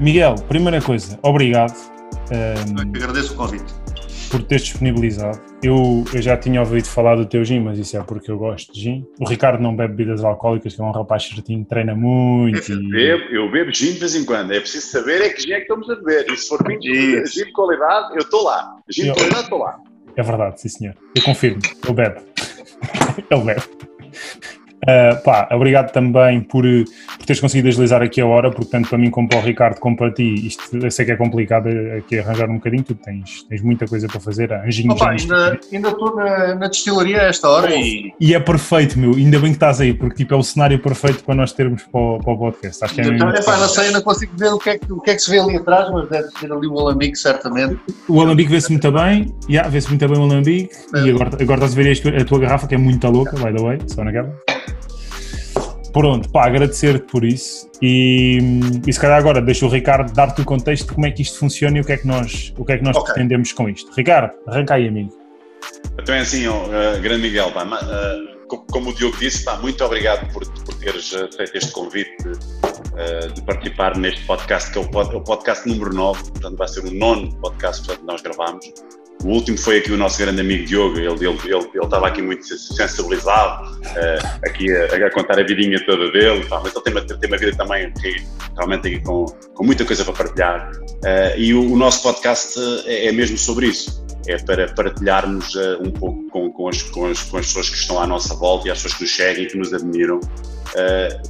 [0.00, 1.74] Miguel, primeira coisa, obrigado.
[2.30, 3.74] Um, agradeço o convite.
[4.30, 5.40] Por teres disponibilizado.
[5.62, 8.72] Eu, eu já tinha ouvido falar do teu gin, mas isso é porque eu gosto
[8.72, 9.06] de gin.
[9.18, 12.72] O Ricardo não bebe bebidas alcoólicas, que é um rapaz certinho, treina muito.
[12.72, 12.90] Eu, e...
[12.90, 14.52] bebo, eu bebo gin de vez em quando.
[14.52, 16.26] É preciso saber é que gin é que estamos a beber.
[16.30, 16.80] E se for gin,
[17.26, 18.76] gin de qualidade, eu estou lá.
[18.88, 19.80] Gin de qualidade, estou lá.
[20.18, 20.94] É verdade, sim senhor.
[21.14, 21.62] Eu confirmo.
[21.84, 22.20] Ele bebe.
[23.30, 23.60] Ele bebe.
[24.82, 26.64] Uh, pá, obrigado também por,
[27.28, 29.94] teres conseguido agilizar aqui a hora, porque tanto para mim como para o Ricardo, como
[29.94, 31.68] para ti, isto eu sei que é complicado
[31.98, 35.88] aqui arranjar um bocadinho, tu tens, tens muita coisa para fazer, anjinho Opa, ainda, ainda
[35.90, 38.14] estou na, na destilaria a esta hora e...
[38.18, 41.22] e é perfeito, meu, ainda bem que estás aí, porque tipo, é o cenário perfeito
[41.22, 42.82] para nós termos para o, para o podcast.
[42.82, 44.90] Acho que é então, é, pá, não sei, ainda consigo ver o que, é que,
[44.90, 47.78] o que é que se vê ali atrás, mas deve ser ali o alambique, certamente.
[48.08, 51.00] O alambique vê-se muito bem, yeah, vê-se muito bem o alambique, é.
[51.00, 53.62] e agora, agora estás a ver a tua garrafa que é muito louca, by the
[53.62, 54.34] way, só naquela.
[55.98, 58.38] Pronto, pá, agradecer-te por isso e,
[58.86, 61.40] e se calhar agora deixa o Ricardo dar-te o contexto de como é que isto
[61.40, 63.14] funciona e o que é que nós, o que é que nós okay.
[63.14, 63.90] pretendemos com isto.
[63.96, 65.12] Ricardo, arranca aí, amigo.
[66.00, 66.62] Então é assim, uh,
[67.02, 71.28] grande Miguel, pá, uh, como o Diogo disse, pá, muito obrigado por, por teres uh,
[71.36, 75.68] feito este convite uh, de participar neste podcast, que é o, pod, é o podcast
[75.68, 78.72] número 9, portanto vai ser o nono podcast que nós gravamos.
[79.24, 82.22] O último foi aqui o nosso grande amigo Diogo, ele, ele, ele, ele estava aqui
[82.22, 86.92] muito sensibilizado, uh, aqui a, a, contar a vidinha toda dele, tá, mas ele tem
[86.92, 87.92] uma, tem uma vida também
[88.56, 90.70] realmente com, com muita coisa para partilhar.
[90.72, 95.82] Uh, e o, o, nosso podcast é, é, mesmo sobre isso, é para partilharmos uh,
[95.82, 98.68] um pouco com, com, as, com, as, com as pessoas que estão à nossa volta
[98.68, 100.20] e as pessoas que nos seguem e que nos admiram,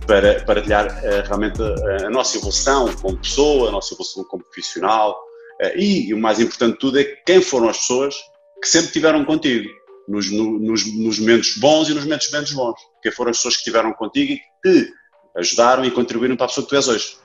[0.05, 5.28] para partilhar realmente a, a nossa evolução como pessoa, a nossa evolução como profissional, eh,
[5.77, 8.15] e, o mais importante de tudo é quem foram as pessoas
[8.61, 9.69] que sempre estiveram contigo,
[10.09, 12.81] nos, nos, nos, momentos bons e nos momentos menos bons.
[13.03, 14.93] Quem foram as pessoas que estiveram contigo e que te
[15.37, 17.17] ajudaram e contribuíram para a pessoa que tu és hoje.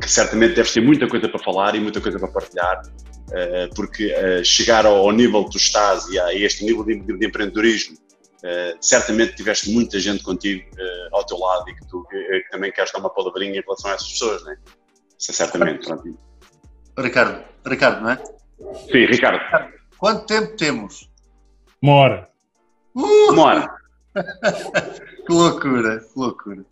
[0.00, 2.82] Que certamente deves ter muita coisa para falar e muita coisa para partilhar,
[3.32, 7.26] eh, porque eh, chegar ao nível que tu estás e a este nível de, de
[7.26, 7.96] empreendedorismo,
[8.80, 10.64] certamente tiveste muita gente contigo
[11.12, 13.94] ao teu lado e que tu que também queres dar uma palavrinha em relação a
[13.94, 14.56] essas pessoas, não é?
[15.18, 15.86] Isso é certamente.
[15.86, 16.29] Pronto.
[16.98, 18.16] Ricardo, Ricardo, não é?
[18.90, 19.40] Sim, Ricardo.
[19.98, 21.10] Quanto tempo temos?
[21.82, 22.28] Uma hora.
[22.94, 23.32] Uh!
[23.32, 23.74] Uma hora.
[25.26, 26.64] que loucura, que loucura.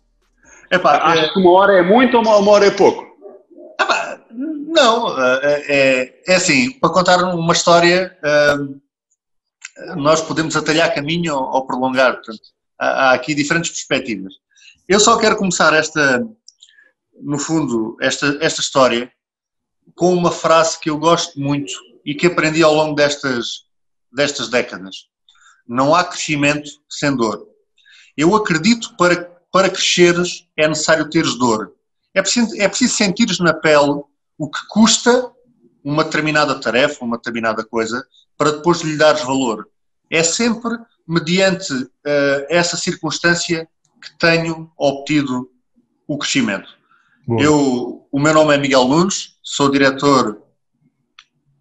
[0.71, 1.33] Epá, Acho é...
[1.33, 3.05] que uma hora é muito ou uma hora é pouco?
[3.79, 8.17] Epá, não, é, é, é, assim, para contar uma história,
[9.95, 12.41] nós podemos atalhar caminho ou prolongar, portanto,
[12.77, 14.33] há aqui diferentes perspectivas.
[14.87, 16.25] Eu só quero começar esta,
[17.21, 19.11] no fundo, esta, esta história
[19.95, 21.71] com uma frase que eu gosto muito
[22.05, 23.65] e que aprendi ao longo destas,
[24.11, 25.07] destas décadas.
[25.67, 27.47] Não há crescimento sem dor.
[28.17, 29.15] Eu acredito que para,
[29.51, 31.73] para cresceres é necessário teres dor.
[32.13, 34.01] É preciso, é preciso sentires na pele
[34.37, 35.31] o que custa
[35.83, 38.03] uma determinada tarefa, uma determinada coisa,
[38.37, 39.67] para depois lhe dares valor.
[40.09, 43.67] É sempre mediante uh, essa circunstância
[44.01, 45.49] que tenho obtido
[46.07, 46.79] o crescimento.
[47.37, 50.43] Eu, o meu nome é Miguel Nunes, sou diretor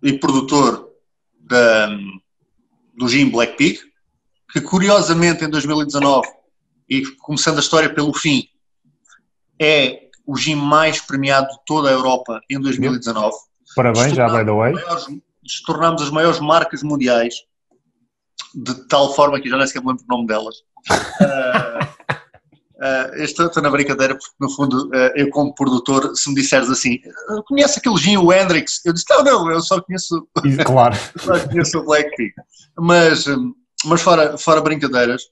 [0.03, 0.91] e produtor
[1.41, 1.88] da,
[2.94, 3.81] do Gin Black Pig,
[4.53, 6.28] que curiosamente em 2019,
[6.87, 8.47] e começando a história pelo fim,
[9.59, 13.34] é o gin mais premiado de toda a Europa em 2019.
[13.75, 14.75] Parabéns, já by the way.
[15.43, 17.37] Nos tornámos as maiores marcas mundiais,
[18.55, 20.56] de tal forma que já nem sequer me lembro o nome delas.
[21.20, 21.68] Uh,
[22.78, 26.71] Uh, estou, estou, na brincadeira porque, no fundo, uh, eu como produtor, se me disseres
[26.71, 27.00] assim,
[27.49, 28.81] conhece aquele gin, o Hendrix?
[28.84, 30.28] Eu disse, não, não, eu só conheço,
[30.65, 30.94] claro.
[31.19, 32.33] só conheço o Black Pig.
[32.78, 33.25] Mas,
[33.84, 35.22] mas fora, fora brincadeiras,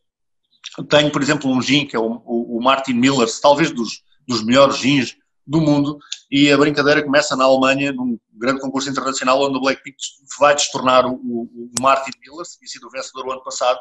[0.89, 4.45] tenho, por exemplo, um gin que é o, o, o Martin Miller, talvez dos, dos
[4.45, 5.99] melhores gins do mundo,
[6.31, 9.97] e a brincadeira começa na Alemanha, num grande concurso internacional, onde o Black Pig
[10.41, 13.79] vai destornar o, o, o Martin Miller, que sido o vencedor o ano passado,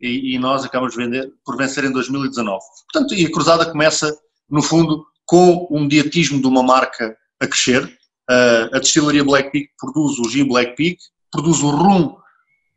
[0.00, 2.58] e, e nós acabamos de vender, por vencer em 2019.
[2.92, 4.16] Portanto, e a cruzada começa,
[4.48, 7.84] no fundo, com o mediatismo de uma marca a crescer.
[8.28, 10.98] Uh, a destilaria Black Peak produz o gin Black Peak,
[11.30, 12.16] produz o rum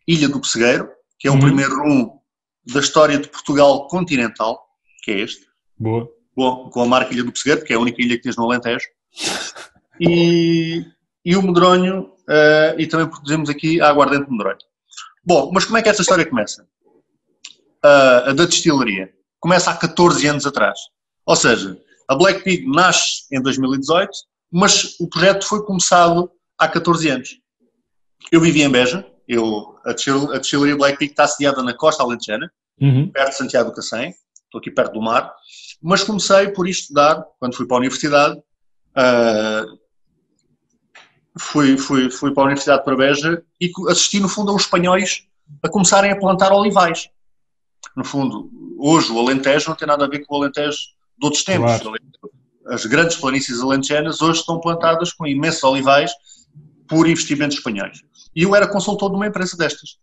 [0.07, 1.39] Ilha do Pessegueiro, que é o uhum.
[1.39, 2.19] primeiro rum
[2.66, 4.60] da história de Portugal continental,
[5.04, 5.48] que é este.
[5.77, 6.10] Boa.
[6.36, 8.45] Bom, com a marca Ilha do Pessegueiro, que é a única ilha que tens no
[8.45, 8.86] Alentejo.
[10.01, 10.86] E,
[11.25, 14.57] e o medronho, uh, e também produzimos aqui a aguardente medronho.
[15.25, 16.65] Bom, mas como é que esta história começa?
[17.85, 20.79] Uh, da destilaria começa há 14 anos atrás.
[21.25, 21.77] Ou seja,
[22.07, 24.09] a Black Pig nasce em 2018,
[24.51, 27.29] mas o projeto foi começado há 14 anos.
[28.31, 33.09] Eu vivi em Beja, Eu, a destilaria Black Peak está sediada na costa alentejana, uhum.
[33.09, 34.13] perto de Santiago do Cacém,
[34.45, 35.33] estou aqui perto do mar,
[35.81, 39.79] mas comecei por estudar, quando fui para a universidade, uh,
[41.39, 45.27] fui, fui, fui para a Universidade de Beja e assisti, no fundo, aos espanhóis
[45.63, 47.09] a começarem a plantar olivais.
[48.00, 50.78] No fundo, hoje o Alentejo não tem nada a ver com o Alentejo
[51.18, 51.81] de outros tempos.
[51.81, 52.00] Claro.
[52.68, 56.10] As grandes planícies alentejanas hoje estão plantadas com imensos olivais
[56.88, 58.01] por investimentos espanhóis.
[58.34, 59.98] E eu era consultor de uma empresa destas.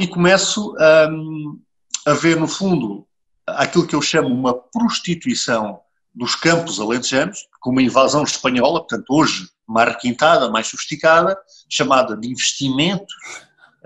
[0.00, 0.72] E começo
[1.10, 1.58] um,
[2.06, 3.04] a ver, no fundo,
[3.44, 5.80] aquilo que eu chamo uma prostituição
[6.14, 11.36] dos campos alentejanos, com uma invasão espanhola, portanto, hoje mais requintada, mais sofisticada,
[11.68, 13.12] chamada de investimentos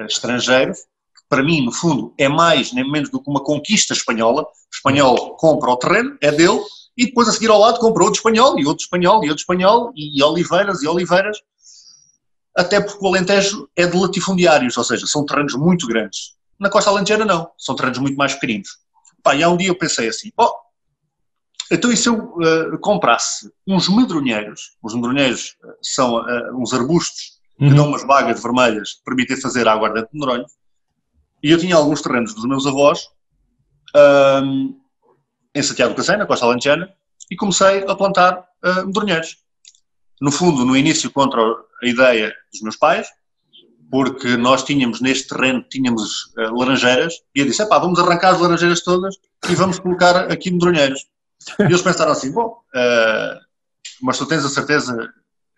[0.00, 0.80] estrangeiros,
[1.34, 4.42] para mim, no fundo, é mais nem menos do que uma conquista espanhola.
[4.42, 6.60] O espanhol compra o terreno, é dele,
[6.96, 9.92] e depois a seguir ao lado compra outro espanhol, e outro espanhol, e outro espanhol,
[9.96, 11.38] e oliveiras, e oliveiras,
[12.56, 16.36] até porque o Alentejo é de latifundiários, ou seja, são terrenos muito grandes.
[16.56, 18.68] Na costa alentejana não, são terrenos muito mais pequeninos.
[19.20, 20.52] Pá, e há um dia eu pensei assim, oh,
[21.72, 27.40] então e se eu uh, comprasse uns medronheiros, os medronheiros eh, são uh, uns arbustos
[27.58, 27.74] que uhum.
[27.74, 30.44] dão umas bagas vermelhas que permitem fazer água dentro de medronho,
[31.44, 33.06] e eu tinha alguns terrenos dos meus avós
[34.42, 34.80] um,
[35.54, 36.90] em Santiago Cacém, na costa alentejana,
[37.30, 39.36] e comecei a plantar uh, medronheiros.
[40.22, 43.06] No fundo, no início contra a ideia dos meus pais,
[43.90, 48.82] porque nós tínhamos neste terreno, tínhamos uh, laranjeiras, e eu disse, vamos arrancar as laranjeiras
[48.82, 49.14] todas
[49.46, 51.06] e vamos colocar aqui medronheiros.
[51.60, 53.38] E eles pensaram assim, bom, uh,
[54.00, 55.12] mas tu tens a certeza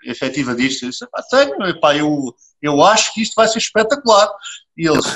[0.05, 0.85] efetiva disto?
[0.85, 4.29] Eu disse, pá, tenho, epá, eu, eu acho que isto vai ser espetacular.
[4.77, 5.06] E eles,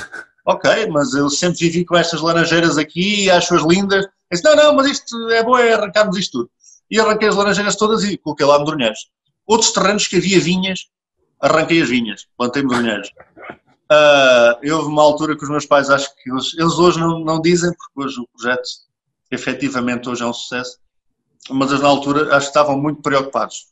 [0.45, 4.05] ok, mas eu sempre vivi com estas laranjeiras aqui e acho-as lindas.
[4.05, 6.51] Eu disse, não, não, mas isto é bom é arrancarmos isto tudo.
[6.89, 9.09] E arranquei as laranjeiras todas e coloquei lá medronheiros.
[9.45, 10.87] Outros terrenos que havia vinhas,
[11.39, 13.09] arranquei as vinhas, plantei medronheiros.
[13.91, 17.41] Uh, houve uma altura que os meus pais, acho que eles, eles hoje não, não
[17.41, 18.63] dizem, porque hoje o projeto
[19.29, 20.77] efetivamente hoje é um sucesso,
[21.49, 23.67] mas na altura acho que estavam muito preocupados.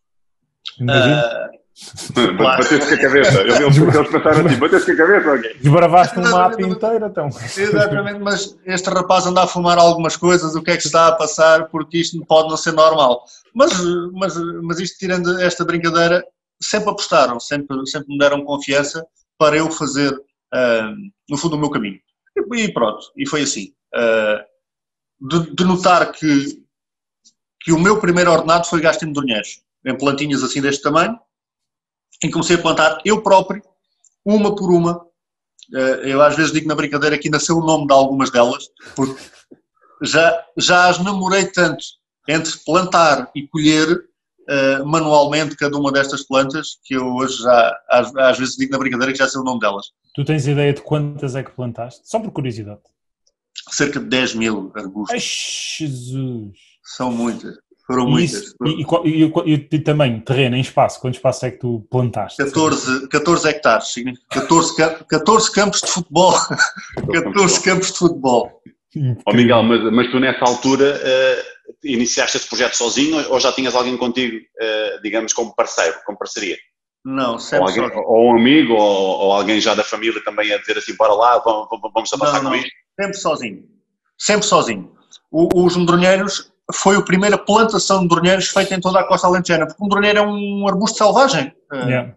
[0.81, 1.58] Uh,
[2.38, 3.42] Bateu-se com a cabeça.
[3.42, 5.58] Eles, eles pensaram assim: bateu-se com a cabeça alguém.
[5.58, 7.30] Desbravaste um mapa inteiro, então.
[7.58, 11.12] Exatamente, mas este rapaz anda a fumar algumas coisas, o que é que está a
[11.14, 13.24] passar, porque isto pode não ser normal.
[13.54, 13.72] Mas,
[14.14, 16.24] mas, mas isto, tirando esta brincadeira,
[16.62, 19.06] sempre apostaram, sempre, sempre me deram confiança
[19.38, 20.96] para eu fazer, uh,
[21.30, 22.00] no fundo, o meu caminho.
[22.36, 23.74] E, e pronto, e foi assim.
[23.96, 26.62] Uh, de, de, notar que,
[27.62, 31.18] que o meu primeiro ordenado foi gasto em medronheiros, em plantinhas assim deste tamanho,
[32.24, 33.62] e comecei a plantar eu próprio,
[34.25, 35.06] uma por uma.
[35.74, 38.66] Eh, eu às vezes digo na brincadeira que ainda sei o nome de algumas delas,
[38.95, 39.21] porque
[40.01, 41.83] já, já as namorei tanto
[42.27, 48.16] entre plantar e colher uh, manualmente cada uma destas plantas que eu hoje já às,
[48.16, 49.88] às vezes digo na brincadeira que já sei o nome delas.
[50.13, 52.01] Tu tens ideia de quantas é que plantaste?
[52.04, 52.81] Só por curiosidade
[53.71, 55.12] cerca de 10 mil arbustos.
[55.12, 56.57] Ai, Jesus!
[56.83, 57.56] São muitas.
[57.89, 58.39] Foram e muitas.
[58.39, 58.56] Isso,
[59.03, 62.38] e, e, e, também, terreno, em espaço, quanto espaço é que tu plantaste?
[62.38, 63.95] 14, 14 hectares,
[64.30, 64.75] 14,
[65.09, 66.33] 14 campos de futebol.
[67.12, 68.62] 14 campos de futebol.
[69.25, 73.74] Oh, Miguel, mas, mas tu nessa altura uh, iniciaste esse projeto sozinho ou já tinhas
[73.74, 76.57] alguém contigo, uh, digamos, como parceiro, como parceria?
[77.03, 80.59] Não, sempre ou, alguém, ou um amigo ou, ou, alguém já da família também a
[80.59, 82.69] dizer assim, bora lá, vamos, vamos avançar não, com isto?
[83.00, 83.63] Sempre sozinho.
[84.16, 84.92] Sempre sozinho.
[85.31, 89.66] O, os medronheiros foi a primeira plantação de medronheiros feita em toda a costa alentejana,
[89.66, 91.54] porque o medronheiro é um arbusto selvagem.
[91.71, 92.16] É, yeah,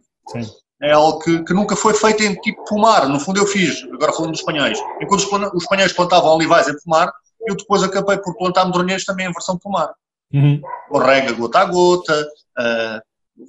[0.83, 3.09] é algo que, que, nunca foi feito em tipo pomar.
[3.09, 4.79] No fundo eu fiz, agora falando dos espanhóis.
[5.01, 7.13] Enquanto os, os espanhóis plantavam olivais em pomar,
[7.47, 9.93] eu depois acabei por plantar medronheiros também em versão pomar.
[10.33, 10.61] Uhum.
[10.95, 12.29] Rega gota a gota,
[12.59, 13.01] uh,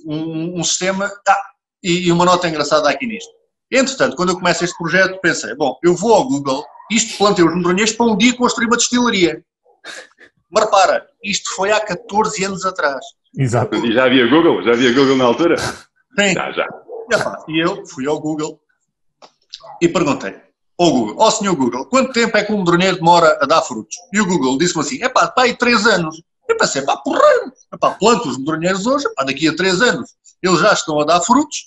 [0.06, 1.12] um, um, sistema...
[1.28, 1.42] Ah,
[1.82, 3.32] e, e uma nota engraçada aqui nisto.
[3.72, 7.56] Entretanto, quando eu começo este projeto, pensei, bom, eu vou ao Google isto plantei os
[7.56, 9.44] medronheiros para um dia construir uma destilaria.
[10.54, 13.04] Mas repara, isto foi há 14 anos atrás.
[13.36, 13.76] Exato.
[13.84, 14.62] E já havia Google?
[14.62, 15.58] Já havia Google na altura?
[15.58, 16.34] Sim.
[16.34, 16.68] Já, já.
[17.48, 18.60] E, eu fui ao Google
[19.82, 20.36] e perguntei
[20.80, 23.62] ao Google, ó oh, senhor Google, quanto tempo é que um medronheiro demora a dar
[23.62, 23.96] frutos?
[24.12, 26.22] E o Google disse-me assim, é pá, pá, aí 3 anos.
[26.48, 30.60] Eu pensei, pá, porreiro, pá, planto os medronheiros hoje, pá, daqui a 3 anos eles
[30.60, 31.66] já estão a dar frutos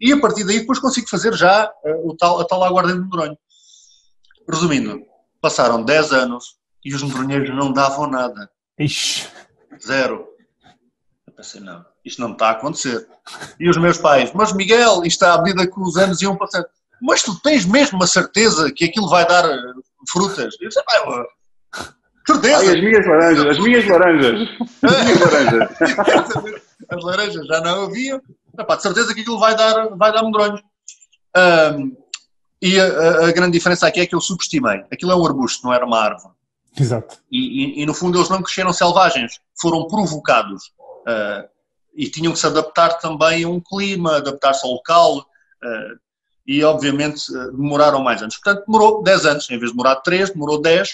[0.00, 2.98] e a partir daí depois consigo fazer já uh, o tal, a tal aguarda de
[2.98, 3.38] medronho.
[4.48, 5.00] Resumindo,
[5.40, 8.48] passaram 10 anos e os medronheiros não davam nada.
[8.78, 9.26] Ixi.
[9.84, 10.24] Zero.
[11.26, 13.08] Eu pensei, não, isto não está a acontecer.
[13.58, 16.66] E os meus pais, mas Miguel, isto à medida que os anos iam passando,
[17.02, 19.60] mas tu tens mesmo a certeza que aquilo vai dar eh,
[20.08, 20.54] frutas?
[20.60, 21.26] Eu disse, ah,
[22.24, 22.58] certeza.
[22.58, 24.48] Ai, as minhas laranjas, as minhas laranjas.
[24.84, 25.70] As minhas laranjas.
[26.88, 28.22] as laranjas já não haviam.
[28.56, 30.62] Epá, de certeza que aquilo vai dar, vai dar medronhos.
[31.36, 31.96] Um,
[32.62, 34.84] E a, a, grande diferença aqui é que eu subestimei.
[34.90, 36.35] Aquilo é um arbusto, não era uma árvore.
[36.78, 37.18] Exato.
[37.30, 40.68] E, e, e no fundo eles não cresceram selvagens, foram provocados.
[41.06, 41.48] Uh,
[41.94, 45.18] e tinham que se adaptar também a um clima, adaptar-se ao local.
[45.18, 46.06] Uh,
[46.46, 48.36] e obviamente demoraram mais anos.
[48.36, 50.88] Portanto, demorou 10 anos, em vez de demorar 3, demorou 10.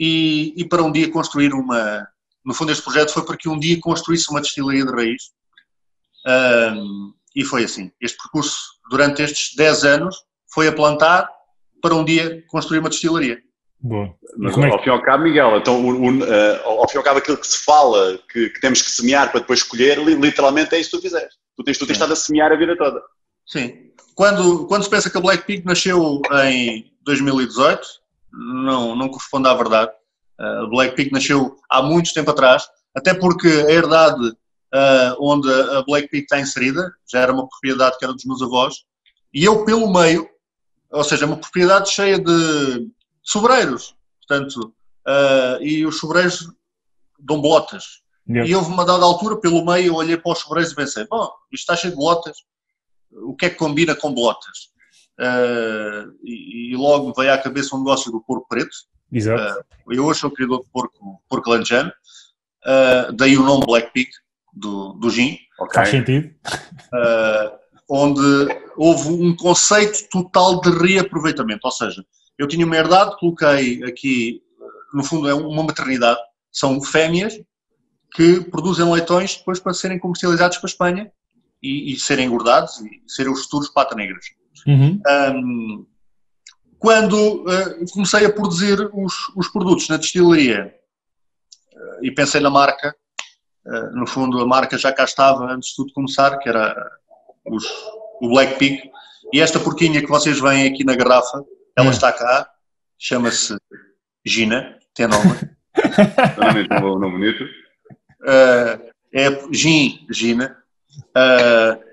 [0.00, 2.08] E, e para um dia construir uma.
[2.44, 5.30] No fundo, este projeto foi para que um dia construísse uma destilaria de raiz.
[7.34, 7.92] E foi assim.
[8.00, 8.58] Este percurso,
[8.90, 10.16] durante estes 10 anos,
[10.52, 11.30] foi a plantar
[11.80, 13.40] para um dia construir uma destilaria.
[13.86, 14.16] Bom.
[14.38, 16.98] Mas é ao fim e ao cabo, Miguel, então, o, o, uh, ao fim e
[16.98, 20.74] ao cabo, aquilo que se fala, que, que, temos que semear para depois escolher, literalmente
[20.74, 21.36] é isso que tu fizeste.
[21.54, 23.02] Tu tens, tu tens estado a semear a vida toda.
[23.46, 23.90] Sim.
[24.14, 27.86] Quando, quando se pensa que a Black Pig nasceu em 2018,
[28.32, 29.92] não, não corresponde à verdade.
[30.38, 35.82] A Black Pig nasceu há muito tempo atrás, até porque a herdade uh, onde a
[35.82, 38.76] Black Pig está inserida já era uma propriedade que era dos meus avós,
[39.32, 40.26] e eu pelo meio,
[40.90, 42.88] ou seja, uma propriedade cheia de
[43.24, 44.74] sobreiros, portanto,
[45.08, 46.46] uh, e os sobreiros
[47.18, 48.02] dão botas.
[48.28, 48.48] Yeah.
[48.48, 51.30] E houve uma dada altura, pelo meio, eu olhei para os sobreiros e pensei, bom,
[51.50, 52.36] isto está cheio de botas,
[53.10, 54.72] o que é que combina com botas?
[55.18, 58.74] Uh, e, e, logo veio à cabeça um negócio do porco preto.
[59.12, 59.60] Exato.
[59.86, 61.92] Uh, eu hoje sou criador de porco, porco lanjano,
[62.66, 64.10] uh, daí o nome Black Pig
[64.52, 65.38] do, do gin.
[65.60, 65.74] Okay.
[65.74, 66.34] Faz sentido.
[67.88, 72.04] onde houve um conceito total de reaproveitamento, ou seja,
[72.38, 74.42] eu tinha uma herdade, coloquei aqui,
[74.92, 77.34] no fundo é uma maternidade, são fêmeas
[78.14, 81.12] que produzem leitões depois para serem comercializados para a Espanha
[81.62, 84.26] e, e serem engordados e serem os futuros pata negras.
[84.66, 85.00] Uhum.
[85.08, 85.86] Um,
[86.78, 90.74] quando uh, comecei a produzir os, os produtos na destilaria
[91.72, 92.94] uh, e pensei na marca,
[93.66, 96.76] uh, no fundo a marca já cá estava antes de tudo começar, que era
[97.46, 97.64] os,
[98.20, 98.90] o Black Pig,
[99.32, 101.42] e esta porquinha que vocês veem aqui na garrafa,
[101.76, 102.50] ela está cá,
[102.98, 103.56] chama-se
[104.24, 105.30] Gina, tem nome.
[106.70, 107.44] nome nome bonito.
[109.12, 110.56] é Gin, Gina.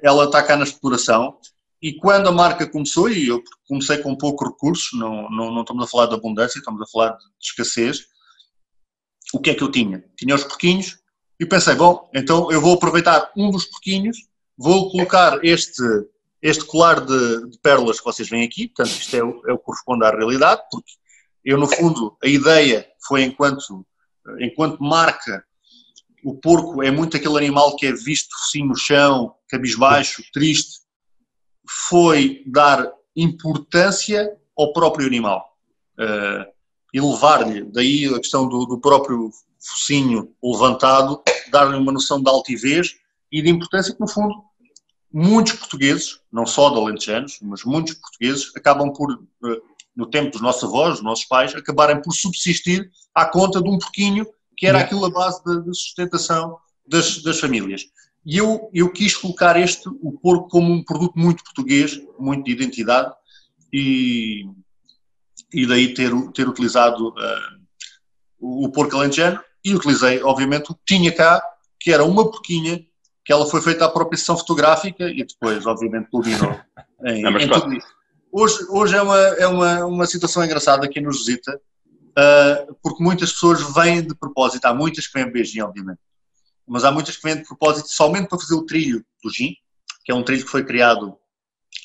[0.01, 1.37] ela está cá na exploração
[1.81, 5.83] e quando a marca começou, e eu comecei com pouco recursos, não, não, não estamos
[5.83, 8.05] a falar de abundância, estamos a falar de escassez,
[9.33, 10.03] o que é que eu tinha?
[10.15, 10.99] Tinha os porquinhos
[11.39, 14.17] e pensei, bom, então eu vou aproveitar um dos porquinhos,
[14.55, 15.81] vou colocar este,
[16.41, 19.57] este colar de, de pérolas que vocês veem aqui, portanto isto é o, é o
[19.57, 20.91] que corresponde à realidade, porque
[21.43, 23.85] eu no fundo a ideia foi enquanto,
[24.39, 25.43] enquanto marca
[26.23, 30.81] o porco é muito aquele animal que é visto assim no chão, cabisbaixo, triste,
[31.89, 35.57] foi dar importância ao próprio animal
[35.99, 36.51] uh,
[36.93, 41.21] e levar-lhe, daí a questão do, do próprio focinho levantado,
[41.51, 42.95] dar-lhe uma noção de altivez
[43.31, 44.43] e de importância que, no fundo,
[45.13, 49.61] muitos portugueses, não só de alentejanos, mas muitos portugueses, acabam por, uh,
[49.95, 53.77] no tempo dos nossos avós, dos nossos pais, acabarem por subsistir à conta de um
[53.77, 54.25] porquinho
[54.55, 57.81] que era aquilo a base de, sustentação das, das famílias.
[58.23, 62.51] E eu, eu quis colocar este, o porco, como um produto muito português, muito de
[62.51, 63.11] identidade,
[63.73, 64.45] e,
[65.51, 67.59] e daí ter, ter utilizado uh,
[68.39, 71.41] o, o porco alentejano, e utilizei, obviamente, o que tinha cá,
[71.79, 72.85] que era uma porquinha,
[73.31, 76.59] que ela foi feita à própria sessão fotográfica, e depois, obviamente, culminou
[77.05, 77.87] em, Não, em tudo isso.
[78.29, 83.31] Hoje, hoje é, uma, é uma, uma situação engraçada quem nos visita, uh, porque muitas
[83.31, 85.99] pessoas vêm de propósito, há muitas que vêm a beijinho, obviamente
[86.67, 89.55] mas há muitas que vêm de propósito somente para fazer o trilho do gin,
[90.05, 91.17] que é um trilho que foi criado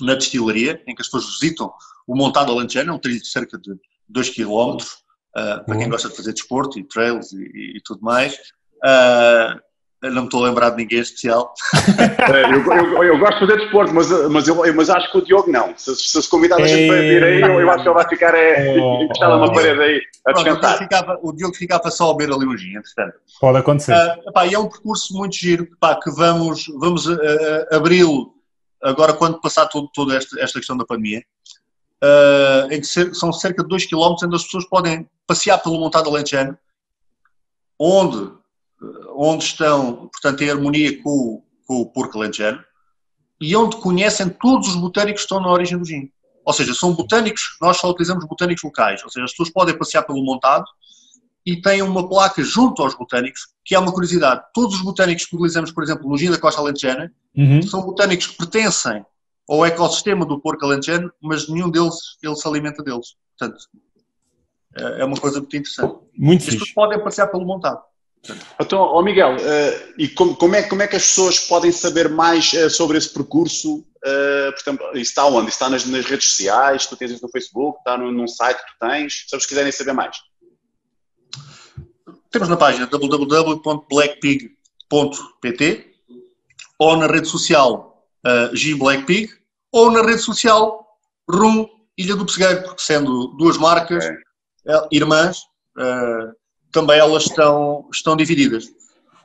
[0.00, 1.72] na destilaria, em que as pessoas visitam
[2.06, 3.74] o montado alentejano, é um trilho de cerca de
[4.08, 8.34] 2 km, uh, para quem gosta de fazer desporto e trails e, e tudo mais.
[8.76, 9.58] Uh,
[10.02, 11.54] não me estou a lembrar de ninguém especial.
[12.26, 15.24] É, eu, eu, eu, gosto de fazer desporto, mas, mas, eu, mas acho que o
[15.24, 15.76] Diogo não.
[15.76, 18.08] Se, se, se convidar a gente para vir aí, eu, eu acho que ele vai
[18.08, 20.56] ficar é, oh, encostado oh, numa parede aí a descansar.
[20.56, 23.14] O Diogo, ficava, o Diogo ficava só a beber ali um gin, entretanto.
[23.40, 23.94] Pode acontecer.
[23.94, 27.18] Uh, pá, e é um percurso muito giro pá, que vamos, vamos uh,
[27.70, 28.34] abri-lo
[28.82, 31.22] agora quando passar todo, toda esta, esta questão da pandemia.
[32.02, 35.78] Uh, em que ser, são cerca de 2 km onde as pessoas podem passear pelo
[35.78, 36.58] montado alentejano,
[37.78, 38.35] onde
[39.16, 42.62] onde estão, portanto, em harmonia com, com o porco alentejano
[43.40, 46.10] e onde conhecem todos os botânicos que estão na origem do gin.
[46.44, 50.02] Ou seja, são botânicos, nós só utilizamos botânicos locais, ou seja, as pessoas podem passear
[50.04, 50.64] pelo montado
[51.44, 54.42] e têm uma placa junto aos botânicos, que é uma curiosidade.
[54.54, 57.62] Todos os botânicos que utilizamos, por exemplo, no gin da costa alentejana, uhum.
[57.62, 59.04] são botânicos que pertencem
[59.48, 63.14] ao ecossistema do porco alentejano, mas nenhum deles ele se alimenta deles.
[63.38, 63.64] Portanto,
[64.76, 65.96] é, é uma coisa muito interessante.
[66.16, 67.80] Muito As pessoas podem passear pelo montado.
[68.60, 72.08] Então, oh Miguel, uh, e como, como, é, como é que as pessoas podem saber
[72.08, 73.84] mais uh, sobre esse percurso?
[74.04, 75.48] Uh, portanto, isso está onde?
[75.48, 78.56] Isso está nas, nas, redes sociais, tu tens isso no Facebook, está no, num site
[78.58, 80.16] que tu tens, se eles quiserem saber mais.
[82.30, 85.86] Temos na página www.blackpig.pt
[86.78, 89.30] ou na rede social uh, G-Blackpig
[89.72, 90.86] ou na rede social
[91.28, 91.68] Rum
[91.98, 94.18] Ilha do Pessegueiro, porque sendo duas marcas é.
[94.92, 95.38] irmãs,
[96.76, 98.66] também elas estão, estão divididas.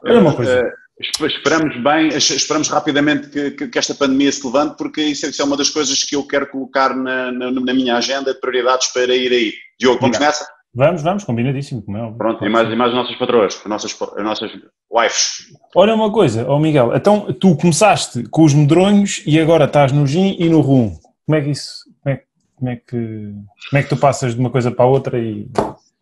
[0.05, 0.73] Olha uma coisa.
[1.19, 5.41] Uh, esperamos bem, esperamos rapidamente que, que, que, esta pandemia se levante, porque isso, isso,
[5.41, 8.87] é uma das coisas que eu quero colocar na, na, na minha agenda de prioridades
[8.93, 9.53] para ir aí.
[9.77, 10.47] Diogo, vamos nessa?
[10.73, 11.81] Vamos, vamos, combinadíssimo.
[11.81, 14.51] Como é, Pronto, e mais, e mais as nossas patroas, as nossas, as nossas
[14.89, 15.51] wives.
[15.75, 19.91] Olha uma coisa, ó oh Miguel, então tu começaste com os medronhos e agora estás
[19.91, 20.97] no gin e no rum.
[21.25, 22.23] Como é que isso, como é,
[22.55, 23.33] como é que,
[23.69, 25.49] como é que tu passas de uma coisa para a outra e,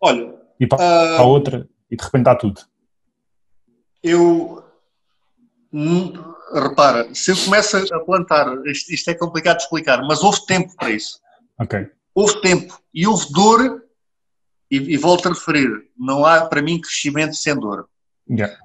[0.00, 2.60] Olha, e para, uh, para a outra e de repente está tudo?
[4.02, 4.60] Eu
[5.72, 6.12] Hum,
[6.52, 10.74] repara, se eu começo a plantar, isto, isto, é complicado de explicar, mas houve tempo
[10.76, 11.20] para isso.
[11.58, 11.86] Ok.
[12.14, 13.84] Houve tempo e houve dor,
[14.70, 17.88] e, e volto a referir, não há para mim crescimento sem dor.
[18.28, 18.56] Yeah.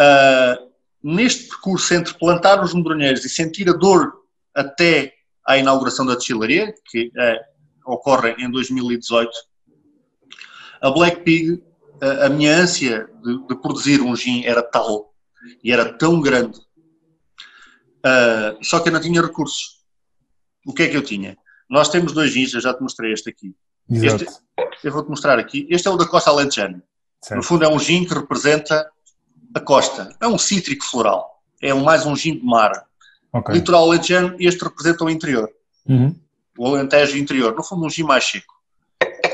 [0.00, 0.70] Uh,
[1.02, 4.12] neste percurso entre plantar os medronheiros e sentir a dor
[4.54, 5.12] até
[5.44, 9.30] à inauguração da destilaria, que uh, ocorre em 2018,
[10.80, 11.62] a Black Pig,
[12.24, 15.12] a minha ânsia de, de produzir um gin era tal
[15.62, 16.58] e era tão grande.
[17.98, 19.80] Uh, só que eu não tinha recursos.
[20.66, 21.36] O que é que eu tinha?
[21.68, 23.54] Nós temos dois gins, eu já te mostrei este aqui.
[23.90, 24.26] Este,
[24.84, 25.66] eu vou-te mostrar aqui.
[25.68, 26.82] Este é o da Costa Alentejana.
[27.32, 28.90] No fundo é um gin que representa
[29.54, 30.16] a costa.
[30.20, 31.42] É um cítrico floral.
[31.60, 32.72] É mais um gin de mar.
[33.32, 33.56] Okay.
[33.56, 35.48] Litoral alentejano, este representa o interior.
[35.86, 36.18] Uhum.
[36.58, 37.54] O Alentejo interior.
[37.54, 38.54] No fundo um gin mais seco.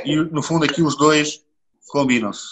[0.07, 1.45] E no fundo aqui os dois
[1.89, 2.45] combinam-se.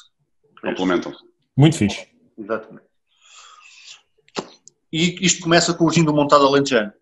[0.61, 1.20] Complementam-se.
[1.56, 2.08] Muito fixe.
[2.37, 2.84] Exatamente.
[4.92, 6.92] E isto começa com o gin do montado alentejano.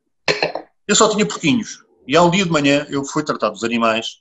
[0.86, 1.82] Eu só tinha porquinhos.
[2.06, 4.20] E há um dia de manhã eu fui tratar dos animais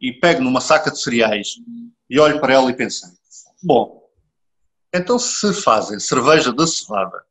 [0.00, 1.54] e pego numa saca de cereais
[2.10, 3.06] e olho para ela e penso:
[3.62, 4.02] bom,
[4.92, 7.24] então se fazem cerveja da cevada,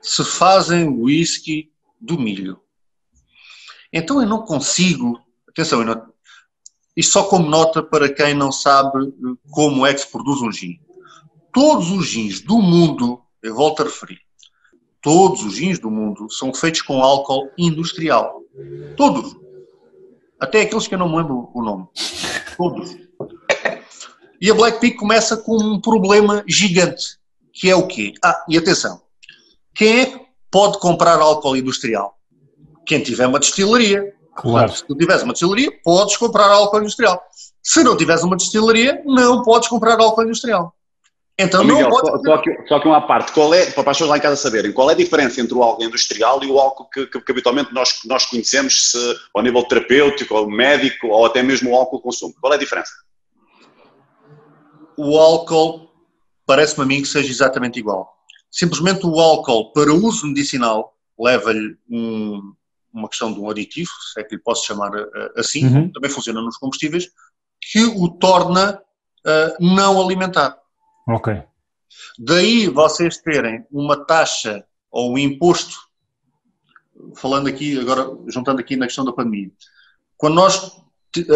[0.00, 2.60] se fazem whisky do milho,
[3.92, 5.22] então eu não consigo.
[5.48, 6.13] Atenção, eu não,
[6.96, 9.12] isto só como nota para quem não sabe
[9.50, 10.78] como é que se produz um gin.
[11.52, 14.24] Todos os gins do mundo, eu volto a referir,
[15.04, 18.40] Todos os gins do mundo são feitos com álcool industrial.
[18.96, 19.36] Todos.
[20.40, 21.86] Até aqueles que eu não me lembro o nome.
[22.56, 22.96] Todos.
[24.40, 27.18] E a Black Peak começa com um problema gigante,
[27.52, 28.14] que é o quê?
[28.24, 29.02] Ah, e atenção.
[29.74, 32.18] Quem é que pode comprar álcool industrial?
[32.86, 34.13] Quem tiver uma destilaria.
[34.34, 34.72] Claro.
[34.72, 37.22] Se tu tiveres uma destilaria, podes comprar álcool industrial.
[37.62, 40.74] Se não tiveres uma destilaria, não podes comprar álcool industrial.
[41.38, 42.24] Então oh, Miguel, não pode...
[42.24, 44.72] só, que, só que uma parte, qual é, para as pessoas lá em casa saberem,
[44.72, 47.74] qual é a diferença entre o álcool industrial e o álcool que, que, que habitualmente
[47.74, 52.34] nós, nós conhecemos se, ao nível terapêutico, ou médico, ou até mesmo o álcool consumo?
[52.40, 52.92] Qual é a diferença?
[54.96, 55.90] O álcool
[56.46, 58.14] parece-me a mim que seja exatamente igual.
[58.48, 62.52] Simplesmente o álcool para uso medicinal leva-lhe um,
[62.94, 65.92] uma questão de um aditivo, se é que lhe posso chamar uh, assim, uhum.
[65.92, 67.08] também funciona nos combustíveis,
[67.60, 68.80] que o torna
[69.26, 70.56] uh, não alimentar.
[71.08, 71.42] Ok.
[72.18, 75.76] Daí vocês terem uma taxa ou um imposto,
[77.16, 79.50] falando aqui agora, juntando aqui na questão da pandemia,
[80.16, 80.72] quando nós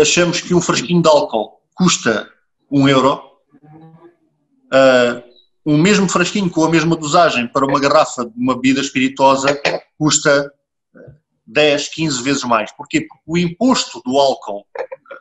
[0.00, 2.30] achamos que um frasquinho de álcool custa
[2.70, 3.20] um euro,
[4.72, 5.28] uh,
[5.66, 9.60] um mesmo frasquinho com a mesma dosagem para uma garrafa de uma bebida espirituosa
[9.98, 10.52] custa
[11.48, 12.70] 10, 15 vezes mais.
[12.72, 13.00] Porquê?
[13.00, 14.66] Porque o imposto do álcool,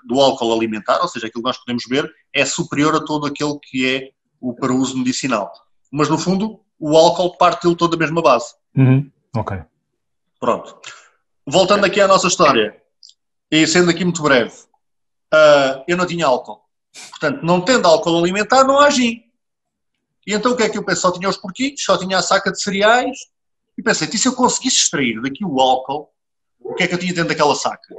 [0.05, 3.57] do álcool alimentar, ou seja, aquilo que nós podemos beber, é superior a todo aquele
[3.59, 5.51] que é o para uso medicinal.
[5.91, 8.53] Mas no fundo, o álcool parte dele todo da mesma base.
[8.75, 9.09] Uhum.
[9.35, 9.57] Ok.
[10.39, 10.79] Pronto.
[11.45, 12.75] Voltando aqui à nossa história,
[13.49, 14.53] e sendo aqui muito breve,
[15.33, 16.61] uh, eu não tinha álcool.
[17.11, 19.23] Portanto, não tendo álcool alimentar, não há gin.
[20.25, 21.01] E então o que é que eu pensei?
[21.01, 23.17] Só tinha os porquinhos, só tinha a saca de cereais.
[23.77, 26.09] E pensei, e se eu conseguisse extrair daqui o álcool,
[26.69, 27.95] o que é que eu tinha dentro daquela saca?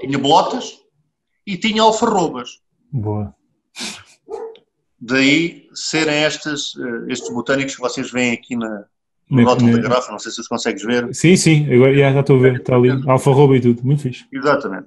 [0.00, 0.80] Tinha botas
[1.46, 2.60] e tinha alfarrobas.
[2.92, 3.34] Boa.
[5.00, 8.84] Daí serem estes, eh, estes botânicos que vocês veem aqui na,
[9.30, 11.14] no rótulo da garrafa, não sei se os consegues ver.
[11.14, 14.24] Sim, sim, agora já, estou a ver, está ali, alfarroba e tudo, muito fixe.
[14.32, 14.86] Exatamente.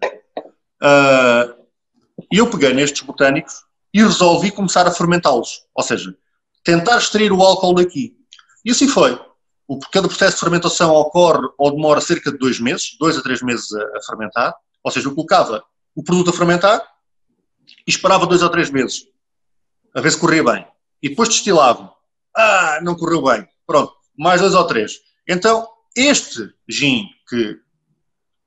[0.81, 1.53] Uh,
[2.31, 6.15] e eu peguei nestes botânicos e resolvi começar a fermentá-los, ou seja,
[6.63, 8.15] tentar extrair o álcool daqui.
[8.65, 9.19] E assim foi.
[9.67, 13.41] O, cada processo de fermentação ocorre ou demora cerca de dois meses, dois a três
[13.41, 15.63] meses a, a fermentar, ou seja, eu colocava
[15.95, 16.81] o produto a fermentar
[17.85, 19.07] e esperava dois ou três meses
[19.93, 20.65] a ver se corria bem.
[21.01, 21.91] E depois destilavam.
[22.35, 23.47] Ah, não correu bem.
[23.65, 24.99] Pronto, mais dois ou três.
[25.27, 27.59] Então, este gin, que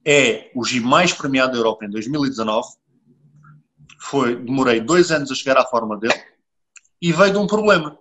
[0.04, 2.68] é o gin mais premiado da Europa em 2019,
[4.00, 6.14] foi, demorei dois anos a chegar à forma dele
[7.02, 7.98] e veio de um problema.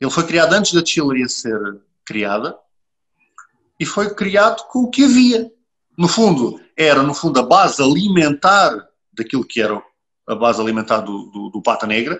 [0.00, 1.58] Ele foi criado antes da destilaria ser
[2.04, 2.56] criada
[3.78, 5.50] e foi criado com o que havia.
[5.96, 9.80] No fundo, era no fundo a base alimentar daquilo que era
[10.26, 12.18] a base alimentar do, do, do pata negra,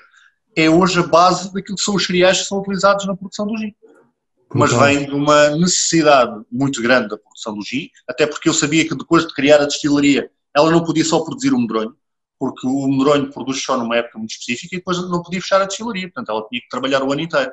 [0.57, 3.57] é hoje a base daquilo que são os cereais que são utilizados na produção do
[3.57, 3.75] gin.
[4.55, 8.87] Mas vem de uma necessidade muito grande da produção do gin, até porque eu sabia
[8.87, 11.97] que depois de criar a destilaria, ela não podia só produzir o medronho,
[12.38, 15.64] porque o medronho produz só numa época muito específica e depois não podia fechar a
[15.64, 17.51] destilaria, portanto ela tinha que trabalhar o ano inteiro.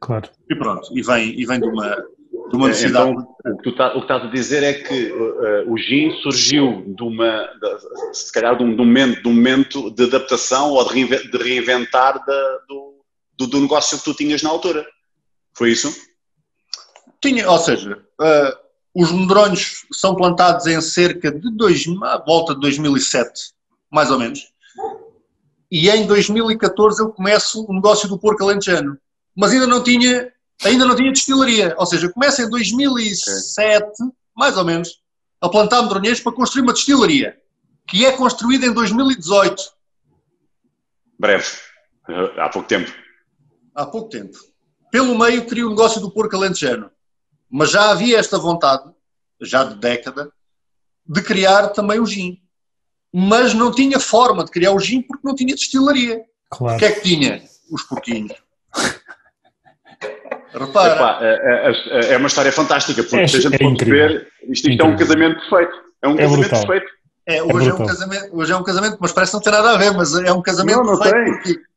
[0.00, 0.30] Claro.
[0.48, 3.10] E pronto, e vem, e vem de uma, de uma necessidade.
[3.10, 6.10] Então, o que, tu tá, o que estás a dizer é que uh, o gin
[6.22, 10.04] surgiu de uma, de, se calhar, de um, de, um momento, de um momento de
[10.04, 13.04] adaptação ou de, reinventar, de reinventar da, do,
[13.38, 14.86] do, do, negócio que tu tinhas na altura.
[15.54, 15.94] Foi isso?
[17.20, 18.58] Tinha, ou seja, uh,
[18.94, 23.52] os medronhos são plantados em cerca de dois, à volta de 2007,
[23.90, 24.50] mais ou menos.
[25.70, 28.98] E em 2014 eu começo o negócio do porco alentejano.
[29.36, 30.32] Mas ainda não tinha
[30.64, 31.74] ainda não tinha destilaria.
[31.78, 34.06] Ou seja, começa em 2007, okay.
[34.36, 35.00] mais ou menos,
[35.40, 37.38] a plantar medronheiros para construir uma destilaria,
[37.86, 39.62] que é construída em 2018.
[41.18, 41.46] Breve.
[42.38, 42.92] Há pouco tempo.
[43.74, 44.38] Há pouco tempo.
[44.90, 46.90] Pelo meio cria o negócio do porco alentejano.
[47.48, 48.90] Mas já havia esta vontade,
[49.40, 50.32] já de década,
[51.06, 52.40] de criar também o gin.
[53.12, 56.24] Mas não tinha forma de criar o gin porque não tinha destilaria.
[56.48, 56.76] Claro.
[56.76, 57.42] O que é que tinha?
[57.70, 58.32] Os porquinhos.
[60.52, 60.94] Repara.
[60.94, 63.84] Epá, é, é, é, é, uma história fantástica, porque é, se a gente é pode
[63.84, 65.72] ver, isto, isto é um casamento perfeito.
[66.02, 66.66] É um é casamento brutal.
[66.66, 67.00] perfeito.
[67.26, 69.76] É, hoje, é, um casamento, hoje é um casamento, mas parece não ter nada a
[69.76, 71.32] ver, mas é um casamento não, não perfeito tem.
[71.34, 71.70] porque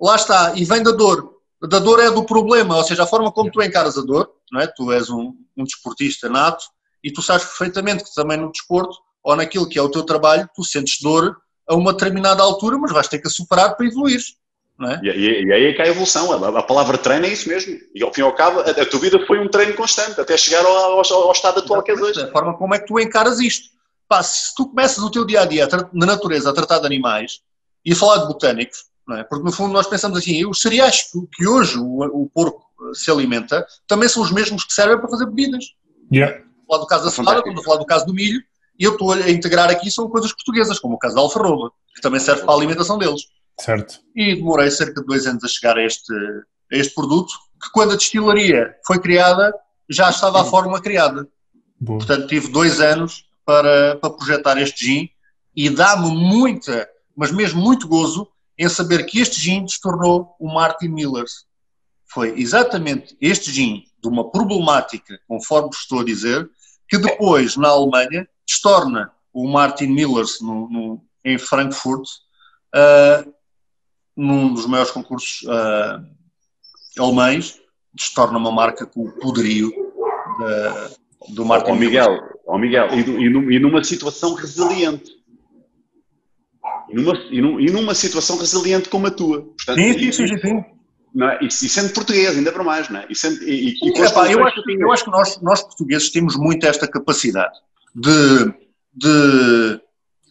[0.00, 1.34] lá está, e vem da dor.
[1.62, 4.60] Da dor é do problema, ou seja, a forma como tu encaras a dor, não
[4.60, 4.66] é?
[4.66, 6.64] Tu és um, um desportista nato
[7.02, 10.48] e tu sabes perfeitamente que também no desporto ou naquilo que é o teu trabalho,
[10.54, 14.20] tu sentes dor a uma determinada altura, mas vais ter que a superar para evoluir.
[14.82, 15.00] É?
[15.04, 16.32] E, e, e, aí é que há a evolução.
[16.32, 17.78] A, a, palavra treino é isso mesmo.
[17.94, 20.36] E ao fim e ao cabo, a, a tua vida foi um treino constante até
[20.36, 22.20] chegar ao, ao, ao estado atual que és hoje.
[22.20, 23.68] A forma como é que tu encaras isto.
[24.08, 27.40] Pá, se tu começas o teu dia a dia na natureza a tratar de animais
[27.84, 29.24] e a falar de botânicos, não é?
[29.24, 33.66] porque no fundo nós pensamos assim: os cereais que hoje o, o porco se alimenta
[33.86, 35.64] também são os mesmos que servem para fazer bebidas.
[36.12, 36.42] Yeah.
[36.68, 38.42] Falar do caso da cevada, estamos a falar do caso do milho,
[38.78, 42.00] e eu estou a integrar aqui são coisas portuguesas, como o caso da alfarroba, que
[42.00, 43.22] também serve para a alimentação deles.
[43.60, 44.00] Certo.
[44.14, 46.12] E demorei cerca de dois anos a chegar a este,
[46.72, 49.52] a este produto, que quando a destilaria foi criada,
[49.88, 51.28] já estava a fórmula criada.
[51.80, 51.98] Boa.
[51.98, 55.10] Portanto, tive dois anos para, para projetar este gin
[55.54, 60.52] e dá-me muita, mas mesmo muito gozo em saber que este gin se tornou o
[60.52, 61.46] Martin Millers.
[62.06, 66.48] Foi exatamente este gin de uma problemática, conforme estou a dizer,
[66.88, 72.04] que depois, na Alemanha, se torna o Martin Millers no, no, em Frankfurt
[72.74, 73.33] uh,
[74.16, 76.04] num dos maiores concursos uh,
[76.98, 77.60] alemães,
[77.98, 83.56] se torna uma marca com o poderio de, do Martin oh, Miguel, oh, Miguel e,
[83.56, 85.12] e, numa situação resiliente.
[86.88, 87.16] E numa,
[87.60, 89.42] e numa situação resiliente como a tua.
[89.42, 90.64] Portanto, sim, sim, sim, sim.
[91.14, 91.38] Não é?
[91.40, 93.06] e, e sendo português, ainda para mais, não é?
[93.08, 96.36] E sendo, e, e sim, epá, eu, acho, eu acho que nós, nós portugueses temos
[96.36, 97.56] muito esta capacidade
[97.94, 98.52] de,
[98.92, 99.80] de,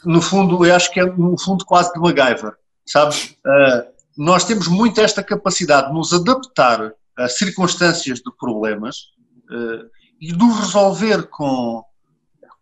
[0.06, 2.54] no fundo, eu acho que é no fundo quase de MacGyver
[2.86, 3.36] sabes?
[3.46, 9.08] Uh, nós temos muito esta capacidade de nos adaptar a circunstâncias de problemas
[9.50, 11.84] uh, e de os resolver com,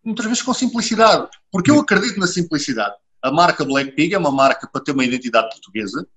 [0.04, 2.96] muitas vezes com simplicidade, porque eu acredito na simplicidade.
[3.22, 6.08] A marca Black Pig é uma marca para ter uma identidade portuguesa,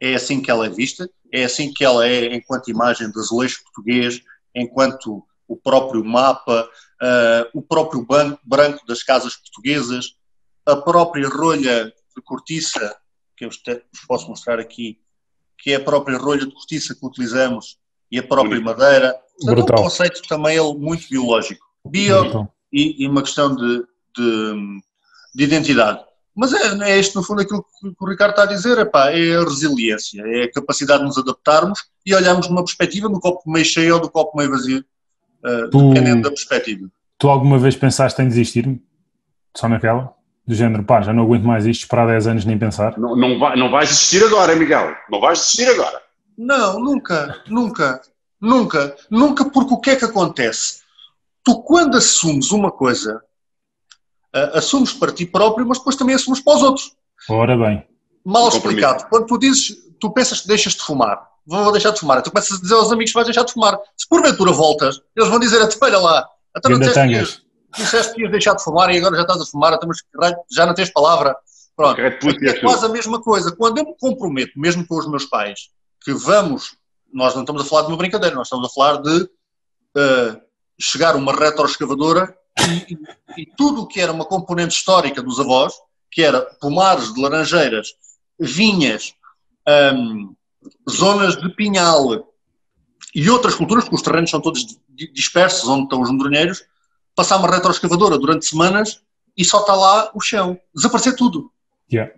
[0.00, 3.62] é assim que ela é vista, é assim que ela é enquanto imagem de azulejo
[3.64, 4.20] português,
[4.54, 6.68] enquanto o próprio mapa,
[7.02, 10.16] uh, o próprio banco branco das casas portuguesas,
[10.66, 12.96] a própria rolha de cortiça
[13.36, 13.60] que eu vos
[14.06, 14.98] posso mostrar aqui,
[15.58, 17.78] que é a própria rolha de cortiça que utilizamos
[18.10, 19.14] e a própria madeira.
[19.40, 21.64] Portanto, é um conceito também ele, muito biológico.
[21.86, 23.84] Bio e, e, uma questão de,
[24.16, 24.80] de,
[25.34, 26.02] de identidade.
[26.34, 29.36] Mas é, é este, no fundo, aquilo que o Ricardo está a dizer, epá, é
[29.36, 33.64] a resiliência, é a capacidade de nos adaptarmos e olharmos numa perspectiva do copo meio
[33.64, 34.84] cheio ou do copo meio vazio,
[35.44, 36.88] uh, tu, dependendo da perspectiva.
[37.18, 38.80] Tu alguma vez pensaste em desistir?
[39.56, 40.13] Só naquela?
[40.46, 42.98] Do género, pá, já não aguento mais isto, esperar 10 anos nem pensar?
[42.98, 44.94] Não, não, vai, não vais desistir agora, Miguel.
[45.10, 46.02] Não vais desistir agora.
[46.36, 48.00] Não, nunca, nunca,
[48.40, 50.82] nunca, nunca, porque o que é que acontece?
[51.42, 53.22] Tu, quando assumes uma coisa,
[54.34, 56.92] uh, assumes para ti próprio, mas depois também assumes para os outros.
[57.28, 57.86] Ora bem.
[58.24, 59.06] Mal explicado.
[59.08, 62.58] Quando tu dizes, tu pensas que deixas de fumar, vou deixar de fumar, tu começas
[62.58, 63.78] a dizer aos amigos que vais deixar de fumar.
[63.96, 67.43] Se porventura voltas, eles vão dizer, olha lá, Então não disseste,
[67.76, 69.90] disseste que ias deixar de fumar e agora já estás a fumar, então,
[70.52, 71.36] já não tens palavra.
[71.76, 73.54] Pronto, é, é quase a mesma coisa.
[73.54, 75.70] Quando eu me comprometo, mesmo com os meus pais,
[76.02, 76.76] que vamos,
[77.12, 80.40] nós não estamos a falar de uma brincadeira, nós estamos a falar de uh,
[80.80, 82.36] chegar uma retroescavadora
[82.68, 85.74] e, e, e tudo o que era uma componente histórica dos avós,
[86.10, 87.88] que era pomares de laranjeiras,
[88.38, 89.14] vinhas,
[89.94, 90.34] um,
[90.88, 92.32] zonas de pinhal
[93.14, 94.78] e outras culturas, porque os terrenos são todos
[95.12, 96.62] dispersos, onde estão os medronheiros,
[97.14, 99.00] passar uma retroescavadora durante semanas
[99.36, 100.58] e só está lá o chão.
[100.74, 101.50] Desaparecer tudo.
[101.92, 102.12] Yeah.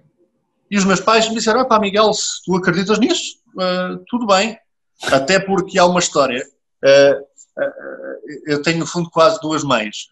[0.71, 4.27] E os meus pais me disseram: ah, pá, Miguel, se tu acreditas nisso, uh, tudo
[4.27, 4.59] bem.
[5.05, 6.43] Até porque há uma história.
[6.85, 7.21] Uh,
[7.61, 10.09] uh, eu tenho, no fundo, quase duas mães.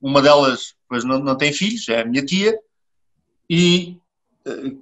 [0.00, 2.58] uma delas, pois, não, não tem filhos, é a minha tia,
[3.50, 3.98] e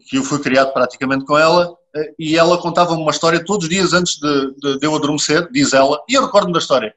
[0.08, 1.74] que eu fui criado praticamente com ela,
[2.18, 5.72] e ela contava-me uma história todos os dias antes de, de, de eu adormecer, diz
[5.72, 6.94] ela, e eu recordo-me da história.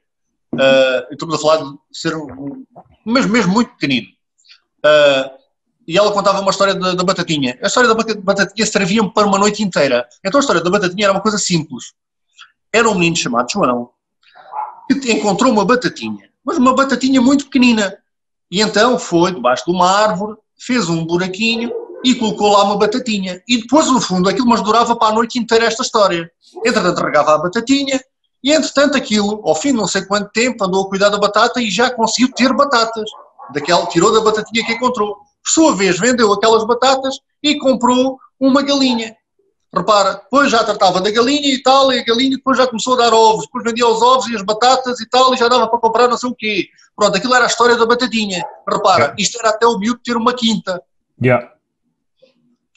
[0.60, 2.66] Uh, estamos a falar de ser um,
[3.06, 4.08] mesmo, muito pequenino.
[4.84, 5.40] Uh,
[5.88, 7.58] e ela contava uma história da, da batatinha.
[7.62, 10.06] A história da batatinha servia-me para uma noite inteira.
[10.22, 11.94] Então a história da batatinha era uma coisa simples.
[12.70, 13.90] Era um menino chamado João
[14.98, 17.96] que encontrou uma batatinha, mas uma batatinha muito pequenina.
[18.50, 21.72] E então foi debaixo de uma árvore, fez um buraquinho
[22.04, 23.40] e colocou lá uma batatinha.
[23.46, 26.30] E depois, no fundo, aquilo mas durava para a noite inteira esta história.
[26.64, 28.00] Entretanto, regava a batatinha
[28.42, 31.60] e, entretanto, aquilo, ao fim de não sei quanto tempo, andou a cuidar da batata
[31.60, 33.08] e já conseguiu ter batatas.
[33.52, 38.62] Daquela, tirou da batatinha que encontrou por sua vez, vendeu aquelas batatas e comprou uma
[38.62, 39.16] galinha.
[39.72, 42.96] Repara, depois já tratava da galinha e tal, e a galinha depois já começou a
[42.96, 45.78] dar ovos, depois vendia os ovos e as batatas e tal, e já dava para
[45.78, 46.68] comprar não sei o quê.
[46.96, 48.44] Pronto, aquilo era a história da batatinha.
[48.68, 50.82] Repara, isto era até o miúdo ter uma quinta.
[51.22, 51.52] Yeah.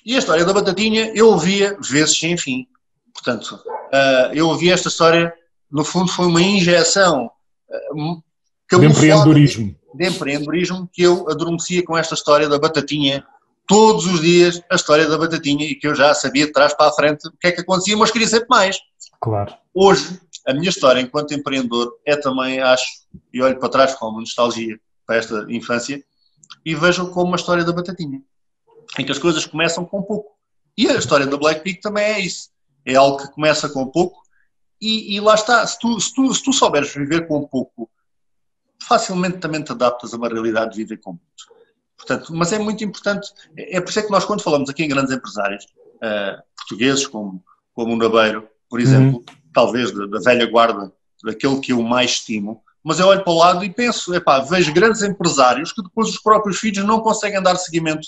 [0.06, 2.68] E a história da batatinha eu ouvia vezes sem fim.
[3.14, 5.34] Portanto, uh, eu ouvi esta história,
[5.74, 7.30] no fundo foi uma injeção
[7.96, 8.24] uh,
[8.80, 13.24] de empreendedorismo de empreendedorismo que eu adormecia com esta história da batatinha,
[13.68, 16.90] todos os dias a história da batatinha e que eu já sabia de trás para
[16.90, 18.78] a frente o que é que acontecia, mas queria sempre mais.
[19.22, 19.54] Claro.
[19.74, 22.86] Hoje, a minha história enquanto empreendedor é também, acho,
[23.32, 26.04] e olho para trás com uma nostalgia para esta infância
[26.66, 28.22] e vejo como uma história da batatinha,
[28.98, 30.34] em que as coisas começam com pouco.
[30.78, 32.50] E a história da Black Pig também é isso.
[32.86, 34.23] É algo que começa com pouco
[34.84, 35.66] e, e lá está.
[35.66, 37.90] Se tu, se, tu, se tu souberes viver com pouco
[38.88, 41.54] facilmente também te adaptas a uma realidade de viver com muito.
[41.98, 44.90] Portanto, mas é muito importante, é por isso é que nós quando falamos aqui em
[44.90, 47.44] grandes empresários, uh, portugueses como,
[47.74, 49.36] como o Nabeiro, por exemplo, uhum.
[49.54, 50.92] talvez da, da, velha guarda,
[51.24, 54.74] daquele que eu mais estimo, mas eu olho para o lado e penso, epá, vejo
[54.74, 58.06] grandes empresários que depois os próprios filhos não conseguem dar seguimento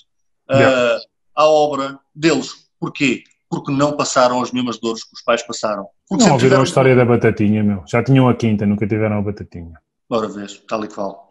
[0.52, 1.02] uh, yeah.
[1.34, 2.68] à obra deles.
[2.78, 3.24] Porquê?
[3.50, 5.88] Porque não passaram as mesmas dores que os pais passaram.
[6.08, 6.62] Porque não ouviram tiveram...
[6.62, 7.84] a história da batatinha, meu.
[7.88, 9.74] Já tinham a quinta, nunca tiveram a batatinha.
[10.10, 11.28] Ora vês, tal e qual.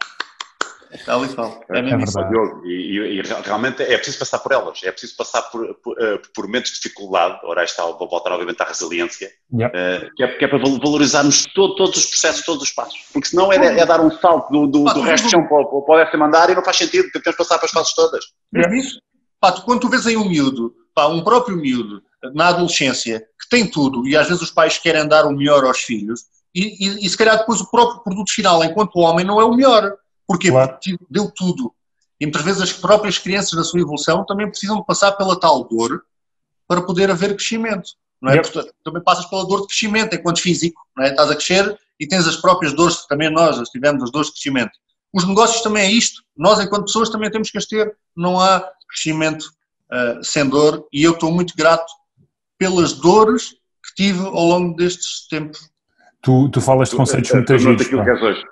[1.05, 1.61] Tal e qual.
[1.73, 5.17] É, é mesmo é E, e, e, realmente é preciso passar por elas, é preciso
[5.17, 7.41] passar por, por, uh, por momentos de dificuldade.
[7.45, 9.75] Ora, aí está, vou voltar obviamente à resiliência, yep.
[9.75, 12.99] uh, que, é, que, é, para valorizarmos todo, todos os processos, todos os passos.
[13.13, 16.17] Porque senão é, é dar um salto do, do, do resto de chão para, para
[16.17, 18.25] o mandar e não faz sentido, temos que passar para as fases todas.
[18.55, 19.01] É isso.
[19.41, 22.03] Pá, tu, quando tu vês aí um miúdo, pá, um próprio miúdo,
[22.35, 25.81] na adolescência, que tem tudo, e às vezes os pais querem dar o melhor aos
[25.81, 26.23] filhos,
[26.55, 29.55] e, e, e, se calhar depois o próprio produto final, enquanto homem, não é o
[29.55, 29.93] melhor.
[30.27, 30.51] Porquê?
[30.51, 30.73] Claro.
[30.73, 31.75] Porque deu tudo.
[32.21, 35.65] E muitas vezes as próprias crianças na sua evolução também precisam de passar pela tal
[35.65, 36.03] dor
[36.69, 37.91] para poder haver crescimento.
[38.23, 38.37] Não é?
[38.37, 38.53] Yep.
[38.53, 40.81] Portanto, também passas pela dor de crescimento enquanto físico.
[40.97, 41.11] Não é?
[41.11, 44.29] Estás a crescer e tens as próprias dores, que também nós as tivemos, as dores
[44.29, 44.73] de crescimento.
[45.13, 46.23] Os negócios também é isto.
[46.37, 47.95] Nós, enquanto pessoas, também temos que as ter.
[48.17, 49.43] Não há crescimento
[49.93, 51.93] uh, sem dor e eu estou muito grato
[52.59, 55.75] pelas dores que tive ao longo destes tempos
[56.25, 58.45] Tu, tu falas de conceitos tu, muito giros.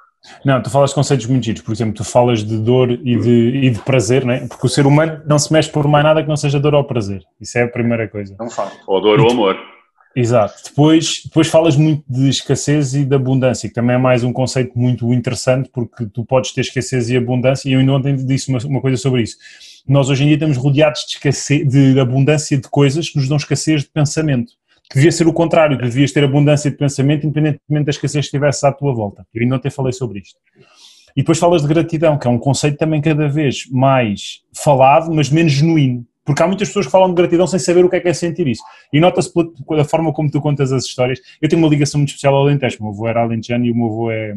[0.45, 1.63] Não, tu falas de conceitos muito giros.
[1.63, 4.47] Por exemplo, tu falas de dor e de, e de prazer, não é?
[4.47, 6.85] Porque o ser humano não se mexe por mais nada que não seja dor ou
[6.85, 7.23] prazer.
[7.41, 8.37] Isso é a primeira coisa.
[8.39, 8.71] Não falo.
[8.87, 9.57] Ou dor ou amor.
[10.15, 10.55] Exato.
[10.65, 14.79] Depois, depois falas muito de escassez e de abundância, que também é mais um conceito
[14.79, 18.59] muito interessante, porque tu podes ter escassez e abundância, e eu ainda ontem disse uma,
[18.65, 19.37] uma coisa sobre isso.
[19.89, 23.37] Nós hoje em dia estamos rodeados de, escassez, de abundância de coisas que nos dão
[23.37, 24.53] escassez de pensamento
[24.93, 28.37] que devia ser o contrário, que devias ter abundância de pensamento independentemente da escassez que
[28.37, 29.27] estivesse à tua volta.
[29.33, 30.39] Eu ainda ontem falei sobre isto.
[31.17, 35.31] E depois falas de gratidão, que é um conceito também cada vez mais falado, mas
[35.31, 36.07] menos genuíno.
[36.25, 38.15] Porque há muitas pessoas que falam de gratidão sem saber o que é que é
[38.15, 38.63] sentir isso.
[38.93, 39.33] E nota-se
[39.67, 41.21] pela forma como tu contas as histórias.
[41.41, 42.79] Eu tenho uma ligação muito especial ao Alentejo.
[42.81, 44.35] O meu avô era alentejano e o meu avô é,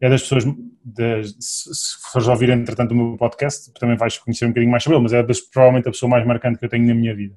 [0.00, 0.44] é das pessoas,
[0.84, 4.96] das, se fores ouvir entretanto o meu podcast, também vais conhecer um bocadinho mais sobre
[4.96, 7.34] ele, mas é das, provavelmente a pessoa mais marcante que eu tenho na minha vida.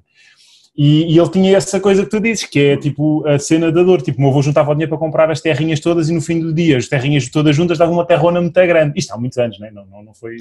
[0.74, 3.82] E, e, ele tinha essa coisa que tu dizes, que é tipo a cena da
[3.82, 4.00] dor.
[4.00, 6.40] Tipo, o meu avô juntava o dinheiro para comprar as terrinhas todas e no fim
[6.40, 8.98] do dia as terrinhas todas juntas davam uma terrona muito grande.
[8.98, 9.70] Isto há muitos anos, né?
[9.70, 10.38] não, não, não, foi,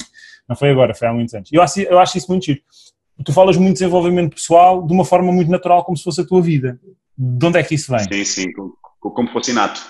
[0.47, 1.49] não foi agora, foi há muitos anos.
[1.51, 2.61] Eu acho, eu acho isso muito giro.
[3.25, 6.25] Tu falas muito de desenvolvimento pessoal de uma forma muito natural, como se fosse a
[6.25, 6.79] tua vida.
[7.17, 8.03] De onde é que isso vem?
[8.03, 9.81] Sim, sim, como, como fosse inato.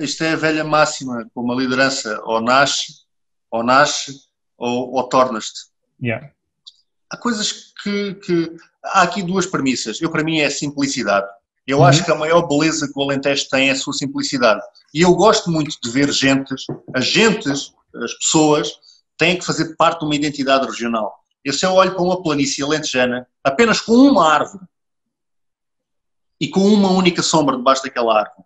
[0.00, 3.04] Isto é a velha máxima, como a liderança ou nasce,
[3.50, 4.12] ou nasce,
[4.58, 5.72] ou, ou tornas-te.
[6.02, 6.30] Yeah.
[7.10, 10.00] Há coisas que, que, Há aqui duas premissas.
[10.00, 11.26] Eu, para mim, é a simplicidade.
[11.66, 11.84] Eu uhum.
[11.84, 14.60] acho que a maior beleza que o Alentejo tem é a sua simplicidade.
[14.92, 17.72] E eu gosto muito de ver gentes, as gentes,
[18.02, 18.72] as pessoas,
[19.16, 21.14] têm que fazer parte de uma identidade regional.
[21.44, 24.64] Eu, se eu olho para uma planície alentejana, apenas com uma árvore
[26.40, 28.44] e com uma única sombra debaixo daquela árvore,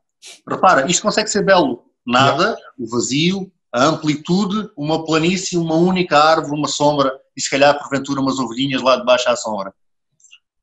[0.48, 1.84] repara, isto consegue ser belo.
[2.04, 7.78] Nada, o vazio, a amplitude, uma planície, uma única árvore, uma sombra e se calhar
[7.78, 9.72] porventura umas ovelhinhas lá debaixo à sombra.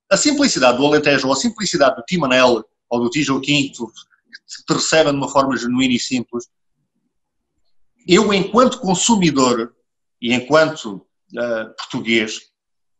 [0.09, 3.73] A simplicidade do Alentejo ou a simplicidade do Timanel ou do Tijoquim que
[4.67, 6.47] te recebem de uma forma genuína e simples,
[8.07, 9.73] eu enquanto consumidor
[10.21, 12.41] e enquanto uh, português,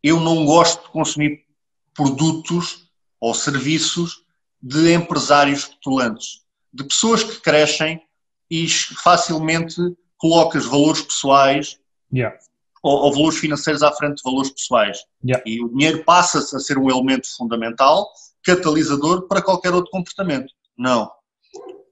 [0.03, 1.45] eu não gosto de consumir
[1.93, 2.89] produtos
[3.19, 4.23] ou serviços
[4.61, 6.41] de empresários petulantes,
[6.73, 8.01] de pessoas que crescem
[8.49, 9.79] e facilmente
[10.17, 11.79] colocas valores pessoais
[12.13, 12.37] yeah.
[12.83, 14.99] ou, ou, valores financeiros à frente de valores pessoais.
[15.23, 15.43] Yeah.
[15.45, 18.11] E o dinheiro passa-se a ser um elemento fundamental,
[18.43, 20.53] catalisador para qualquer outro comportamento.
[20.77, 21.11] Não.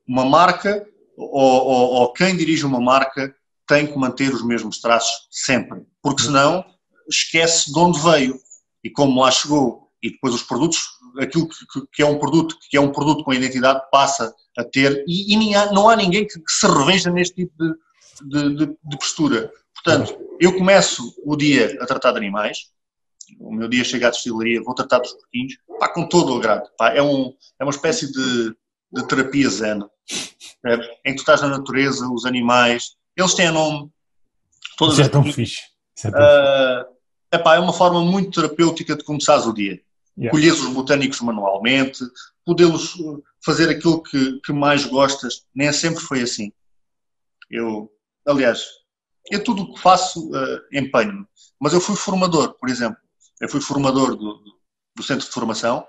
[0.08, 0.86] Uma marca
[1.18, 3.34] ou, ou, ou quem dirige uma marca
[3.68, 6.66] tem que manter os mesmos traços sempre, porque senão
[7.10, 8.40] esquece de onde veio
[8.84, 9.90] e como lá chegou.
[10.02, 10.82] E depois os produtos,
[11.18, 11.56] aquilo que,
[11.94, 15.56] que é um produto que é um produto com identidade passa a ter e, e
[15.56, 17.74] há, não há ninguém que, que, se reveja neste tipo de,
[18.30, 19.52] de, de, de, postura.
[19.74, 22.70] Portanto, eu começo o dia a tratar de animais,
[23.40, 26.70] o meu dia chega à destilaria, vou tratar dos porquinhos, pá, com todo o agrado.
[26.78, 28.56] Pá, é, um, é uma espécie de,
[29.08, 29.80] terapia zen,
[31.06, 33.90] em que tu estás na natureza, os animais, eles têm nome.
[34.78, 35.62] Todas Isso é tão fixe.
[35.96, 36.96] Isso é, tão uh,
[37.32, 39.82] epá, é uma forma muito terapêutica de começares o dia.
[40.18, 40.32] Yeah.
[40.32, 42.00] Colheres os botânicos manualmente,
[42.46, 42.96] podê-los
[43.44, 46.52] fazer aquilo que, que mais gostas, nem sempre foi assim.
[47.50, 47.92] Eu,
[48.26, 48.64] aliás,
[49.32, 51.26] eu tudo o que faço uh, empenho-me,
[51.60, 52.98] mas eu fui formador, por exemplo.
[53.42, 54.42] Eu fui formador do,
[54.96, 55.86] do centro de formação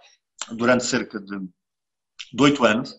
[0.53, 1.39] durante cerca de
[2.41, 2.97] oito anos,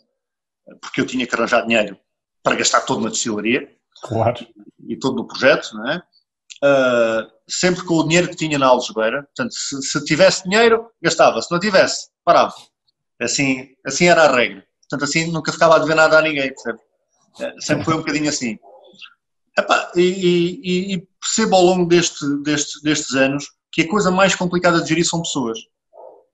[0.81, 1.97] porque eu tinha que arranjar dinheiro
[2.43, 3.69] para gastar todo na destilaria.
[4.01, 4.45] Claro.
[4.87, 6.01] E todo no projeto, não é?
[6.63, 9.23] Uh, sempre com o dinheiro que tinha na algebeira.
[9.23, 11.41] Portanto, se, se, tivesse dinheiro, gastava.
[11.41, 12.53] Se não tivesse, parava.
[13.21, 14.65] Assim, assim era a regra.
[14.81, 16.79] Portanto, assim nunca ficava a dever nada a ninguém, percebe?
[17.39, 18.57] Uh, sempre foi um bocadinho assim.
[19.57, 24.35] Epá, e, e, e, percebo ao longo deste, deste, destes anos que a coisa mais
[24.35, 25.57] complicada de gerir são pessoas.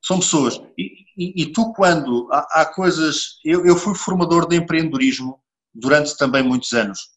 [0.01, 0.59] São pessoas.
[0.77, 0.91] E,
[1.21, 3.39] e, e tu, quando há, há coisas.
[3.45, 5.39] Eu, eu, fui formador de empreendedorismo
[5.71, 7.09] durante também muitos anos.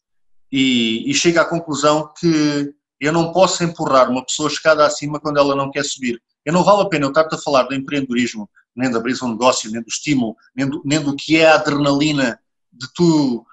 [0.51, 5.39] E, e chego à conclusão que eu não posso empurrar uma pessoa escada acima quando
[5.39, 6.21] ela não quer subir.
[6.45, 9.29] Eu não vale a pena eu estar-te a falar do empreendedorismo, nem da abrir um
[9.29, 12.39] negócio, nem do estímulo, nem do, nem do que é a adrenalina
[12.71, 13.43] de tu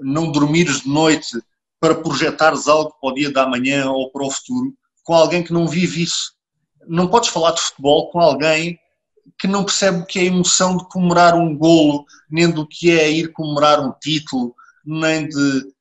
[0.00, 1.40] não dormires de noite
[1.78, 5.52] para projetares algo para o dia da manhã ou para o futuro, com alguém que
[5.52, 6.32] não vive isso.
[6.88, 8.78] Não podes falar de futebol com alguém
[9.40, 12.90] que não percebe o que é a emoção de comemorar um golo, nem do que
[12.90, 15.72] é ir comemorar um título, nem de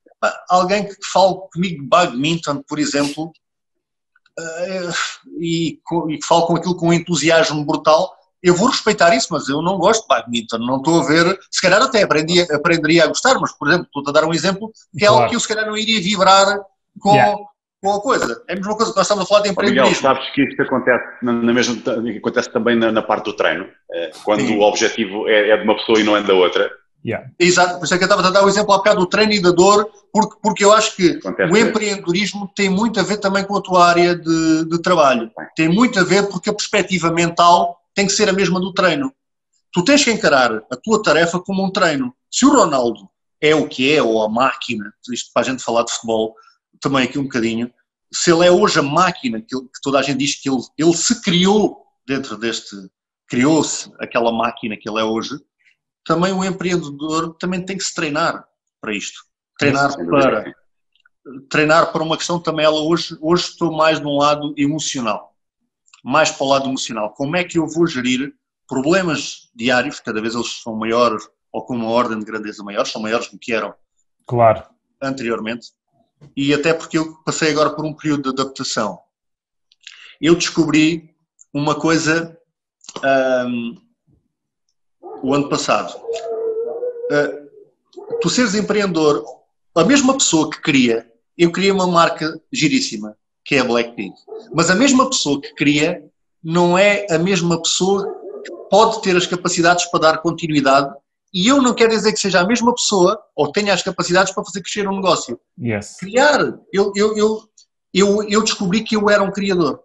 [0.50, 3.34] alguém que fale comigo de badminton, por exemplo,
[4.40, 4.90] eh,
[5.40, 9.62] e, que fale com aquilo com um entusiasmo brutal, eu vou respeitar isso, mas eu
[9.62, 13.38] não gosto de badminton, não estou a ver, se calhar até aprendi, aprenderia a gostar,
[13.40, 15.16] mas por exemplo, estou-te a dar um exemplo que é claro.
[15.16, 16.62] algo que eu se calhar não iria vibrar
[16.98, 17.38] com, yeah.
[17.82, 18.44] Com a coisa.
[18.48, 19.96] É a mesma coisa que nós estamos a falar de empreendedorismo.
[19.96, 21.76] Miguel, sabes que isto acontece, na, mesma,
[22.18, 24.58] acontece também na, na parte do treino, eh, quando Sim.
[24.58, 26.70] o objetivo é, é de uma pessoa e não é da outra.
[27.06, 27.30] Yeah.
[27.40, 29.32] Exato, por isso é que eu estava a dar o exemplo há bocado do treino
[29.32, 33.18] e da dor, porque, porque eu acho que Acontece o empreendedorismo tem muito a ver
[33.18, 35.32] também com a tua área de, de trabalho.
[35.56, 39.14] Tem muito a ver porque a perspectiva mental tem que ser a mesma do treino.
[39.72, 42.14] Tu tens que encarar a tua tarefa como um treino.
[42.30, 43.08] Se o Ronaldo
[43.42, 46.36] é o que é, ou a máquina, isto para a gente falar de futebol,
[46.82, 47.72] também aqui um bocadinho,
[48.12, 50.94] se ele é hoje a máquina que, que toda a gente diz que ele, ele
[50.94, 52.76] se criou dentro deste,
[53.28, 55.40] criou-se aquela máquina que ele é hoje,
[56.04, 58.48] também o empreendedor também tem que se treinar
[58.82, 59.22] para isto.
[59.58, 60.54] Treinar para
[61.50, 65.36] treinar para uma questão também ela hoje hoje estou mais de um lado emocional.
[66.04, 67.14] Mais para o lado emocional.
[67.14, 68.34] Como é que eu vou gerir
[68.68, 73.02] problemas diários, cada vez eles são maiores ou com uma ordem de grandeza maior, são
[73.02, 73.74] maiores do que eram
[74.26, 74.64] claro.
[75.02, 75.68] anteriormente.
[76.36, 79.00] E até porque eu passei agora por um período de adaptação
[80.20, 81.16] eu descobri
[81.54, 82.38] uma coisa
[83.48, 83.76] um,
[85.24, 85.98] o ano passado.
[87.12, 89.24] Uh, tu seres empreendedor,
[89.74, 93.16] a mesma pessoa que cria, eu criei uma marca giríssima,
[93.46, 94.16] que é a Blackpink,
[94.54, 96.04] mas a mesma pessoa que cria
[96.44, 98.06] não é a mesma pessoa
[98.44, 100.94] que pode ter as capacidades para dar continuidade
[101.34, 104.44] e eu não quero dizer que seja a mesma pessoa ou tenha as capacidades para
[104.44, 105.40] fazer crescer um negócio.
[105.62, 105.98] Yes.
[106.00, 106.58] Criar.
[106.74, 107.42] Eu, eu, eu,
[107.94, 109.80] eu, eu descobri que eu era um criador.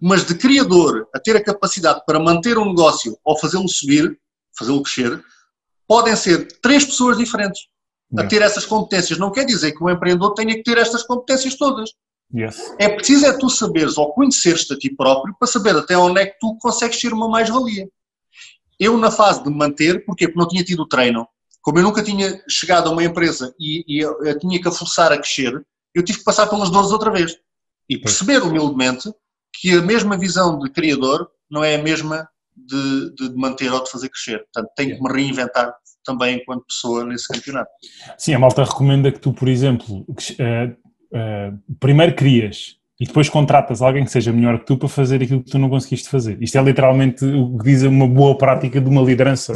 [0.00, 4.18] Mas de criador a ter a capacidade para manter um negócio ou fazê-lo subir,
[4.58, 5.22] fazê-lo crescer,
[5.88, 7.62] podem ser três pessoas diferentes
[8.16, 9.18] a ter essas competências.
[9.18, 11.90] Não quer dizer que o empreendedor tenha que ter estas competências todas.
[12.34, 12.74] Yes.
[12.78, 16.26] É preciso é tu saberes ou conheceres-te a ti próprio para saber até onde é
[16.26, 17.88] que tu consegues ser uma mais-valia.
[18.78, 20.26] Eu, na fase de manter, porquê?
[20.26, 21.26] Porque não tinha tido treino,
[21.62, 25.16] como eu nunca tinha chegado a uma empresa e, e tinha que a forçar a
[25.16, 25.64] crescer,
[25.94, 27.36] eu tive que passar pelas dores outra vez.
[27.88, 29.10] E perceber humildemente
[29.52, 33.90] que a mesma visão de criador não é a mesma de, de manter ou de
[33.90, 34.44] fazer crescer.
[34.44, 37.70] Portanto, tenho que me reinventar também enquanto pessoa nesse campeonato.
[38.18, 40.70] Sim, a malta recomenda que tu, por exemplo, uh,
[41.12, 45.42] uh, primeiro crias e depois contratas alguém que seja melhor que tu para fazer aquilo
[45.42, 46.38] que tu não conseguiste fazer.
[46.40, 49.52] Isto é literalmente o que diz uma boa prática de uma liderança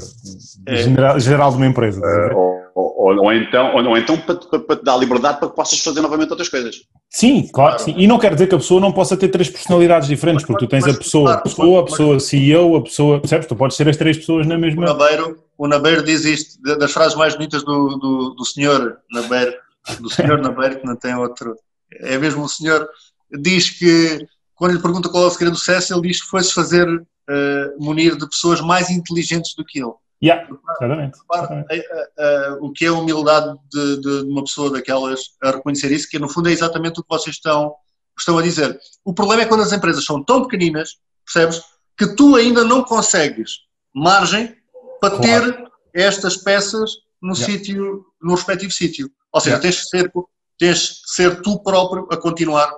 [0.67, 0.77] é.
[0.77, 1.99] geral, geral, de uma empresa.
[1.99, 2.37] Uh,
[2.75, 5.57] ou, ou, ou, então, ou, ou então para, para, para, te dar liberdade para que
[5.57, 6.77] possas fazer novamente outras coisas.
[7.09, 7.79] Sim, claro, claro.
[7.79, 7.95] Sim.
[7.97, 10.69] E não quer dizer que a pessoa não possa ter três personalidades diferentes, porque tu
[10.69, 13.21] tens mas, a pessoa claro, pessoa, a pessoa CEO, a pessoa.
[13.21, 13.47] Percebes?
[13.47, 14.83] Tu podes ser as três pessoas na mesma.
[14.83, 19.55] O Nabeiro, o Nabeiro diz isto, das frases mais bonitas do, do, do senhor Nabeiro,
[20.01, 21.57] do senhor Nabeiro, que não tem outro.
[21.91, 22.87] É mesmo o senhor
[23.31, 26.53] diz que, quando lhe pergunta qual é o segredo do sucesso, ele diz que foi-se
[26.53, 29.93] fazer uh, munir de pessoas mais inteligentes do que ele.
[30.23, 31.19] Yeah, exatamente.
[31.19, 36.09] Uh, uh, o que é a humildade de, de, uma pessoa daquelas a reconhecer isso,
[36.09, 37.75] que no fundo é exatamente o que vocês estão,
[38.19, 38.79] estão a dizer.
[39.05, 41.63] O problema é quando as empresas são tão pequeninas, percebes,
[41.97, 43.61] que tu ainda não consegues
[43.95, 44.57] margem
[45.01, 45.53] para claro.
[45.53, 46.91] ter estas peças
[47.23, 47.53] no yeah.
[47.53, 49.11] sítio, no respectivo sítio.
[49.33, 49.63] Ou seja, yeah.
[49.63, 50.13] tens, que ser,
[50.59, 52.73] tens que ser tu próprio a continuar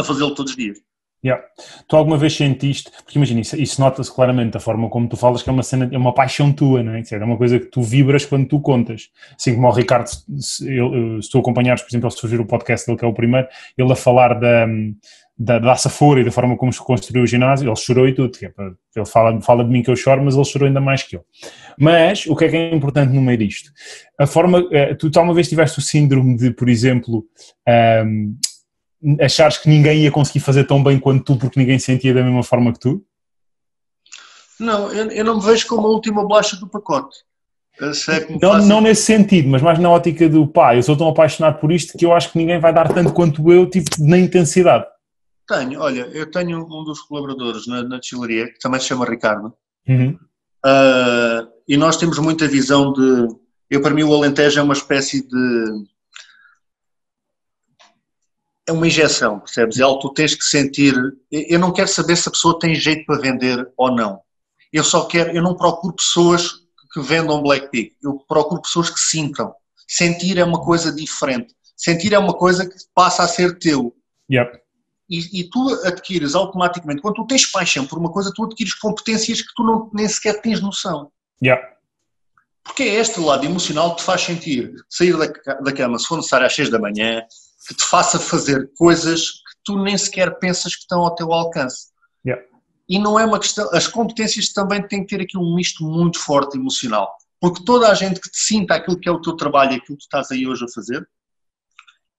[0.00, 0.78] a fazê-lo todos os dias.
[1.22, 1.44] Yeah.
[1.86, 5.42] Tu alguma vez sentiste, porque imagina, isso, isso nota-se claramente da forma como tu falas,
[5.42, 7.02] que é uma cena, é uma paixão tua, não é?
[7.10, 9.10] É uma coisa que tu vibras quando tu contas.
[9.38, 12.86] Assim como o Ricardo, se, eu, se tu acompanhares, por exemplo, ao surgir o podcast
[12.86, 13.46] dele, que é o primeiro,
[13.76, 14.66] ele a falar da,
[15.38, 18.32] da, da Safora e da forma como se construiu o ginásio, ele chorou e tudo.
[18.42, 18.50] É
[18.96, 21.24] ele fala, fala de mim que eu choro, mas ele chorou ainda mais que eu.
[21.78, 23.70] Mas o que é que é importante no meio disto?
[24.18, 27.26] A forma, eh, tu alguma vez tiveste o síndrome de, por exemplo,
[28.06, 28.34] um,
[29.20, 32.42] achares que ninguém ia conseguir fazer tão bem quanto tu porque ninguém sentia da mesma
[32.42, 33.04] forma que tu?
[34.58, 37.16] Não, eu, eu não me vejo como a última bolacha do pacote.
[37.80, 41.58] É não, não nesse sentido, mas mais na ótica do pá, eu sou tão apaixonado
[41.58, 44.84] por isto que eu acho que ninguém vai dar tanto quanto eu, tipo, na intensidade.
[45.48, 49.54] Tenho, olha, eu tenho um dos colaboradores na, na destilaria, que também se chama Ricardo,
[49.88, 50.10] uhum.
[50.64, 53.28] uh, e nós temos muita visão de,
[53.70, 55.84] eu para mim o Alentejo é uma espécie de
[58.70, 59.78] é uma injeção, percebes?
[59.78, 60.94] É algo que tu tens que sentir.
[61.30, 64.20] Eu não quero saber se a pessoa tem jeito para vender ou não.
[64.72, 66.52] Eu só quero, eu não procuro pessoas
[66.92, 69.52] que vendam Black Pig, eu procuro pessoas que sintam.
[69.88, 71.54] Sentir é uma coisa diferente.
[71.76, 73.94] Sentir é uma coisa que passa a ser teu.
[74.30, 74.60] Yep.
[75.08, 79.42] E, e, tu adquires automaticamente, quando tu tens paixão por uma coisa, tu adquires competências
[79.42, 81.10] que tu não, nem sequer tens noção.
[81.42, 81.60] Yeah.
[82.62, 86.16] Porque é este lado emocional que te faz sentir sair da, da cama, se for
[86.16, 87.24] necessário às 6 da manhã,
[87.66, 91.88] que te faça fazer coisas que tu nem sequer pensas que estão ao teu alcance.
[92.24, 92.42] Yeah.
[92.88, 93.68] E não é uma questão.
[93.72, 97.14] As competências também têm que ter aqui um misto muito forte emocional.
[97.40, 99.96] Porque toda a gente que te sinta aquilo que é o teu trabalho e aquilo
[99.96, 101.08] que estás aí hoje a fazer,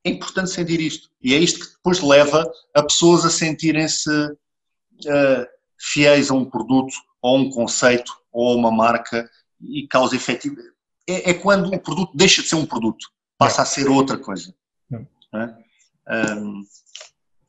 [0.04, 1.10] é importante sentir isto.
[1.22, 5.48] E é isto que depois leva a pessoas a sentirem-se uh,
[5.80, 9.30] fiéis a um produto, ou a um conceito, ou a uma marca
[9.62, 10.60] e causa efetiva.
[11.08, 14.54] É, é quando o produto deixa de ser um produto, passa a ser outra coisa.
[15.34, 15.56] Né?
[16.38, 16.64] Um,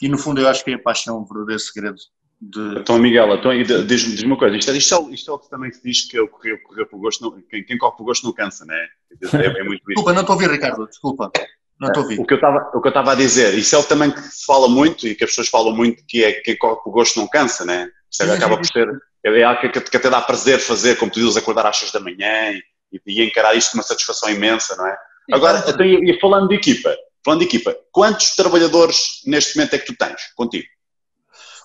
[0.01, 1.97] e no fundo eu acho que é a paixão, o verdadeiro segredo.
[2.41, 2.81] De...
[2.81, 3.53] Então, Miguel, então,
[3.85, 6.09] diz-me diz uma coisa, isto é, isto, é, isto é o que também se diz
[6.09, 8.65] que é o correr, correr por gosto, não, quem, quem corre por gosto não cansa,
[8.65, 8.89] não é?
[9.35, 11.31] É, é muito Desculpa, não estou a ouvir, Ricardo, desculpa.
[11.79, 12.21] Não estou a ouvir.
[12.21, 14.69] O que eu estava, que eu a dizer, isso é o também que se fala
[14.69, 17.65] muito e que as pessoas falam muito, que é quem corre por gosto não cansa,
[17.65, 17.89] não é?
[18.11, 18.89] Isso é, acaba por ser,
[19.25, 22.01] é algo que, que, até dá prazer fazer, como tu dizes, acordar às 6 da
[22.01, 22.53] manhã
[22.93, 24.97] e, e encarar isto com uma satisfação imensa, não é?
[25.33, 26.93] Agora, então, e falando de equipa,
[27.25, 30.67] Falando de equipa, quantos trabalhadores neste momento é que tu tens contigo?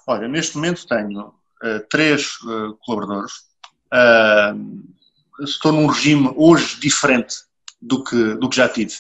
[0.06, 3.34] Olha, neste momento tenho uh, três uh, colaboradores.
[3.92, 7.36] Uh, estou num regime hoje diferente
[7.82, 8.94] do que, do que já tive.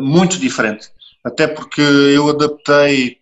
[0.00, 0.88] muito diferente.
[1.24, 3.20] Até porque eu adaptei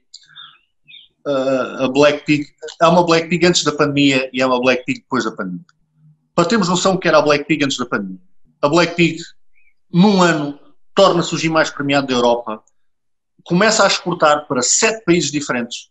[1.25, 2.47] a Black Pig,
[2.81, 5.65] há uma Black Pig antes da pandemia e há uma Black Pig depois da pandemia.
[6.35, 8.19] Para termos noção do que era a Black Pig antes da pandemia.
[8.61, 9.23] A Black Pig,
[9.93, 10.59] num ano,
[10.95, 12.63] torna-se o gin mais premiado da Europa,
[13.45, 15.91] começa a exportar para sete países diferentes.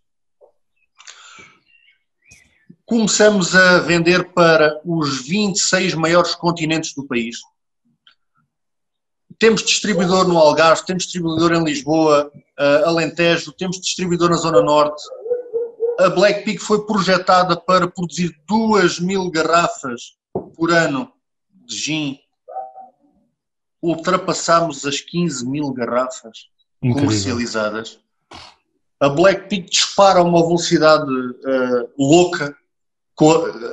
[2.85, 7.37] Começamos a vender para os 26 maiores continentes do país.
[9.39, 15.01] Temos distribuidor no Algarve, temos distribuidor em Lisboa, uh, Alentejo, temos distribuidor na Zona Norte.
[15.99, 20.17] A Black Pig foi projetada para produzir 2 mil garrafas
[20.55, 21.11] por ano
[21.65, 22.19] de gin.
[23.81, 26.49] Ultrapassámos as 15 mil garrafas
[26.81, 27.07] Incrível.
[27.07, 27.99] comercializadas.
[28.99, 32.55] A Black Pig dispara a uma velocidade uh, louca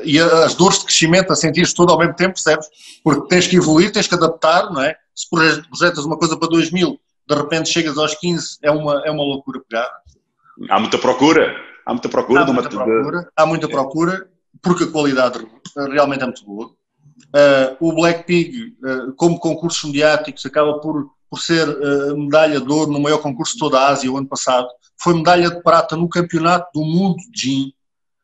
[0.04, 2.66] e as dores de crescimento a sentir tudo ao mesmo tempo, percebes?
[3.02, 4.94] Porque tens que evoluir, tens que adaptar, não é?
[5.14, 9.22] Se projetas uma coisa para 2000, de repente chegas aos 15, é uma, é uma
[9.22, 9.90] loucura pegar.
[10.68, 11.56] Há muita procura,
[11.86, 12.42] há muita procura.
[12.42, 14.28] Há muita, procura, há muita procura,
[14.62, 15.46] porque a qualidade
[15.90, 16.70] realmente é muito boa.
[17.28, 22.72] Uh, o Black Pig, uh, como concursos mediáticos, acaba por, por ser uh, medalha de
[22.72, 24.66] ouro no maior concurso de toda a Ásia o ano passado.
[25.00, 27.72] Foi medalha de prata no Campeonato do Mundo de Gin.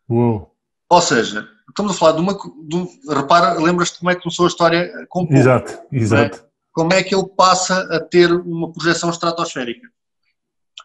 [0.08, 0.54] Uou.
[0.88, 2.32] Ou seja, estamos a falar de uma.
[2.34, 6.38] De, repara, lembras-te como é que começou a história com o Exato, exato.
[6.38, 6.44] É?
[6.72, 9.86] Como é que ele passa a ter uma projeção estratosférica?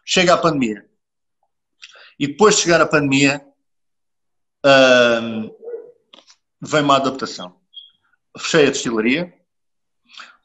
[0.04, 0.84] Chega a pandemia.
[2.18, 3.44] E depois de chegar a pandemia,
[6.60, 7.59] vem uma adaptação.
[8.38, 9.32] Fechei a destilaria,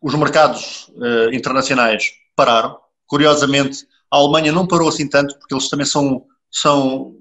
[0.01, 2.77] os mercados uh, internacionais pararam.
[3.07, 7.15] Curiosamente, a Alemanha não parou assim tanto, porque eles também são, são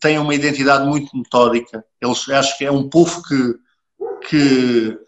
[0.00, 1.84] têm uma identidade muito metódica.
[2.00, 3.54] Eles acho que é um povo que,
[4.28, 4.98] que,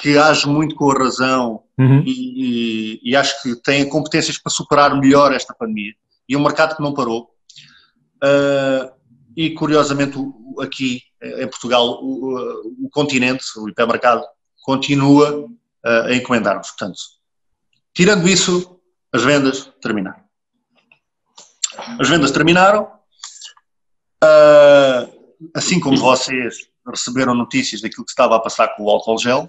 [0.00, 2.02] que age muito com a razão uhum.
[2.04, 5.92] e, e, e, acho que tem competências para superar melhor esta pandemia.
[6.28, 7.30] E um mercado que não parou.
[8.22, 8.90] Uh,
[9.36, 10.16] e curiosamente
[10.60, 14.24] aqui em Portugal o, o continente, o hipermercado,
[14.62, 16.68] continua uh, a encomendar-nos.
[16.68, 16.98] Portanto,
[17.92, 18.80] tirando isso,
[19.12, 20.22] as vendas terminaram.
[21.98, 23.00] As vendas terminaram
[24.22, 29.48] Uh, assim como vocês receberam notícias daquilo que estava a passar com o álcool gel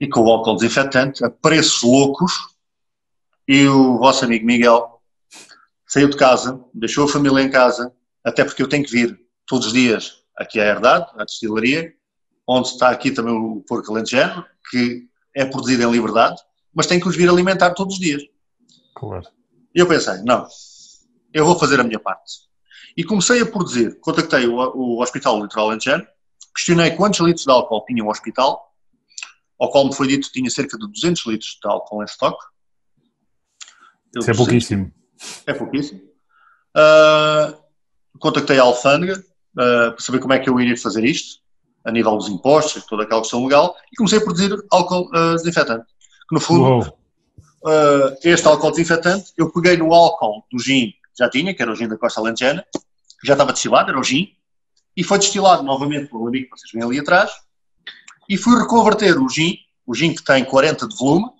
[0.00, 2.32] e com o álcool desinfetante, a preços loucos,
[3.46, 5.00] e o vosso amigo Miguel
[5.86, 7.92] saiu de casa, deixou a família em casa,
[8.24, 11.94] até porque eu tenho que vir todos os dias aqui à Herdade, à destilaria,
[12.46, 16.40] onde está aqui também o porco alentejano, que é produzido em liberdade,
[16.74, 18.22] mas tenho que os vir alimentar todos os dias.
[18.94, 19.26] Claro.
[19.74, 20.46] E eu pensei, não,
[21.32, 22.46] eu vou fazer a minha parte.
[22.96, 23.98] E comecei a produzir.
[24.00, 26.06] Contactei o, o Hospital Litoral Alentejano,
[26.54, 28.72] questionei quantos litros de álcool tinha o hospital,
[29.58, 32.44] ao qual me foi dito que tinha cerca de 200 litros de álcool em estoque.
[34.16, 34.92] Isso é pouquíssimo.
[35.46, 36.00] É pouquíssimo.
[36.76, 37.56] Uh,
[38.18, 39.22] contactei a alfândega
[39.56, 41.40] uh, para saber como é que eu iria fazer isto,
[41.84, 45.86] a nível dos impostos, toda aquela questão legal, e comecei a produzir álcool uh, desinfetante.
[46.28, 46.92] Que no fundo,
[48.24, 51.76] este álcool desinfetante, eu peguei no álcool do gin que já tinha, que era o
[51.76, 52.64] gin da Costa Alentejana,
[53.24, 54.28] já estava destilado, era o gin,
[54.96, 57.30] e foi destilado novamente pelo amigo que vocês veem ali atrás,
[58.28, 61.30] e fui reconverter o gin, o gin que tem 40 de volume,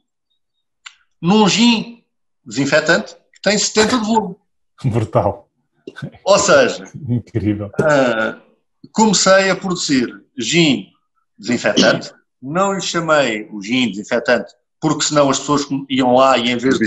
[1.20, 2.04] num gin
[2.44, 4.36] desinfetante que tem 70 de volume.
[4.84, 5.45] Brutal.
[6.24, 7.70] Ou seja, incrível.
[7.80, 8.40] Uh,
[8.92, 10.88] comecei a produzir gin
[11.38, 16.56] desinfetante, não lhe chamei o gin desinfetante porque senão as pessoas iam lá e em
[16.56, 16.86] vez de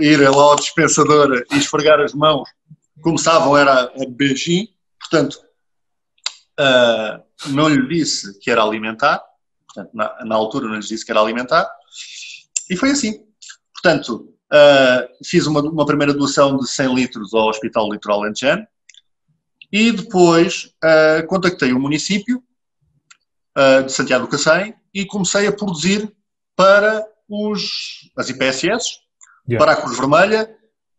[0.00, 2.48] irem lá ao dispensador e esfregar as mãos
[3.00, 4.68] começavam era a beijinho,
[4.98, 5.38] portanto,
[6.58, 9.22] uh, não lhe disse que era alimentar,
[9.66, 11.68] portanto, na, na, altura não lhe disse que era alimentar,
[12.70, 13.24] e foi assim.
[13.74, 18.66] Portanto, uh, fiz uma, uma, primeira doação de 100 litros ao Hospital Litoral Lentejano,
[19.72, 22.42] e depois uh, contactei o município
[23.86, 26.12] de Santiago do Cacém e comecei a produzir
[26.56, 28.98] para os, as IPSS,
[29.48, 29.64] yeah.
[29.64, 30.50] para a Cruz Vermelha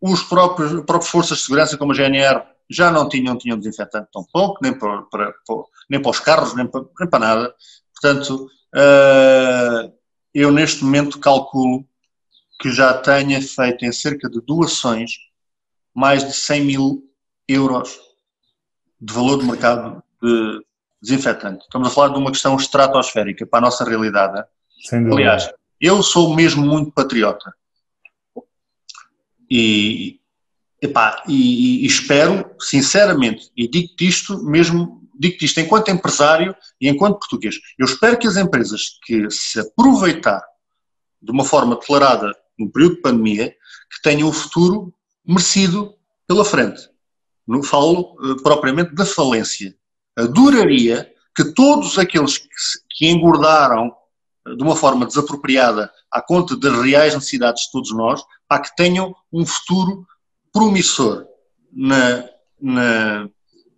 [0.02, 4.24] os próprios, próprias forças de segurança, como a GNR, já não tinham, tinham desinfetante tão
[4.32, 5.56] pouco, nem para, para, para,
[5.90, 7.56] nem para os carros, nem para, nem para nada.
[7.94, 9.94] Portanto, uh,
[10.34, 11.88] eu neste momento calculo
[12.60, 15.12] que já tenha feito em cerca de doações
[15.94, 17.04] mais de 100 mil
[17.48, 17.98] euros
[19.00, 20.66] de valor de mercado de
[21.02, 21.64] desinfetante.
[21.64, 24.44] Estamos a falar de uma questão estratosférica para a nossa realidade.
[25.14, 25.50] Aliás,
[25.80, 27.54] eu sou mesmo muito patriota.
[29.50, 30.20] E,
[30.82, 37.20] epá, e, e espero, sinceramente, e digo-te isto mesmo, digo-te isto enquanto empresário e enquanto
[37.20, 40.44] português, eu espero que as empresas que se aproveitar
[41.22, 44.94] de uma forma declarada no período de pandemia, que tenham o futuro
[45.26, 45.94] merecido
[46.28, 46.90] pela frente.
[47.48, 49.76] No, falo uh, propriamente da falência.
[50.16, 52.48] Adoraria que todos aqueles que,
[52.90, 53.94] que engordaram
[54.46, 59.14] de uma forma desapropriada à conta das reais necessidades de todos nós, para que tenham
[59.34, 60.06] um futuro
[60.54, 61.26] promissor
[61.74, 62.24] na,
[62.62, 63.28] na,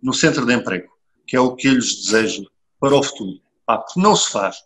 [0.02, 0.88] no centro de emprego,
[1.26, 2.44] que é o que eu lhes desejo
[2.78, 3.40] para o futuro.
[3.66, 4.56] Pá, porque não se faz.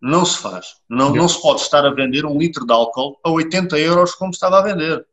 [0.00, 0.76] Não se faz.
[0.88, 4.30] Não, não se pode estar a vender um litro de álcool a 80 euros como
[4.30, 5.06] estava a vender.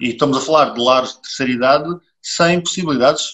[0.00, 3.32] E estamos a falar de lares de terceira idade sem possibilidades.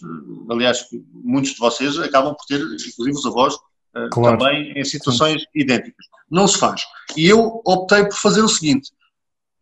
[0.50, 3.54] Aliás, muitos de vocês acabam por ter, inclusive os avós,
[3.94, 4.38] eh, claro.
[4.38, 5.48] também em situações Sim.
[5.54, 6.06] idênticas.
[6.30, 6.82] Não se faz.
[7.16, 8.90] E eu optei por fazer o seguinte: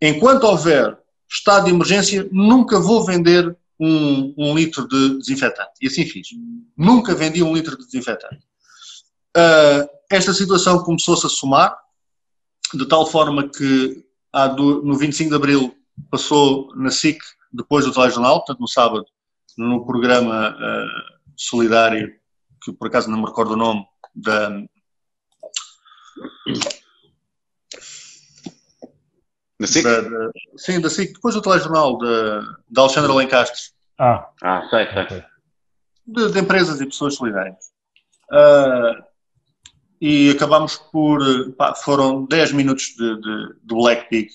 [0.00, 0.98] enquanto houver
[1.28, 5.72] estado de emergência, nunca vou vender um, um litro de desinfetante.
[5.80, 6.28] E assim fiz.
[6.76, 8.46] Nunca vendi um litro de desinfetante.
[9.36, 11.76] Uh, esta situação começou-se a somar,
[12.74, 14.04] de tal forma que
[14.56, 15.76] do, no 25 de Abril
[16.11, 17.18] passou na SIC,
[17.52, 19.06] depois do telejornal, portanto no sábado,
[19.56, 22.14] no programa uh, solidário,
[22.62, 23.84] que por acaso não me recordo o nome,
[24.14, 24.50] da,
[29.59, 29.82] da SIC?
[29.82, 32.40] Da, da, sim, da SIC, depois do telejornal da,
[32.70, 33.72] da Alexandra Lencastre.
[33.98, 35.24] Ah, ah sei, sei.
[36.06, 37.72] De, de empresas e pessoas solidárias.
[38.30, 39.07] Uh,
[40.01, 41.20] e acabámos por.
[41.53, 44.28] Pá, foram 10 minutos de, de, de Black Pig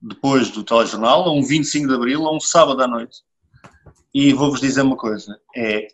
[0.00, 3.18] depois do telejornal, a um 25 de Abril, a um sábado à noite.
[4.12, 5.88] E vou-vos dizer uma coisa: é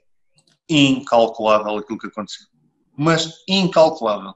[0.69, 2.47] incalculável aquilo que aconteceu.
[2.97, 4.35] Mas incalculável.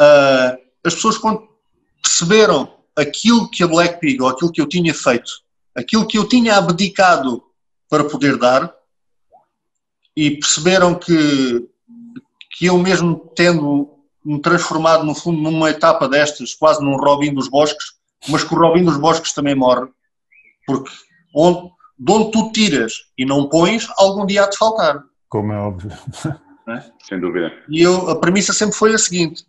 [0.00, 1.48] Uh, as pessoas, quando
[2.02, 5.30] perceberam aquilo que a Black Pig, ou aquilo que eu tinha feito,
[5.74, 7.42] aquilo que eu tinha abdicado
[7.88, 8.72] para poder dar,
[10.16, 11.68] e perceberam que
[12.60, 13.88] que eu mesmo tendo
[14.22, 17.94] me transformado no fundo numa etapa destas, quase num Robin dos Bosques,
[18.28, 19.88] mas que o Robin dos Bosques também morre,
[20.66, 20.90] porque
[21.34, 25.02] onde, de onde tu tiras e não pões, algum dia há de faltar.
[25.30, 25.90] Como é óbvio.
[26.68, 26.84] É?
[27.02, 27.50] Sem dúvida.
[27.68, 29.44] E eu, a premissa sempre foi a seguinte,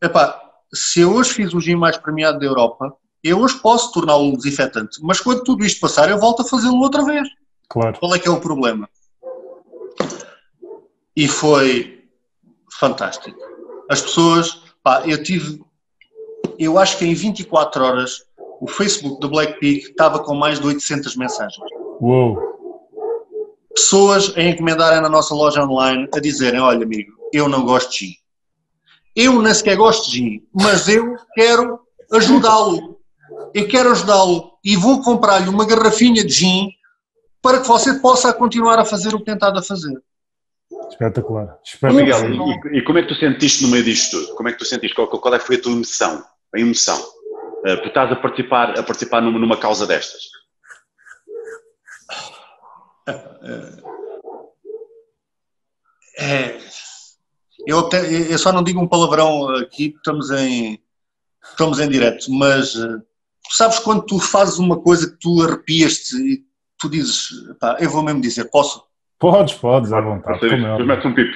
[0.00, 0.40] epá,
[0.72, 4.98] se eu hoje fiz o gin mais premiado da Europa, eu hoje posso torná-lo desinfetante,
[5.02, 7.28] mas quando tudo isto passar eu volto a fazê-lo outra vez.
[7.68, 7.98] Claro.
[7.98, 8.88] Qual é que é o problema?
[11.14, 12.01] E foi
[12.82, 13.38] fantástico.
[13.88, 15.60] As pessoas, pá, eu tive,
[16.58, 18.24] eu acho que em 24 horas
[18.60, 21.70] o Facebook do Black Pig estava com mais de 800 mensagens.
[22.00, 22.36] Uou!
[23.72, 27.98] Pessoas a encomendarem na nossa loja online a dizerem: Olha, amigo, eu não gosto de
[27.98, 28.14] gin.
[29.14, 31.78] Eu nem sequer gosto de gin, mas eu quero
[32.12, 32.98] ajudá-lo.
[33.54, 36.68] Eu quero ajudá-lo e vou comprar-lhe uma garrafinha de gin
[37.40, 40.02] para que você possa continuar a fazer o que tentado a fazer.
[40.92, 41.58] Espetacular.
[41.64, 42.28] Espetacular.
[42.28, 44.36] Miguel, e, e, como é que tu sentiste no meio disto tudo?
[44.36, 44.94] Como é que tu sentiste?
[44.94, 46.24] Qual, qual é que foi a tua emoção?
[46.54, 46.98] A emoção?
[47.64, 50.22] Uh, por estás a participar, a participar numa, numa causa destas?
[56.18, 56.58] É,
[57.66, 60.80] eu, até, eu só não digo um palavrão aqui, estamos em,
[61.42, 63.02] estamos em direto, mas eh,
[63.50, 66.44] sabes quando tu fazes uma coisa que tu arrepias-te e
[66.78, 68.84] tu dizes, pá, eu vou mesmo dizer, posso?
[69.22, 70.40] Podes, podes, à vontade.
[70.40, 71.32] Depois metes um pipo.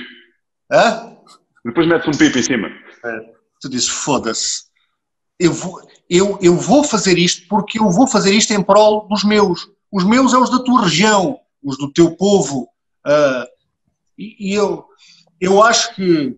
[0.72, 1.16] Hã?
[1.64, 2.66] Depois metes um pipo em cima.
[2.66, 3.20] É,
[3.60, 4.64] tu dizes, foda-se.
[5.38, 5.80] Eu vou,
[6.10, 9.68] eu, eu vou fazer isto porque eu vou fazer isto em prol dos meus.
[9.92, 12.68] Os meus é os da tua região, os do teu povo.
[13.06, 13.46] Uh,
[14.18, 14.84] e, e eu,
[15.40, 16.36] eu acho que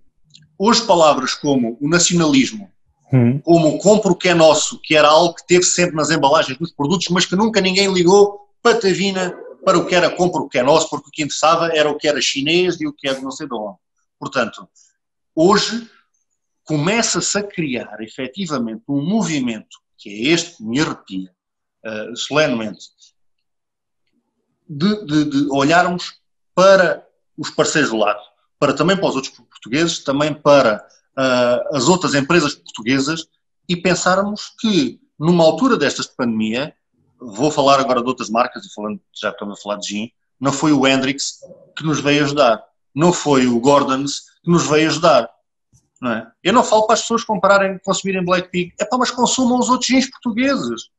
[0.59, 2.71] hoje palavras como o nacionalismo,
[3.11, 3.39] hum.
[3.39, 6.75] como compro o que é nosso, que era algo que teve sempre nas embalagens dos
[6.75, 9.35] produtos, mas que nunca ninguém ligou patavina
[9.65, 11.97] para o que era compra o que é nosso, porque o que interessava era o
[11.97, 13.79] que era chinês e o que era não sei de onde.
[14.19, 14.69] Portanto,
[15.35, 15.89] hoje
[16.65, 21.31] começa-se a criar efetivamente um movimento, que é este que me arrepia
[21.85, 22.87] uh, solenemente,
[24.69, 26.21] de, de, de, olharmos
[26.55, 27.07] para
[27.37, 28.21] os parceiros do lado,
[28.59, 30.87] para também para os outros portugueses, também para
[31.17, 33.27] uh, as outras empresas portuguesas
[33.69, 36.75] e pensarmos que numa altura destas de pandemia
[37.21, 40.11] vou falar agora de outras marcas, e falando, já estamos a falar de gin,
[40.41, 41.41] não foi o Hendrix
[41.77, 42.63] que nos veio ajudar,
[42.95, 45.29] não foi o Gordons que nos veio ajudar.
[46.01, 46.31] Não é?
[46.45, 49.69] Eu não falo para as pessoas comprarem, consumirem Black Pig, é para mas consumam os
[49.69, 50.91] outros gins portugueses.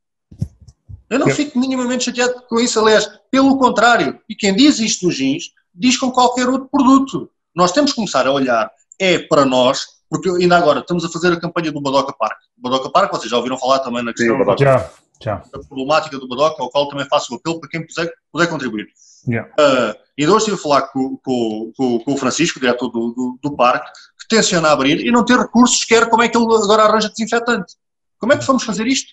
[1.10, 4.20] Eu não fico minimamente chateado com isso, aliás, pelo contrário.
[4.30, 7.30] E quem diz isto dos gins, diz com qualquer outro produto.
[7.56, 11.34] Nós temos que começar a olhar, é para nós, porque ainda agora estamos a fazer
[11.34, 12.38] a campanha do Badoca Park.
[12.58, 14.90] Badoca Park, vocês já ouviram falar também na questão Sim, já.
[15.22, 15.44] Já.
[15.54, 18.88] a problemática do Badoca, ao qual também faço o apelo para quem puder, puder contribuir.
[19.28, 19.50] Yeah.
[19.60, 23.40] Uh, e hoje estive a falar com, com, com, com o Francisco, diretor do, do,
[23.42, 26.84] do, parque, que tenciona abrir e não ter recursos sequer como é que ele agora
[26.84, 27.76] arranja desinfetante.
[28.18, 29.12] Como é que vamos fazer isto?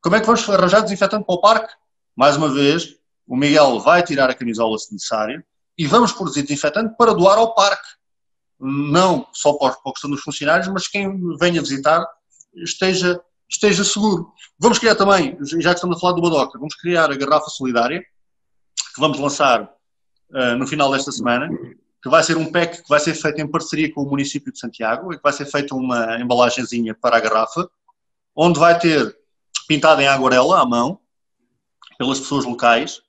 [0.00, 1.72] Como é que vamos arranjar desinfetante para o parque?
[2.18, 2.96] mais uma vez,
[3.28, 5.40] o Miguel vai tirar a camisola se necessário
[5.78, 7.86] e vamos produzir desinfetante para doar ao parque.
[8.58, 12.04] Não só para a questão dos funcionários, mas quem venha visitar
[12.56, 14.32] esteja, esteja seguro.
[14.58, 18.00] Vamos criar também, já que estamos a falar do Badoca, vamos criar a garrafa solidária,
[18.00, 21.48] que vamos lançar uh, no final desta semana,
[22.02, 24.58] que vai ser um pack que vai ser feito em parceria com o município de
[24.58, 27.68] Santiago e que vai ser feita uma embalagenzinha para a garrafa,
[28.36, 29.16] onde vai ter
[29.66, 31.00] pintado em aguarela à mão,
[31.98, 33.02] pelas pessoas locais,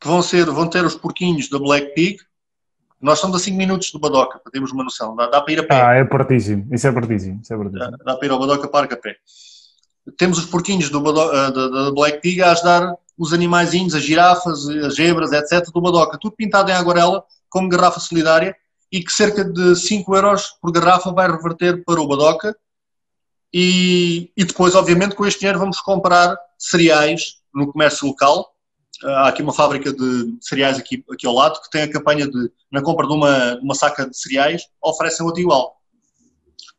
[0.00, 2.18] que vão, ser, vão ter os porquinhos da Black Pig.
[3.00, 5.16] Nós estamos a 5 minutos do Badoca, para termos uma noção.
[5.16, 5.82] Dá, dá para ir a pé.
[5.82, 6.68] Ah, é partíssimo.
[6.72, 7.40] Isso é partíssimo.
[7.42, 7.90] Isso é partíssimo.
[7.90, 9.16] Dá, dá para ir ao Badoca Parque a pé.
[10.16, 15.32] Temos os porquinhos eh, da, Black Pig a ajudar os animaizinhos, as girafas, as zebras,
[15.32, 16.18] etc., do Badoca.
[16.18, 18.56] Tudo pintado em aguarela, como garrafa solidária,
[18.90, 22.56] e que cerca de 5 euros por garrafa vai reverter para o Badoca.
[23.52, 28.54] E, e depois, obviamente, com este dinheiro vamos comprar cereais no comércio local.
[29.04, 32.50] Há aqui uma fábrica de cereais aqui, aqui ao lado que tem a campanha de,
[32.70, 35.76] na compra de uma, uma saca de cereais, oferecem outro igual.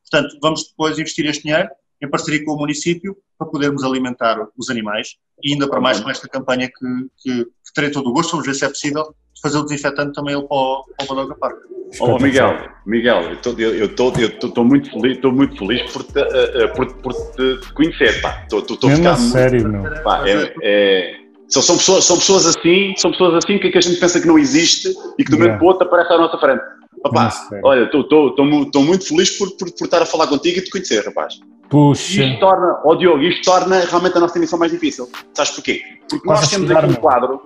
[0.09, 1.69] Portanto, vamos depois investir este dinheiro
[2.01, 6.09] em parceria com o município para podermos alimentar os animais e ainda para mais com
[6.09, 6.85] esta campanha que,
[7.17, 10.35] que, que terei todo o gosto, vamos ver se é possível fazer o desinfetante também
[10.35, 11.57] para o, para o Badoga Park.
[11.99, 17.13] Oh, Miguel, Miguel, eu estou muito feliz, estou muito feliz por te, uh, por, por
[17.13, 18.43] te conhecer, pá.
[18.43, 20.03] Estou a ficar sério, muito, meu.
[20.03, 21.15] Pá, é, é,
[21.49, 24.27] são, são, pessoas, são pessoas assim, são pessoas assim que, que a gente pensa que
[24.27, 26.61] não existe e que do momento para o outro aparece à nossa frente.
[27.03, 27.31] Opa,
[27.63, 31.39] olha, estou muito feliz por, por, por estar a falar contigo e te conhecer, rapaz.
[31.69, 32.23] Puxa.
[32.23, 35.09] Isto torna, oh Diogo, isto torna realmente a nossa emissão mais difícil.
[35.33, 35.81] Sabes porquê?
[36.09, 37.41] Porque nós temos aqui um quadro,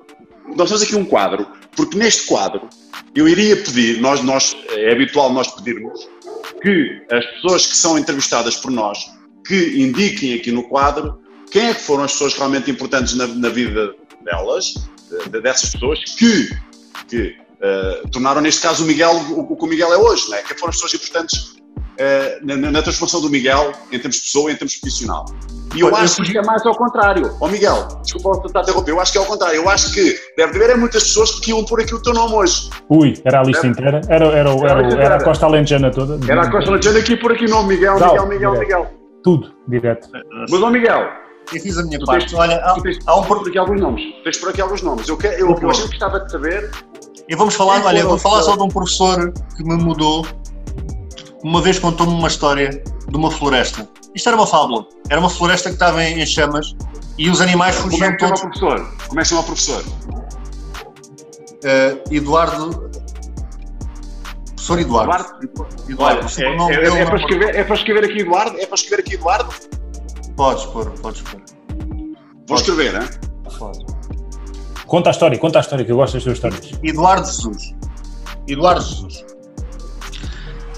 [0.55, 2.67] nós temos aqui um quadro, porque neste quadro
[3.13, 6.09] eu iria pedir, nós, nós, é habitual nós pedirmos,
[6.61, 9.11] que as pessoas que são entrevistadas por nós,
[9.45, 11.19] que indiquem aqui no quadro
[11.51, 13.93] quem é que foram as pessoas realmente importantes na, na vida
[14.23, 14.73] delas,
[15.31, 16.49] de, dessas pessoas, que,
[17.07, 20.41] que uh, tornaram neste caso o Miguel o, que o Miguel é hoje, né?
[20.41, 21.55] que foram as pessoas importantes
[21.95, 25.25] uh, na, na, transformação do Miguel em termos de pessoa e em termos profissional.
[25.75, 27.35] E eu acho que é mais ao contrário.
[27.41, 29.55] Ó oh, Miguel, desculpa estar a interromper, eu acho que é ao contrário.
[29.57, 32.69] Eu acho que deve haver muitas pessoas que iam pôr aqui o teu nome hoje.
[32.89, 34.01] Ui, era a lista inteira?
[34.07, 36.19] Era, era, era, era, a Costa Alentejana toda?
[36.31, 39.05] Era a Costa Alentejana aqui por aqui o nome Miguel, Miguel, Miguel, Miguel, Miguel.
[39.23, 40.07] Tudo, direto.
[40.49, 41.09] Mas, ó Miguel,
[41.53, 42.27] eu fiz a minha tu parte.
[42.27, 44.03] Tens, Olha, há, tens, há um por aqui alguns nomes.
[44.23, 45.07] Tens por aqui alguns nomes.
[45.07, 46.71] Eu, quero, eu, eu, eu gostava de saber.
[47.27, 50.25] E vamos falar, olha, vou falar só de um professor que me mudou
[51.45, 52.69] uma vez contou-me uma história
[53.07, 53.87] de uma floresta.
[54.15, 54.87] Isto era uma fábula.
[55.07, 56.75] Era uma floresta que estava em, chamas
[57.19, 58.41] e os animais fugiam Como é que todos.
[58.41, 59.07] Como professor?
[59.07, 59.83] Como é que chama o professor?
[61.63, 62.89] Uh, Eduardo.
[64.55, 65.11] Professor Eduardo.
[65.43, 65.91] Eduardo.
[65.91, 66.25] Eduardo.
[66.25, 68.59] Olha, é, é, é, é, para escrever, é para escrever aqui Eduardo?
[68.59, 69.53] É para escrever aqui Eduardo?
[70.35, 71.41] Podes pôr, podes pôr.
[72.47, 73.09] Vou escrever, né?
[73.57, 73.85] Pode.
[74.85, 76.71] Conta a história, conta a história, que eu gosto das tuas histórias.
[76.83, 77.75] Eduardo Jesus.
[78.47, 79.25] Eduardo Jesus.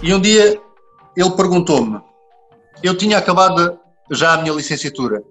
[0.01, 0.61] E um dia
[1.15, 1.99] ele perguntou-me,
[2.83, 3.79] eu tinha acabado
[4.11, 5.23] já a minha licenciatura,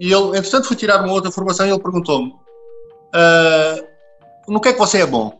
[0.00, 3.86] e ele, entretanto, fui tirar uma outra formação e ele perguntou-me, uh,
[4.48, 5.38] no que é que você é bom?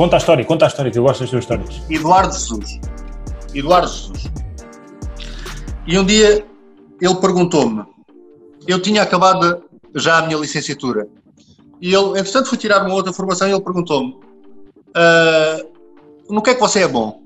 [0.00, 1.82] Conta a história, conta a história, que eu gosto das tuas histórias.
[1.90, 2.80] Eduardo Jesus.
[3.54, 4.30] Eduardo Jesus.
[5.86, 6.42] E um dia
[6.98, 7.84] ele perguntou-me,
[8.66, 9.62] eu tinha acabado
[9.94, 11.06] já a minha licenciatura,
[11.82, 14.14] e ele, entretanto, fui tirar uma outra formação e ele perguntou-me,
[14.96, 15.70] uh,
[16.30, 17.22] no que é que você é bom?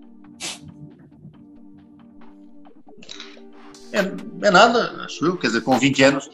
[3.92, 6.28] É, é, nada, acho eu, quer dizer, com 20 anos,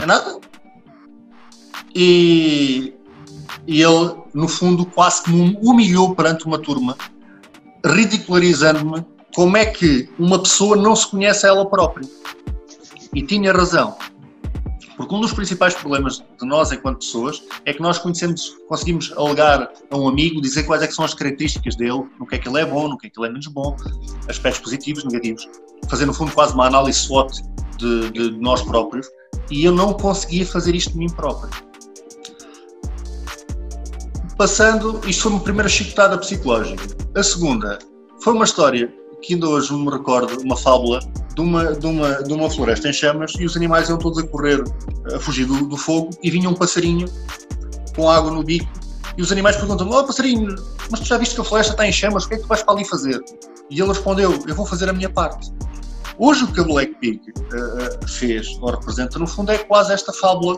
[0.00, 0.38] é nada.
[1.92, 2.96] E
[3.66, 6.94] e ele, no fundo, quase que me humilhou perante uma turma,
[7.82, 9.02] ridicularizando-me
[9.34, 12.06] como é que uma pessoa não se conhece a ela própria.
[13.14, 13.96] E tinha razão.
[14.94, 19.70] Porque um dos principais problemas de nós, enquanto pessoas, é que nós conhecemos, conseguimos alegar
[19.90, 22.60] a um amigo, dizer quais é são as características dele, no que é que ele
[22.60, 23.74] é bom, no que é que ele é menos bom,
[24.28, 25.48] aspectos positivos, negativos.
[25.88, 27.42] Fazer, no fundo, quase uma análise SWOT
[27.78, 29.06] de, de nós próprios.
[29.50, 31.65] E eu não conseguia fazer isto de mim próprio
[34.36, 36.84] passando, isto foi uma primeira chicotada psicológica.
[37.14, 37.78] A segunda
[38.22, 41.00] foi uma história que ainda hoje me recordo, uma fábula
[41.34, 44.26] de uma, de uma, de uma floresta em chamas e os animais iam todos a
[44.26, 44.62] correr,
[45.14, 47.06] a fugir do, do fogo e vinha um passarinho
[47.94, 48.70] com água no bico
[49.16, 50.54] e os animais perguntam oh passarinho,
[50.90, 52.48] mas tu já viste que a floresta está em chamas, o que é que tu
[52.48, 53.22] vais para ali fazer?
[53.70, 55.50] E ele respondeu, eu vou fazer a minha parte.
[56.18, 60.12] Hoje o que a Black Pig uh, fez, ou representa, no fundo, é quase esta
[60.12, 60.56] fábula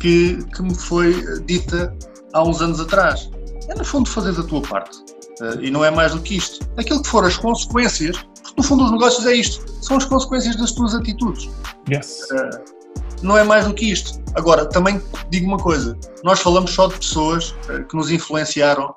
[0.00, 1.96] que, que me foi dita
[2.34, 3.30] há uns anos atrás.
[3.68, 4.98] É, no fundo, fazer a tua parte.
[5.40, 6.64] Uh, e não é mais do que isto.
[6.76, 10.56] Aquilo que for as consequências, porque no fundo os negócios é isto, são as consequências
[10.56, 11.48] das tuas atitudes.
[11.90, 12.28] Yes.
[12.30, 12.84] Uh,
[13.22, 14.22] não é mais do que isto.
[14.34, 18.94] Agora, também digo uma coisa: nós falamos só de pessoas uh, que nos influenciaram,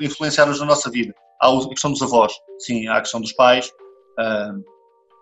[0.00, 1.14] influenciaram na nossa vida.
[1.40, 3.70] Há a questão dos avós, sim, há a questão dos pais,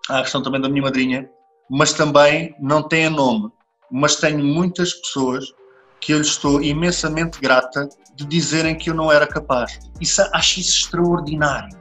[0.09, 1.28] há a questão também da minha madrinha,
[1.70, 3.51] mas também não tem nome.
[3.90, 5.46] Mas tenho muitas pessoas
[6.01, 9.78] que eu lhe estou imensamente grata de dizerem que eu não era capaz.
[10.01, 11.78] Isso, acho isso extraordinário.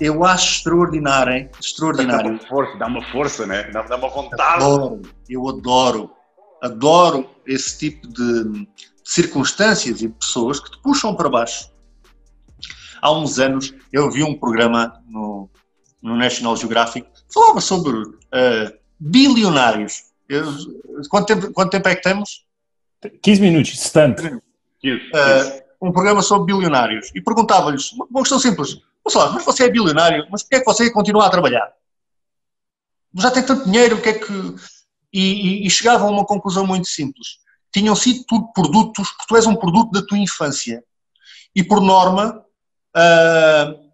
[0.00, 2.38] Eu acho extraordinário, extraordinário.
[2.38, 3.70] Dá uma força, dá uma força, né?
[3.70, 4.64] Dá, dá uma vontade.
[4.64, 6.10] Adoro, eu adoro,
[6.62, 8.66] adoro esse tipo de
[9.04, 11.70] circunstâncias e pessoas que te puxam para baixo.
[13.02, 15.50] Há uns anos eu vi um programa no,
[16.02, 20.04] no National Geographic que falava sobre uh, bilionários.
[20.28, 20.46] Eu,
[21.08, 22.46] quanto, tempo, quanto tempo é que temos?
[23.22, 24.26] 15 minutos, stante.
[24.26, 24.40] Uh,
[25.80, 30.56] um programa sobre bilionários e perguntava-lhes uma questão simples: mas você é bilionário, mas porquê
[30.56, 31.72] é que você continua a trabalhar?
[33.14, 34.54] Já tem tanto dinheiro, o que é que.
[35.12, 37.38] E, e, e, chegavam a uma conclusão muito simples.
[37.72, 40.84] Tinham sido tudo produtos, porque tu és um produto da tua infância.
[41.52, 42.44] E por norma,
[42.96, 43.90] uh,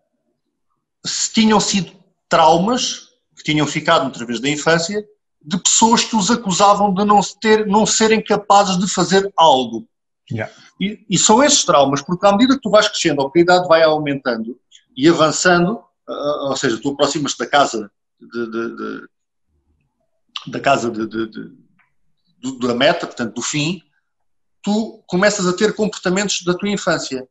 [1.02, 1.92] se tinham sido
[2.28, 5.02] traumas que tinham ficado através da infância
[5.46, 9.88] de pessoas que os acusavam de não, ter, não serem capazes de fazer algo.
[10.28, 10.52] Yeah.
[10.80, 13.42] E, e, são esses traumas, porque à medida que tu vais crescendo, ou que a
[13.42, 14.58] idade vai aumentando
[14.96, 15.74] e avançando,
[16.08, 17.88] uh, ou seja, tu aproximas-te da casa
[18.20, 19.08] de, de, de,
[20.48, 23.80] da casa da meta, portanto, do fim,
[24.62, 27.26] tu começas a ter comportamentos da tua infância.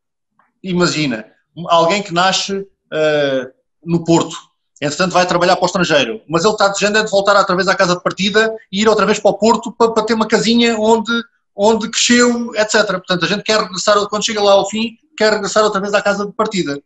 [0.63, 1.25] Imagina,
[1.67, 3.53] alguém que nasce uh,
[3.83, 4.37] no Porto,
[4.81, 7.67] entretanto vai trabalhar para o estrangeiro, mas ele está desejando é de voltar outra vez
[7.67, 10.27] à casa de partida e ir outra vez para o Porto para, para ter uma
[10.27, 11.11] casinha onde,
[11.55, 12.85] onde cresceu, etc.
[12.87, 16.01] Portanto, a gente quer regressar, quando chega lá ao fim, quer regressar outra vez à
[16.01, 16.81] casa de partida.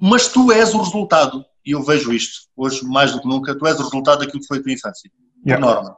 [0.00, 3.66] Mas tu és o resultado, e eu vejo isto, hoje mais do que nunca, tu
[3.66, 5.10] és o resultado daquilo que foi a tua infância,
[5.44, 5.64] yeah.
[5.64, 5.96] norma.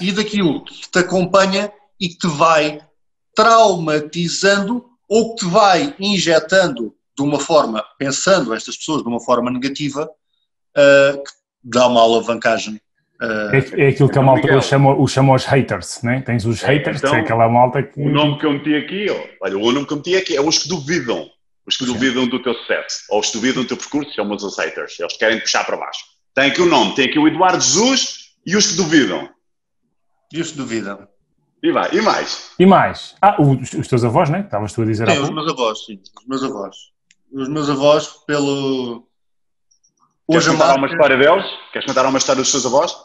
[0.00, 2.80] E daquilo que te acompanha e que te vai
[3.34, 9.50] traumatizando ou que te vai injetando de uma forma, pensando estas pessoas de uma forma
[9.50, 10.08] negativa,
[10.76, 11.30] uh, que
[11.62, 12.80] dá uma alavancagem.
[13.22, 16.20] Uh, é, é, aquilo que a malta os chama, os chama os haters, né?
[16.22, 18.00] Tens os é, haters, então, é aquela malta que.
[18.00, 20.40] O nome que eu meti aqui, ó, olha, o nome que eu meti aqui é
[20.40, 21.28] os que duvidam.
[21.66, 21.94] Os que Sim.
[21.94, 25.00] duvidam do teu sucesso, ou os que duvidam do teu percurso, chamam os haters.
[25.00, 26.00] Eles querem puxar para baixo.
[26.34, 29.30] Tem aqui o nome, tem aqui o Eduardo Jesus e os que duvidam.
[30.30, 31.08] E os que duvidam.
[31.62, 32.50] E vai, e mais?
[32.58, 33.14] E mais?
[33.22, 34.40] Ah, os, os teus avós, né?
[34.40, 35.98] Estavas tu a dizer Sim, os meus avós, sim.
[36.20, 36.76] Os meus avós
[37.34, 39.06] os meus avós pelo.
[40.30, 40.78] Queres contar marca...
[40.78, 41.44] uma história deles?
[41.72, 42.96] Queres contar uma história dos teus avós?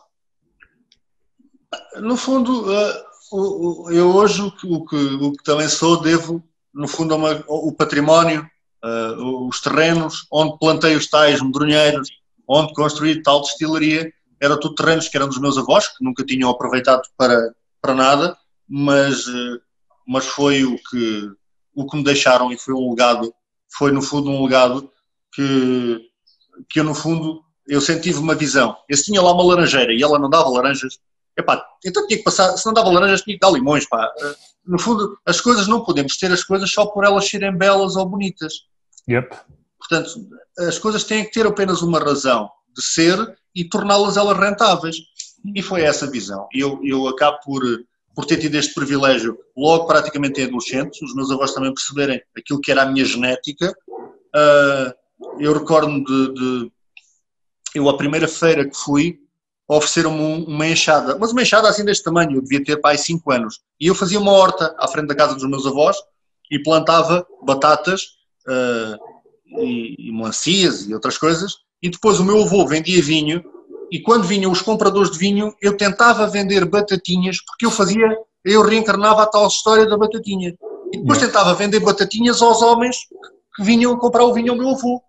[1.97, 6.87] No fundo, uh, eu hoje o que, o, que, o que também sou, devo, no
[6.87, 8.49] fundo, uma, o património,
[8.83, 12.09] uh, os terrenos, onde plantei os tais medronheiros,
[12.47, 16.49] onde construí tal destilaria, eram tudo terrenos que eram dos meus avós, que nunca tinham
[16.49, 19.59] aproveitado para, para nada, mas, uh,
[20.07, 21.31] mas foi o que,
[21.75, 23.33] o que me deixaram e foi um legado
[23.71, 24.91] foi no fundo um legado
[25.33, 25.99] que,
[26.69, 28.75] que eu no fundo, eu tive uma visão.
[28.87, 30.99] Eu tinha lá uma laranjeira e ela não dava laranjas,
[31.37, 34.11] epá, então tinha que passar, se não dava laranjas tinha que dar limões, pá.
[34.65, 38.05] No fundo, as coisas não podemos ter as coisas só por elas serem belas ou
[38.05, 38.53] bonitas.
[39.09, 39.35] Yep.
[39.79, 40.27] Portanto,
[40.59, 43.17] as coisas têm que ter apenas uma razão de ser
[43.55, 44.97] e torná-las elas rentáveis.
[45.55, 46.47] E foi essa visão.
[46.53, 47.63] Eu, eu acabo por
[48.19, 52.59] por ter tido este privilégio logo praticamente em adolescente, os meus avós também perceberem aquilo
[52.59, 53.73] que era a minha genética.
[54.35, 56.71] Uh, eu recordo-me de, de,
[57.73, 59.21] Eu, a primeira feira que fui,
[59.69, 63.61] ofereceram-me uma enxada, mas uma enxada assim deste tamanho, eu devia ter pai 5 anos.
[63.79, 65.95] E eu fazia uma horta à frente da casa dos meus avós
[66.51, 68.01] e plantava batatas
[68.49, 71.53] uh, e, e melancias e outras coisas.
[71.81, 73.41] E depois o meu avô vendia vinho
[73.91, 78.05] e quando vinham os compradores de vinho, eu tentava vender batatinhas, porque eu fazia,
[78.45, 80.55] eu reencarnava a tal história da batatinha.
[80.93, 82.97] E depois tentava vender batatinhas aos homens
[83.55, 85.01] que vinham comprar o vinho ao meu avô.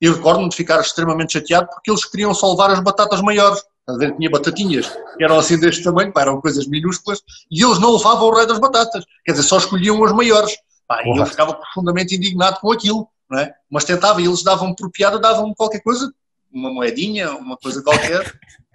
[0.00, 3.62] Eu recordo-me de ficar extremamente chateado porque eles queriam salvar as batatas maiores.
[3.88, 4.86] A ver, tinha batatinhas
[5.16, 8.58] que eram assim deste tamanho, eram coisas minúsculas, e eles não levavam o rei das
[8.58, 9.04] batatas.
[9.24, 10.56] Quer dizer, só escolhiam as maiores.
[10.86, 13.52] Pá, e eu ficava profundamente indignado com aquilo, não é?
[13.70, 16.12] Mas tentava, e eles davam-me por piada, davam-me qualquer coisa
[16.52, 18.22] uma moedinha, uma coisa qualquer.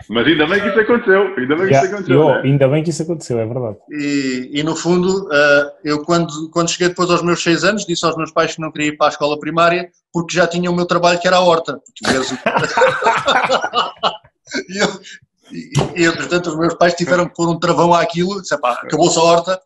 [0.09, 2.21] Mas ainda bem que isso aconteceu, ainda bem que yeah, isso aconteceu.
[2.21, 2.41] Eu, né?
[2.43, 3.77] Ainda bem que isso aconteceu, é verdade.
[3.89, 8.05] E, e no fundo, uh, eu quando, quando cheguei depois aos meus seis anos, disse
[8.05, 10.75] aos meus pais que não queria ir para a escola primária porque já tinha o
[10.75, 11.81] meu trabalho que era a horta.
[14.69, 14.87] e, eu,
[15.51, 19.21] e, e, portanto, os meus pais tiveram que pôr um travão àquilo, disse, acabou-se a
[19.21, 19.59] horta,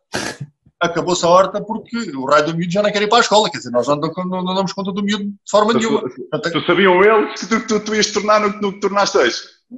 [0.82, 3.50] acabou-se a horta porque o raio do miúdo já não quer ir para a escola,
[3.50, 6.02] quer dizer, nós não, não, não damos conta do miúdo de forma nenhuma.
[6.02, 9.38] Tu, tu sabiam eles que tu, tu, tu ias tornar no, no que tornaste hoje?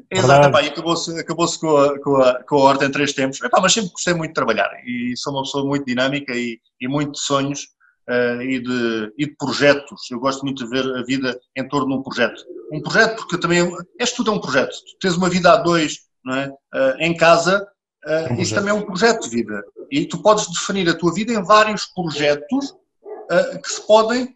[0.09, 3.39] Exato, epá, e acabou-se acabou com, a, com, a, com a horta em três tempos,
[3.41, 6.87] epá, mas sempre gostei muito de trabalhar e sou uma pessoa muito dinâmica e, e
[6.87, 7.67] muito de sonhos
[8.09, 10.09] uh, e, de, e de projetos.
[10.09, 12.43] Eu gosto muito de ver a vida em torno de um projeto.
[12.71, 14.71] Um projeto, porque também és tudo é um projeto.
[14.71, 16.47] Tu tens uma vida a dois, não é?
[16.47, 17.67] Uh, em casa,
[18.05, 19.63] uh, um isso também é um projeto de vida.
[19.93, 24.35] E tu podes definir a tua vida em vários projetos uh, que se podem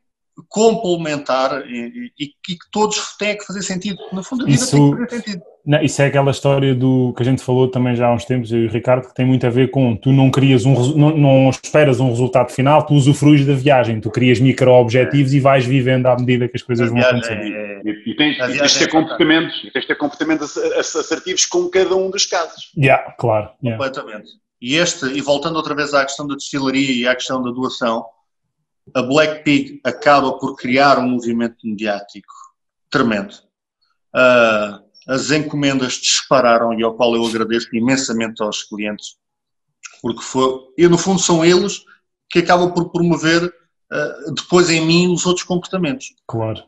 [0.50, 3.98] complementar e, e, e, que todos têm que fazer sentido.
[4.14, 5.44] No fundo, a vida isso, tem que fazer sentido.
[5.66, 8.52] Não, isso é aquela história do que a gente falou também já há uns tempos,
[8.52, 11.18] eu e o Ricardo, que tem muito a ver com tu não crias um não,
[11.18, 15.38] não esperas um resultado final, tu usufruis da viagem, tu crias micro-objetivos é.
[15.38, 17.42] e vais vivendo à medida que as coisas a vão acontecendo.
[17.42, 21.48] É, e, e, tens, e tens de ter é comportamentos, tens de ter comportamentos assertivos
[21.48, 22.72] com cada um dos casos.
[22.78, 23.50] Yeah, claro.
[23.64, 23.84] Yeah.
[23.84, 24.47] Completamente.
[24.62, 28.06] E este, e voltando outra vez à questão da destilaria e à questão da doação,
[28.94, 32.34] a Black Pig acaba por criar um movimento mediático
[32.90, 33.34] tremendo.
[34.16, 39.18] Uh, as encomendas dispararam e ao qual eu agradeço imensamente aos clientes,
[40.02, 41.84] porque foi, e no fundo são eles
[42.30, 46.14] que acabam por promover uh, depois em mim os outros comportamentos.
[46.26, 46.64] Claro.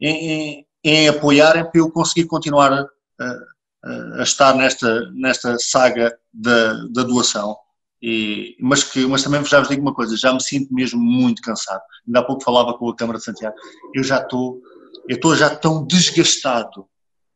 [0.00, 2.86] Em, em, em apoiarem para eu conseguir continuar a,
[3.20, 7.56] a, a estar nesta, nesta saga da, da doação.
[8.02, 11.40] E, mas, que, mas também já vos digo uma coisa, já me sinto mesmo muito
[11.40, 11.80] cansado.
[12.06, 13.56] Ainda há pouco falava com a Câmara de Santiago,
[13.94, 14.60] eu já estou,
[15.08, 16.86] eu estou já tão desgastado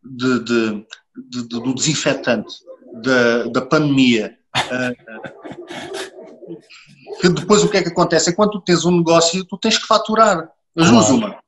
[0.02, 0.86] de, de,
[1.28, 2.54] de, do desinfetante,
[3.02, 4.94] da, da pandemia, uh,
[7.20, 8.30] que depois o que é que acontece?
[8.30, 10.48] É quando tu tens um negócio, tu tens que faturar.
[10.76, 11.38] As duas uma.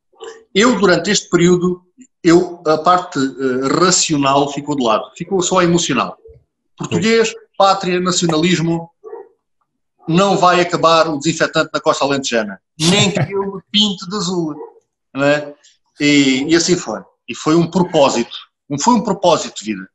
[0.54, 1.82] Eu, durante este período,
[2.22, 6.16] eu, a parte uh, racional ficou de lado, ficou só emocional.
[6.76, 8.90] Português, pátria, nacionalismo,
[10.08, 12.60] não vai acabar o desinfetante na costa alentejana.
[12.76, 14.56] Nem que eu me pinte de azul.
[15.14, 15.54] É?
[16.00, 17.00] e, e assim foi.
[17.28, 18.36] E foi um propósito.
[18.82, 19.88] Foi um propósito de vida.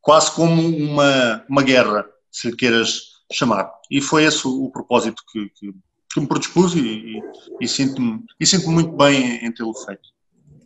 [0.00, 3.70] Quase como uma, uma guerra, se queiras chamar.
[3.90, 5.74] E foi esse o, o propósito que, que,
[6.14, 7.22] que, me predispus e, e,
[7.60, 10.08] e sinto-me sinto muito bem em, em tê-lo feito.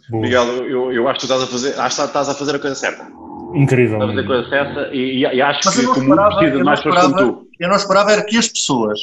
[0.09, 0.23] Boa.
[0.23, 2.59] Miguel, eu, eu acho que tu estás a fazer, acho que estás a fazer a
[2.61, 3.24] coisa certa.
[3.55, 4.03] Incrível.
[4.03, 6.81] A fazer a coisa certa e, e acho Mas que o mundo precisa de mais
[6.81, 7.49] pessoas como tu.
[7.59, 9.01] Eu não esperava era que as pessoas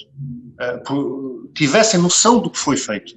[0.90, 3.16] uh, tivessem noção do que foi feito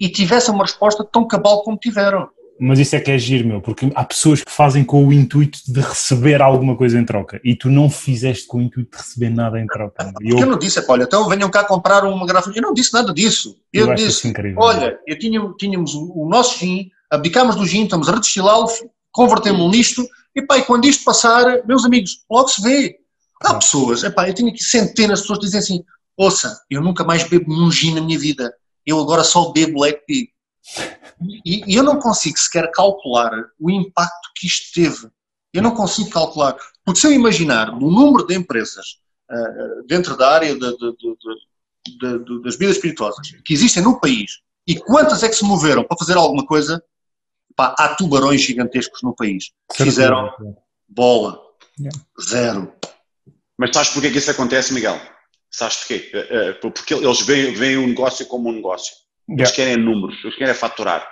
[0.00, 2.28] e tivessem uma resposta tão cabal como tiveram.
[2.58, 5.58] Mas isso é que é giro, meu, porque há pessoas que fazem com o intuito
[5.68, 9.30] de receber alguma coisa em troca e tu não fizeste com o intuito de receber
[9.30, 10.12] nada em troca.
[10.20, 12.50] Eu, eu não disse, olha, então venham cá comprar uma garrafa.
[12.54, 13.56] Eu não disse nada disso.
[13.72, 18.12] Eu, eu disse, olha, eu tinha, tínhamos o nosso gin, abdicámos do gin, estamos a
[18.12, 18.66] redestilá-lo,
[19.12, 20.06] convertemos-lo nisto,
[20.36, 23.00] e pá, e quando isto passar, meus amigos, logo se vê.
[23.42, 25.84] Há pessoas, epá, eu tenho aqui centenas de pessoas que dizem assim,
[26.16, 30.04] ouça, eu nunca mais bebo nenhum gin na minha vida, eu agora só bebo Black
[30.06, 30.30] Pig.
[31.44, 35.08] E, e eu não consigo sequer calcular o impacto que isto teve.
[35.52, 36.56] Eu não consigo calcular.
[36.84, 38.98] Porque se eu imaginar o número de empresas
[39.30, 40.96] uh, dentro da área de, de,
[41.98, 45.96] de, das vidas espirituosas que existem no país e quantas é que se moveram para
[45.96, 46.82] fazer alguma coisa,
[47.56, 50.30] pá, há tubarões gigantescos no país que fizeram
[50.88, 51.40] bola.
[52.22, 52.72] Zero.
[53.58, 55.00] Mas sabes porquê que isso acontece, Miguel?
[55.50, 56.10] Sabes porquê?
[56.12, 58.94] Eh, eh, porque eles veem, veem o negócio como um negócio.
[59.28, 61.06] Eles querem números, eles querem faturar.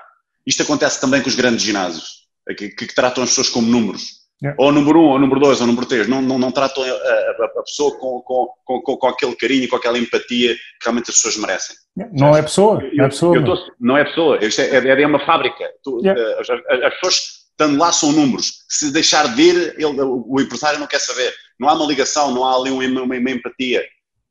[0.47, 4.24] Isto acontece também com os grandes ginásios, que, que tratam as pessoas como números.
[4.43, 4.62] Yeah.
[4.62, 6.09] Ou número um, ou número dois, ou número três.
[6.09, 9.76] Não, não, não tratam a, a, a pessoa com, com, com, com, aquele carinho, com
[9.76, 11.76] aquela empatia que realmente as pessoas merecem.
[11.97, 12.14] Yeah.
[12.18, 13.37] Não é pessoa, não é pessoa.
[13.37, 15.64] Eu, eu tô, não é pessoa, isto é, é, é uma fábrica.
[15.82, 16.20] Tu, yeah.
[16.20, 18.64] Eh, as, as, pessoas estando lá são números.
[18.68, 21.32] Se deixar de ir, ele, o empresário não quer saber.
[21.59, 23.85] Não há uma ligação, não há ali uma, uma, uma empatia.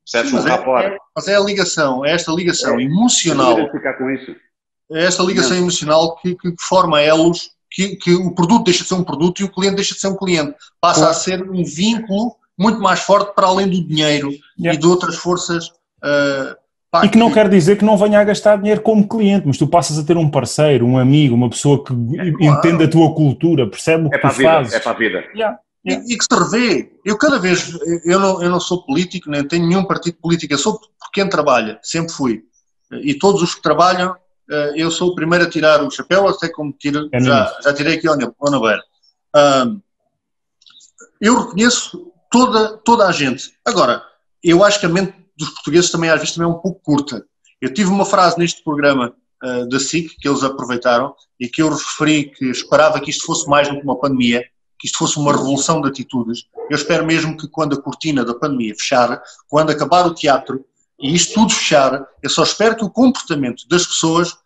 [0.05, 0.33] Percebes?
[0.33, 3.71] Mas, um é, é, mas é a ligação, é esta ligação é, emocional.
[3.71, 4.35] ficar com isso.
[4.91, 5.57] É esta ligação não.
[5.59, 9.43] emocional que, que, forma elos, que, que, o produto deixa de ser um produto e
[9.43, 10.53] o cliente deixa de ser um cliente.
[10.79, 14.77] Passa a ser um vínculo muito mais forte para além do dinheiro yeah.
[14.77, 15.69] e de outras forças.
[16.03, 16.55] Uh,
[16.91, 19.57] pá, e que não quer dizer que não venha a gastar dinheiro como cliente, mas
[19.57, 22.83] tu passas a ter um parceiro, um amigo, uma pessoa que é, entende claro.
[22.83, 24.73] a tua cultura, percebe o que é tu fazes.
[24.73, 25.23] É para a vida.
[25.33, 25.57] Yeah.
[25.83, 26.91] E, e, que se revê.
[27.03, 30.59] Eu cada vez, eu não, eu não sou político, nem tenho nenhum partido político, eu
[30.59, 32.43] sou por quem trabalha, sempre fui.
[33.01, 34.15] E todos os que trabalham
[34.75, 37.95] eu sou o primeiro a tirar o chapéu, até como tiro, é já, já tirei
[37.95, 38.81] aqui ao, Nabeiro.
[39.35, 39.81] Uh,
[41.19, 43.53] eu reconheço toda, toda a gente.
[43.65, 44.03] Agora,
[44.43, 47.25] eu acho que a mente dos portugueses também às vezes também é um pouco curta.
[47.61, 51.69] Eu tive uma frase neste programa uh, da SIC que eles aproveitaram e que eu
[51.69, 54.43] referi que esperava que isto fosse mais do que uma pandemia,
[54.77, 56.43] que isto fosse uma revolução de atitudes.
[56.69, 60.65] Eu espero mesmo que quando a cortina da pandemia fechar, quando acabar o teatro
[60.99, 64.37] e isto tudo fechar, eu só espero que o comportamento das pessoas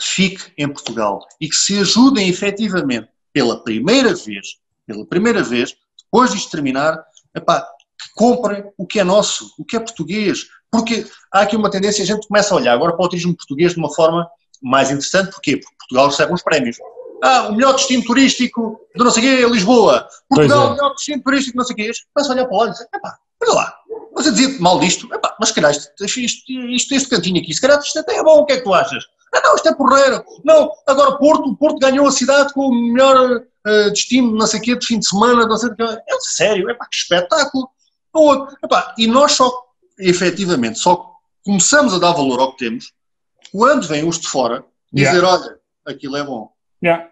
[0.00, 5.74] fique em Portugal e que se ajudem efetivamente pela primeira vez, pela primeira vez,
[6.04, 7.02] depois de terminar,
[7.34, 10.46] epá, que comprem o que é nosso, o que é português.
[10.70, 13.72] Porque há aqui uma tendência, a gente começa a olhar agora para o turismo português
[13.72, 14.28] de uma forma
[14.62, 15.30] mais interessante.
[15.30, 15.56] Porquê?
[15.56, 16.76] Porque Portugal recebe uns prémios.
[17.22, 20.08] Ah, o melhor destino turístico de não sei o quê é Lisboa.
[20.28, 20.66] Portugal, é.
[20.66, 21.90] o melhor destino turístico de não sei o quê.
[22.12, 23.74] Começa a olhar para lá e dizer, epá, olha lá,
[24.12, 27.60] você dizia mal disto, epá, mas se calhar isto, isto, isto, este cantinho aqui, se
[27.60, 29.04] calhar isto até é bom, o que é que tu achas?
[29.34, 30.22] Ah, não, isto é porreiro.
[30.44, 34.60] Não, agora Porto, o Porto ganhou a cidade com o melhor uh, destino, não sei
[34.60, 35.82] o quê, de fim de semana, não sei o quê.
[35.82, 37.70] É sério, é pá, que espetáculo.
[38.62, 39.50] Epá, e nós só,
[39.98, 41.12] efetivamente, só
[41.44, 42.92] começamos a dar valor ao que temos
[43.50, 45.28] quando vêm os de fora dizer, yeah.
[45.28, 46.50] olha, aquilo é bom.
[46.84, 47.10] Yeah.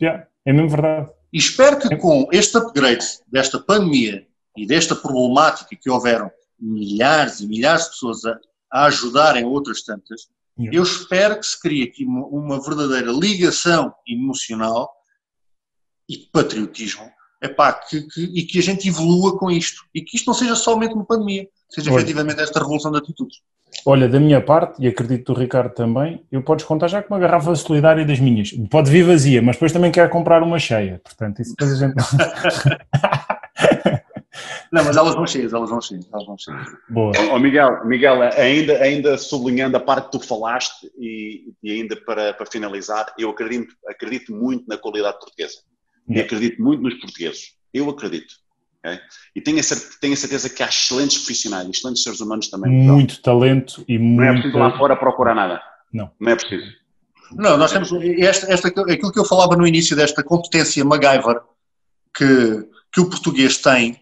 [0.00, 0.26] Yeah.
[0.46, 1.10] É mesmo verdade.
[1.32, 4.26] E espero que com este upgrade desta pandemia
[4.56, 8.38] e desta problemática que houveram milhares e milhares de pessoas a,
[8.72, 10.28] a ajudarem outras tantas,
[10.58, 10.76] yeah.
[10.76, 14.90] eu espero que se crie aqui uma, uma verdadeira ligação emocional
[16.08, 17.10] e de patriotismo
[17.42, 19.82] epá, que, que, e que a gente evolua com isto.
[19.94, 21.98] E que isto não seja somente uma pandemia, seja Olha.
[21.98, 23.38] efetivamente esta revolução de atitudes.
[23.86, 27.20] Olha, da minha parte, e acredito do Ricardo também, eu podes contar já com uma
[27.20, 28.52] garrafa solidária das minhas.
[28.70, 31.00] Pode vir vazia, mas depois também quero comprar uma cheia.
[31.02, 31.94] Portanto, isso depois a gente.
[34.72, 36.66] Não, mas elas vão cheias, elas vão cheias, elas vão cheias.
[36.88, 37.12] Boa.
[37.30, 42.32] Oh, Miguel, Miguel, ainda, ainda sublinhando a parte que tu falaste e, e ainda para,
[42.32, 45.58] para finalizar, eu acredito, acredito muito na qualidade portuguesa.
[46.08, 47.52] E acredito muito nos portugueses.
[47.72, 48.34] Eu acredito.
[48.84, 48.98] Okay?
[49.36, 52.72] E tenho a, certeza, tenho a certeza que há excelentes profissionais, excelentes seres humanos também.
[52.72, 54.20] Muito talento e muito.
[54.20, 55.62] Não é preciso lá fora procurar nada.
[55.92, 56.10] Não.
[56.18, 56.66] Não é preciso.
[57.36, 57.92] Não, nós temos.
[57.92, 61.40] Esta, esta, aquilo que eu falava no início desta competência MacGyver
[62.14, 63.98] que, que o português tem.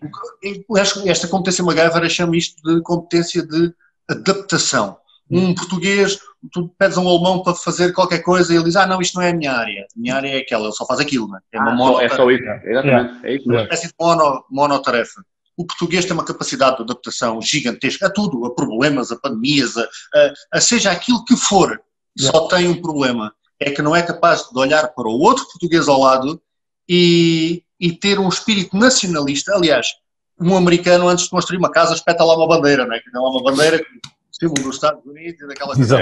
[1.07, 3.73] Esta competência MacGyver, eu chamo isto de competência de
[4.09, 4.99] adaptação.
[5.31, 6.19] Um português,
[6.51, 9.15] tu pedes a um alemão para fazer qualquer coisa e ele diz: Ah, não, isto
[9.15, 9.83] não é a minha área.
[9.83, 11.41] A minha área é aquela, ele só faz aquilo, não é?
[11.53, 13.25] É, uma ah, mono, é só isso, exatamente.
[13.25, 13.53] É, é isso mesmo.
[13.53, 15.25] Uma espécie de mono, monotarefa.
[15.57, 19.83] O português tem uma capacidade de adaptação gigantesca a tudo, a problemas, a pandemias, a,
[19.83, 21.81] a, a seja aquilo que for.
[22.19, 25.87] Só tem um problema: é que não é capaz de olhar para o outro português
[25.87, 26.43] ao lado
[26.89, 29.55] e, e ter um espírito nacionalista.
[29.55, 29.89] Aliás,
[30.39, 33.01] um americano, antes de construir uma casa, espeta lá uma bandeira, não é?
[33.01, 33.83] Que tem lá uma bandeira
[34.31, 35.99] símbolo dos Estados Unidos e daquela coisa.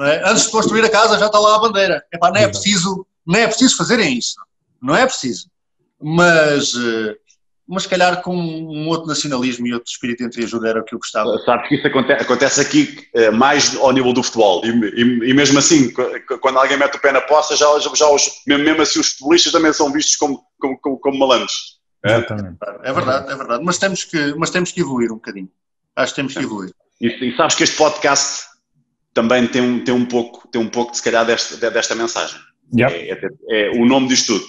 [0.00, 0.28] É?
[0.28, 2.04] Antes de construir a casa já está lá a bandeira.
[2.12, 4.34] Epá, não é preciso, não é preciso fazerem isso.
[4.82, 5.48] Não é preciso.
[6.00, 7.16] Mas, eh,
[7.66, 10.94] mas se calhar com um outro nacionalismo e outro espírito entre ajuda era o que
[10.94, 11.38] eu gostava.
[11.44, 15.34] Sabe que isso acontece, acontece aqui eh, mais ao nível do futebol e, e, e,
[15.34, 15.92] mesmo assim,
[16.40, 19.52] quando alguém mete o pé na poça, já, já, já os, mesmo assim os futebolistas
[19.52, 21.74] também são vistos como, como, como, como malandros.
[22.04, 22.12] É?
[22.12, 23.64] é verdade, é verdade.
[23.64, 25.48] Mas temos, que, mas temos que evoluir um bocadinho.
[25.96, 26.70] Acho que temos que evoluir.
[27.00, 28.44] E, e, sabes que este podcast
[29.14, 32.38] também tem um, tem um, pouco, tem um pouco, de, se calhar, deste, desta mensagem.
[32.76, 32.94] Yep.
[32.94, 34.44] É, é, é, o nome disto tudo.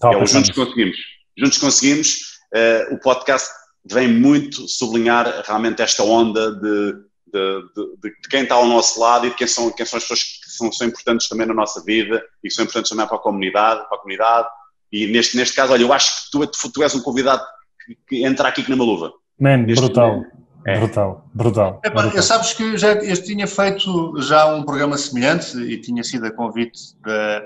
[0.00, 0.96] Tá, é o Juntos Conseguimos.
[1.36, 2.18] Juntos Conseguimos,
[2.54, 3.48] uh, o podcast
[3.84, 6.92] vem muito sublinhar realmente esta onda de,
[7.32, 10.04] de, de, de, quem está ao nosso lado e de quem são, quem são as
[10.04, 13.16] pessoas que são, são, importantes também na nossa vida e que são importantes também para
[13.16, 14.48] a comunidade, para a comunidade.
[14.92, 17.42] E neste, neste caso, olha, eu acho que tu, tu és um convidado
[17.84, 19.12] que, que entra aqui na maluva.
[19.38, 20.16] Man, brutal.
[20.16, 20.38] Momento.
[20.66, 20.78] É.
[20.78, 21.80] Brutal, brutal.
[21.84, 22.22] Epá, brutal.
[22.22, 26.94] Sabes que já, eu tinha feito já um programa semelhante e tinha sido a convite
[27.02, 27.40] de,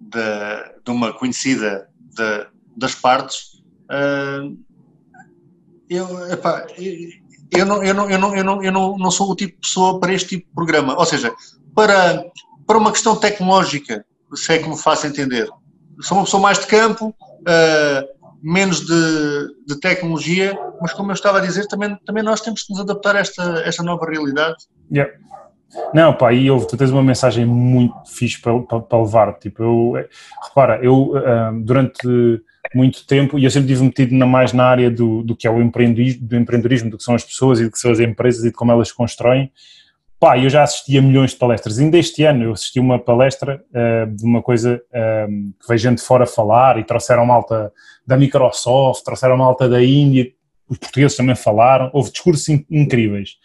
[0.00, 2.46] de, de uma conhecida de,
[2.76, 3.55] das partes.
[3.90, 4.56] Uh,
[5.88, 6.66] eu, epá,
[7.50, 9.60] eu, não, eu, não, eu, não, eu, não, eu não, não sou o tipo de
[9.60, 10.98] pessoa para este tipo de programa.
[10.98, 11.32] Ou seja,
[11.74, 12.24] para,
[12.66, 14.04] para uma questão tecnológica,
[14.34, 15.48] se é que me faço entender.
[16.00, 21.38] Sou uma pessoa mais de campo, uh, menos de, de, tecnologia, mas como eu estava
[21.38, 24.56] a dizer, também, também nós temos que nos adaptar a esta, esta nova realidade.
[24.92, 25.12] Yeah.
[25.92, 29.62] Não, pá, e eu, tu tens uma mensagem muito fixe para, para, para levar, tipo,
[29.62, 29.92] eu,
[30.42, 32.40] repara, eu uh, durante
[32.76, 35.50] muito tempo, e eu sempre estive metido na, mais na área do, do que é
[35.50, 38.44] o empreendedorismo, do empreendedorismo, do que são as pessoas e do que são as empresas
[38.44, 39.50] e de como elas constroem,
[40.18, 41.78] Pá, eu já assisti a milhões de palestras.
[41.78, 46.00] Ainda este ano eu assisti uma palestra uh, de uma coisa uh, que veio gente
[46.00, 47.70] fora falar e trouxeram malta
[48.06, 50.32] da Microsoft, trouxeram malta da Índia,
[50.68, 53.36] os portugueses também falaram, houve discursos in incríveis.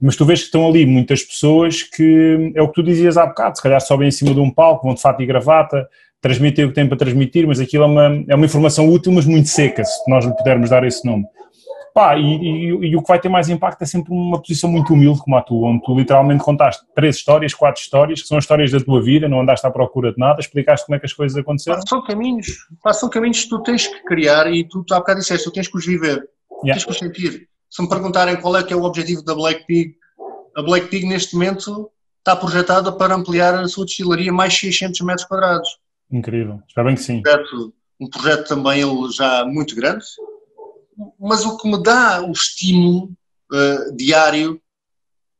[0.00, 3.26] Mas tu vês que estão ali muitas pessoas que, é o que tu dizias há
[3.26, 5.86] bocado, se calhar sobem em cima de um palco, vão de fato e gravata,
[6.24, 9.26] transmitem o que têm para transmitir, mas aquilo é uma, é uma informação útil, mas
[9.26, 11.26] muito seca, se nós lhe pudermos dar esse nome.
[11.92, 14.94] Pá, e, e, e, o que vai ter mais impacto é sempre uma posição muito
[14.94, 18.70] humilde como a tua, onde tu literalmente contaste três histórias, quatro histórias, que são histórias
[18.70, 21.36] da tua vida, não andaste à procura de nada, explicaste como é que as coisas
[21.36, 21.82] aconteceram.
[21.86, 22.46] São caminhos,
[22.94, 25.68] são caminhos que tu tens que criar e tu, tu há bocado disseste, tu tens
[25.68, 26.26] que os viver,
[26.64, 26.72] yeah.
[26.72, 27.48] tens que os sentir.
[27.68, 29.94] Se me perguntarem qual é que é o objetivo da Black Pig,
[30.56, 35.26] a Black Pig neste momento está projetada para ampliar a sua destilaria mais 600 metros
[35.26, 35.83] quadrados.
[36.14, 37.18] Incrível, espero bem que sim.
[37.18, 40.04] Um projeto, um projeto também ele já muito grande,
[41.18, 43.10] mas o que me dá o estímulo
[43.52, 44.62] uh, diário,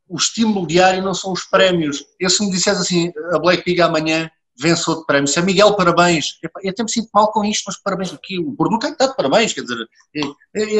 [0.08, 2.04] o estímulo diário não são os prémios.
[2.18, 4.28] Eu se me dissesse assim, a Black Pig amanhã
[4.58, 7.80] venceu de prémios, se é Miguel, parabéns, eu até me sinto mal com isto, mas
[7.80, 9.88] parabéns aqui, o produto tem que dar parabéns, quer dizer,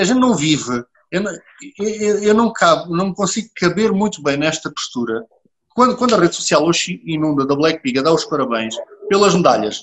[0.01, 1.33] a gente não vive, eu não,
[1.79, 5.25] eu, eu não, cabo, não consigo caber muito bem nesta postura.
[5.75, 8.77] Quando, quando a rede social hoje inunda da Black Pig a dar os parabéns
[9.09, 9.83] pelas medalhas,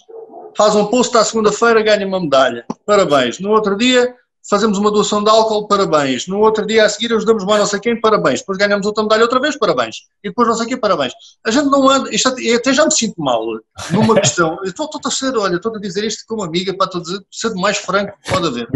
[0.55, 3.39] faz um post à segunda-feira, ganha uma medalha, parabéns.
[3.39, 4.15] No outro dia,
[4.49, 6.27] fazemos uma doação de álcool, parabéns.
[6.27, 8.39] No outro dia a seguir ajudamos mais não sei quem, parabéns.
[8.39, 9.97] Depois ganhamos outra medalha outra vez, parabéns.
[10.23, 11.13] E depois não sei quem, parabéns.
[11.45, 13.45] A gente não anda, isto, até já me sinto mal
[13.91, 14.59] numa questão.
[14.63, 17.77] Estou, estou a ser, olha, estou a dizer isto como amiga, para dizer, ser mais
[17.77, 18.67] franco que pode haver.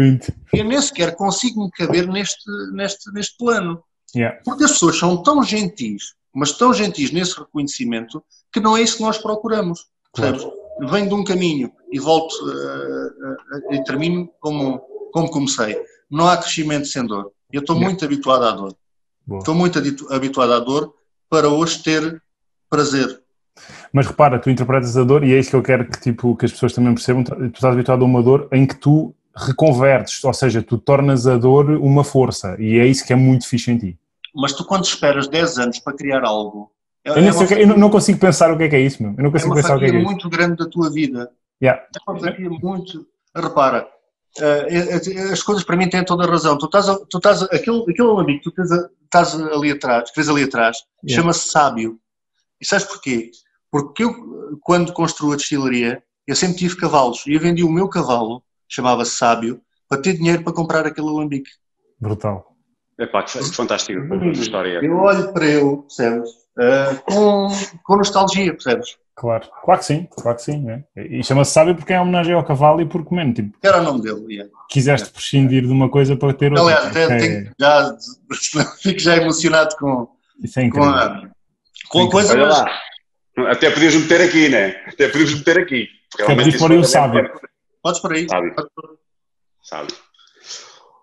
[0.52, 3.82] Eu nem sequer consigo me caber neste, neste, neste plano.
[4.14, 4.38] Yeah.
[4.44, 8.98] Porque as pessoas são tão gentis, mas tão gentis nesse reconhecimento, que não é isso
[8.98, 9.86] que nós procuramos.
[10.16, 10.42] Percebes?
[10.42, 10.56] Claro.
[10.90, 14.80] Venho de um caminho e volto uh, uh, e termino como
[15.12, 15.80] como comecei.
[16.10, 17.32] Não há crescimento sem dor.
[17.50, 18.76] Eu estou muito habituado à dor.
[19.26, 19.38] Boa.
[19.38, 19.78] Estou muito
[20.10, 20.94] habituado à dor
[21.30, 22.22] para hoje ter
[22.68, 23.22] prazer.
[23.92, 26.44] Mas repara, tu interpretas a dor e é isso que eu quero que, tipo, que
[26.44, 27.24] as pessoas também percebam.
[27.24, 31.36] Tu estás habituado a uma dor em que tu reconvertes, ou seja, tu tornas a
[31.36, 33.98] dor uma força e é isso que é muito fixe em ti.
[34.34, 36.70] Mas tu quando esperas 10 anos para criar algo...
[37.06, 37.44] É, eu, é uma...
[37.52, 39.14] eu, não consigo pensar o que é que é isso, meu.
[39.16, 40.10] Eu não consigo é pensar o que é que é isso.
[40.10, 41.30] muito grande da tua vida.
[41.62, 41.80] Yeah.
[41.82, 43.06] É uma fatia muito...
[43.34, 43.86] Repara,
[44.38, 46.58] Uh, as coisas para mim têm toda a razão.
[46.58, 48.68] Tu estás, tu estás aquele, aquele amigo que tu tens,
[49.04, 51.22] estás ali atrás, que vês ali atrás, yeah.
[51.22, 51.98] chama-se Sábio.
[52.60, 53.30] E sabes porquê?
[53.70, 57.88] Porque eu, quando construo a destilaria, eu sempre tive cavalos e eu vendi o meu
[57.88, 61.50] cavalo, chamava-se Sábio, para ter dinheiro para comprar aquele alambique.
[61.98, 62.54] Brutal.
[62.98, 64.84] É pá, que fantástico a história.
[64.84, 66.30] Eu olho para ele, percebes?
[66.58, 67.48] Uh, com,
[67.84, 68.96] com nostalgia, percebes?
[69.14, 70.62] Claro, claro que sim, claro que sim.
[70.62, 70.84] Né?
[70.94, 73.58] E chama-se sábio porque é homenagem ao cavalo e porque, mesmo, tipo.
[73.62, 74.52] Era o nome dele, yeah.
[74.68, 76.64] Quiseste prescindir de uma coisa para ter outra.
[76.64, 77.18] Aliás, até é...
[77.18, 77.96] tenho, já,
[78.82, 80.08] fico já emocionado com,
[80.42, 81.28] Isso é com a,
[81.88, 82.34] com a coisa.
[82.34, 82.66] Olha lá.
[83.50, 84.82] Até podias meter aqui, né?
[84.86, 85.88] Até podias meter aqui.
[86.14, 87.30] Até podias pôr aí o sábio.
[87.82, 88.26] Podes por aí.
[88.28, 88.54] Sábio.
[89.62, 89.96] sábio.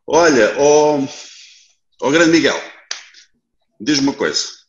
[0.05, 1.07] Olha, o oh,
[2.01, 2.59] oh grande Miguel,
[3.79, 4.62] diz-me uma coisa.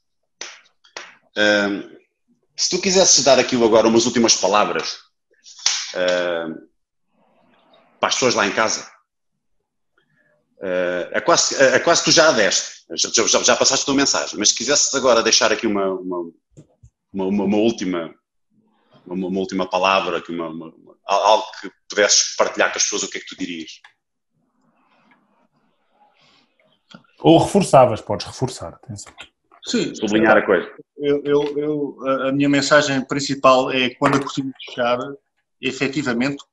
[2.56, 4.98] Se tu quisesses dar aqui agora umas últimas palavras
[8.00, 8.86] para as pessoas lá em casa,
[10.58, 13.86] uh, é, quase, é quase que tu já a deste, já, já, já, passaste a
[13.86, 16.30] tua mensagem, mas se quisesses agora deixar aqui uma, uma,
[17.12, 18.14] uma, uma última
[19.06, 20.74] uma, uma, última palavra, aqui uma, uma,
[21.04, 23.80] algo que pudesses partilhar com as pessoas, o que é que tu dirias?
[27.20, 29.14] Ou reforçavas, podes reforçar, atenção.
[29.66, 30.68] Sim, sublinhar a coisa.
[30.98, 34.98] Eu, eu, eu, a minha mensagem principal é quando a cortina fechar,
[35.60, 36.44] efetivamente,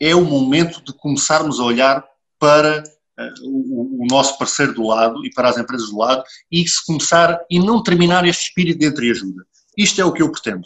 [0.00, 2.04] é o momento de começarmos a olhar
[2.38, 6.66] para uh, o, o, nosso parceiro do lado e para as empresas do lado e
[6.66, 9.46] se começar e não terminar este espírito de entreajuda.
[9.78, 10.64] Isto é o que eu pretendo.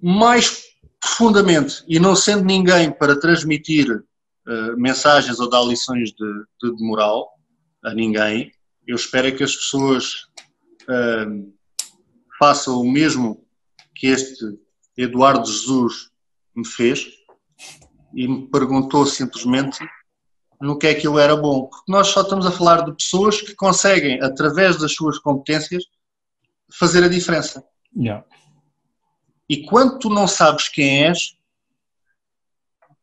[0.00, 0.62] Mais
[1.00, 6.84] profundamente, e não sendo ninguém para transmitir uh, mensagens ou dar lições de, de, de
[6.84, 7.30] moral
[7.82, 8.52] a ninguém,
[8.86, 10.26] eu espero é que as pessoas
[10.88, 11.52] uh,
[12.38, 13.44] façam o mesmo
[13.94, 14.58] que este
[14.96, 16.10] Eduardo Jesus
[16.54, 17.06] me fez
[18.14, 19.78] e me perguntou simplesmente
[20.60, 21.66] no que é que eu era bom.
[21.66, 25.84] Porque nós só estamos a falar de pessoas que conseguem, através das suas competências,
[26.72, 27.64] fazer a diferença.
[27.96, 28.24] Yeah.
[29.48, 31.36] E quando tu não sabes quem és,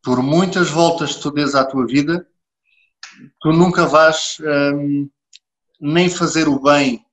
[0.01, 2.25] por muitas voltas que tu dês à tua vida,
[3.41, 4.37] tu nunca vais
[4.73, 5.09] hum,
[5.79, 7.05] nem fazer o bem,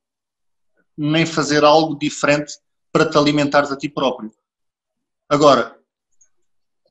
[0.97, 2.53] nem fazer algo diferente
[2.91, 4.31] para te alimentares a ti próprio.
[5.29, 5.75] Agora,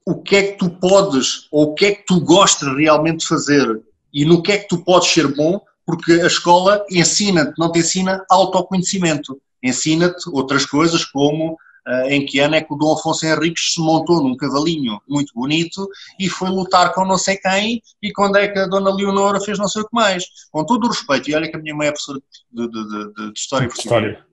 [0.05, 3.27] o que é que tu podes ou o que é que tu gostas realmente de
[3.27, 7.73] fazer e no que é que tu podes ser bom, porque a escola ensina-te, não
[7.73, 11.59] te ensina autoconhecimento, ensina-te outras coisas como
[12.07, 15.89] em que ano é que o Dom Afonso Henriques se montou num cavalinho muito bonito
[16.19, 19.59] e foi lutar com não sei quem e quando é que a Dona Leonora fez
[19.59, 20.25] não sei o que mais.
[20.51, 22.21] Com todo o respeito, e olha que a minha mãe é professora
[22.53, 24.25] de, de, de, de História Portuguesa,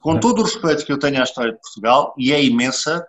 [0.00, 0.20] com é.
[0.20, 3.06] todo o respeito que eu tenho à história de Portugal, e é imensa,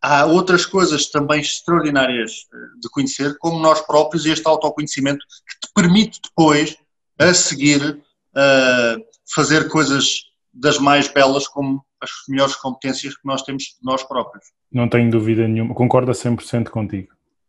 [0.00, 5.66] há outras coisas também extraordinárias eh, de conhecer, como nós próprios e este autoconhecimento que
[5.66, 6.76] te permite depois,
[7.18, 8.02] a seguir,
[8.34, 14.44] uh, fazer coisas das mais belas como as melhores competências que nós temos nós próprios.
[14.70, 17.08] Não tenho dúvida nenhuma, concordo a 100% contigo,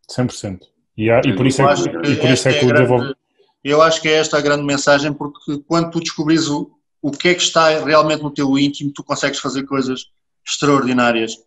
[0.09, 0.61] 100%.
[0.95, 3.15] E, há, e por isso é que, e por isso é que é o desenvolve...
[3.63, 6.69] Eu acho que é esta a grande mensagem, porque quando tu descobris o,
[7.01, 10.11] o que é que está realmente no teu íntimo, tu consegues fazer coisas
[10.45, 11.38] extraordinárias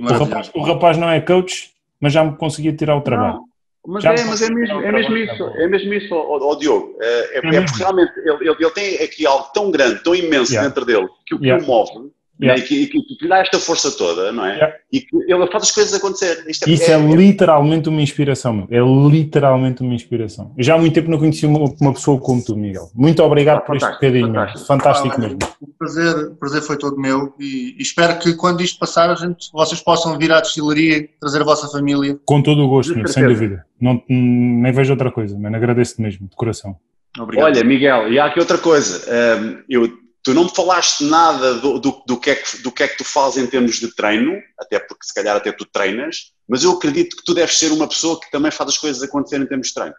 [0.00, 3.34] o rapaz, o rapaz, não é coach, mas já me conseguia tirar o trabalho.
[3.34, 3.44] Não,
[3.86, 6.96] mas, é, mas é, mesmo, é mesmo isso, é mesmo isso, ó, Diogo.
[7.00, 10.52] É, é, é, é porque realmente ele, ele, tem aqui algo tão grande, tão imenso
[10.52, 10.68] yeah.
[10.68, 11.64] dentro dele, que o que yeah.
[11.64, 12.62] o move Yeah.
[12.62, 14.54] E, que, que, te dá esta força toda, não é?
[14.54, 14.76] Yeah.
[14.92, 16.44] E que ele faz as coisas acontecer.
[16.48, 18.68] Isto é, Isso é, é, literalmente uma inspiração, meu.
[18.70, 20.52] é literalmente uma inspiração.
[20.56, 22.90] Eu já há muito tempo não conheci uma, uma pessoa como tu, Miguel.
[22.94, 25.38] Muito obrigado ah, por este bocadinho, fantástico, fantástico ah, mesmo.
[25.60, 29.14] O prazer, o prazer foi todo meu e, e, espero que quando isto passar, a
[29.14, 32.18] gente, vocês possam vir à destilaria e trazer a vossa família.
[32.24, 33.64] Com todo o gosto, meu, sem dúvida.
[33.80, 35.56] Não, nem vejo outra coisa, mano.
[35.56, 36.76] Agradeço-te mesmo, de coração.
[37.18, 37.46] Obrigado.
[37.46, 39.04] Olha, Miguel, e há aqui outra coisa.
[39.38, 42.84] Um, eu Tu não me falaste nada do, do, do, que é que, do que
[42.84, 46.32] é que tu fazes em termos de treino, até porque se calhar até tu treinas,
[46.48, 49.44] mas eu acredito que tu deves ser uma pessoa que também faz as coisas acontecerem
[49.44, 49.94] em termos de treino.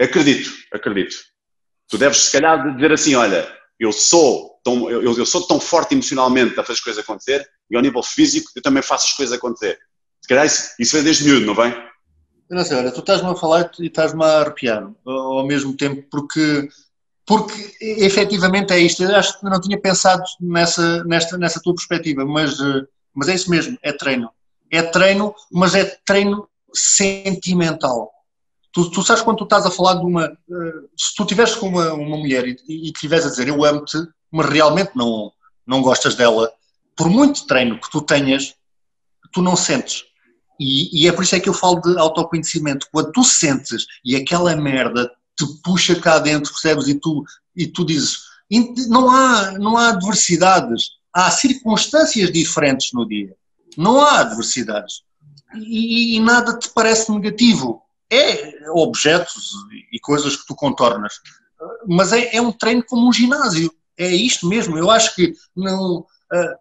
[0.00, 1.16] Acredito, acredito.
[1.88, 5.94] Tu deves se calhar dizer assim, olha, eu sou tão, eu, eu sou tão forte
[5.94, 9.36] emocionalmente a fazer as coisas acontecer e ao nível físico eu também faço as coisas
[9.36, 9.78] acontecer.
[10.20, 11.72] Se calhar isso, isso vem desde miúdo, não vem?
[12.48, 16.06] Eu não sei, olha, tu estás-me a falar e estás-me a arrepiar ao mesmo tempo,
[16.10, 16.68] porque
[17.26, 19.02] porque efetivamente é isto.
[19.02, 23.34] Eu acho que não tinha pensado nessa, nesta, nessa tua perspectiva, mas, eh, mas é
[23.34, 24.30] isso mesmo, é treino.
[24.70, 28.10] É treino, mas é treino sentimental.
[28.72, 30.24] Tu, tu sabes quando tu estás a falar de uma.
[30.26, 33.98] Eh, se tu estiveres com uma, uma mulher e, e estiveres a dizer eu amo-te,
[34.30, 35.30] mas realmente não,
[35.66, 36.50] não gostas dela,
[36.96, 38.54] por muito treino que tu tenhas,
[39.32, 40.04] tu não sentes.
[40.58, 42.86] E, e é por isso é que eu falo de autoconhecimento.
[42.92, 46.88] Quando tu sentes e aquela merda te puxa cá dentro, percebes?
[46.88, 47.24] E tu,
[47.56, 48.22] e tu dizes,
[48.88, 53.34] não há, não há adversidades, há circunstâncias diferentes no dia,
[53.76, 55.02] não há adversidades.
[55.54, 57.82] E, e, nada te parece negativo.
[58.10, 59.52] É objetos
[59.90, 61.14] e coisas que tu contornas,
[61.86, 63.72] mas é, é um treino como um ginásio.
[63.96, 64.76] É isto mesmo.
[64.76, 66.56] Eu acho que não, uh,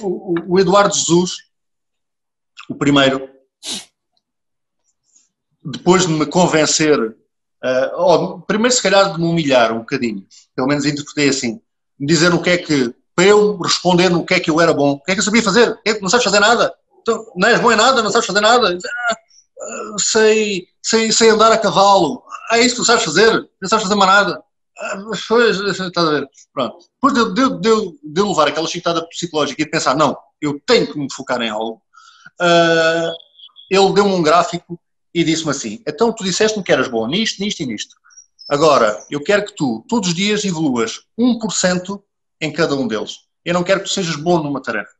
[0.00, 1.36] o, o Eduardo Jesus,
[2.68, 3.28] o primeiro,
[5.62, 7.16] depois de me convencer
[7.62, 10.26] Uh, oh, primeiro, se calhar, de me humilhar um bocadinho,
[10.56, 11.60] pelo menos interpretei assim,
[11.98, 14.72] me dizer o que é que, para eu responder no que é que eu era
[14.72, 17.26] bom, o que é que eu sabia fazer, é que não sabes fazer nada, então,
[17.36, 21.58] não és bom em nada, não sabes fazer nada, ah, sei, sei, sei andar a
[21.58, 24.42] cavalo, ah, é isso que tu sabes fazer, não sabes fazer mais nada.
[25.28, 26.78] Pois, estás a ver, pronto.
[26.94, 30.98] Depois de, de, de, de levar aquela chicotada psicológica e pensar, não, eu tenho que
[30.98, 31.82] me focar em algo,
[32.40, 33.12] uh,
[33.70, 34.80] ele deu-me um gráfico
[35.14, 37.96] e disse-me assim: então tu disseste-me que eras bom nisto, nisto e nisto.
[38.48, 42.02] Agora, eu quero que tu, todos os dias, evoluas 1%
[42.40, 43.18] em cada um deles.
[43.44, 44.90] Eu não quero que tu sejas bom numa tarefa.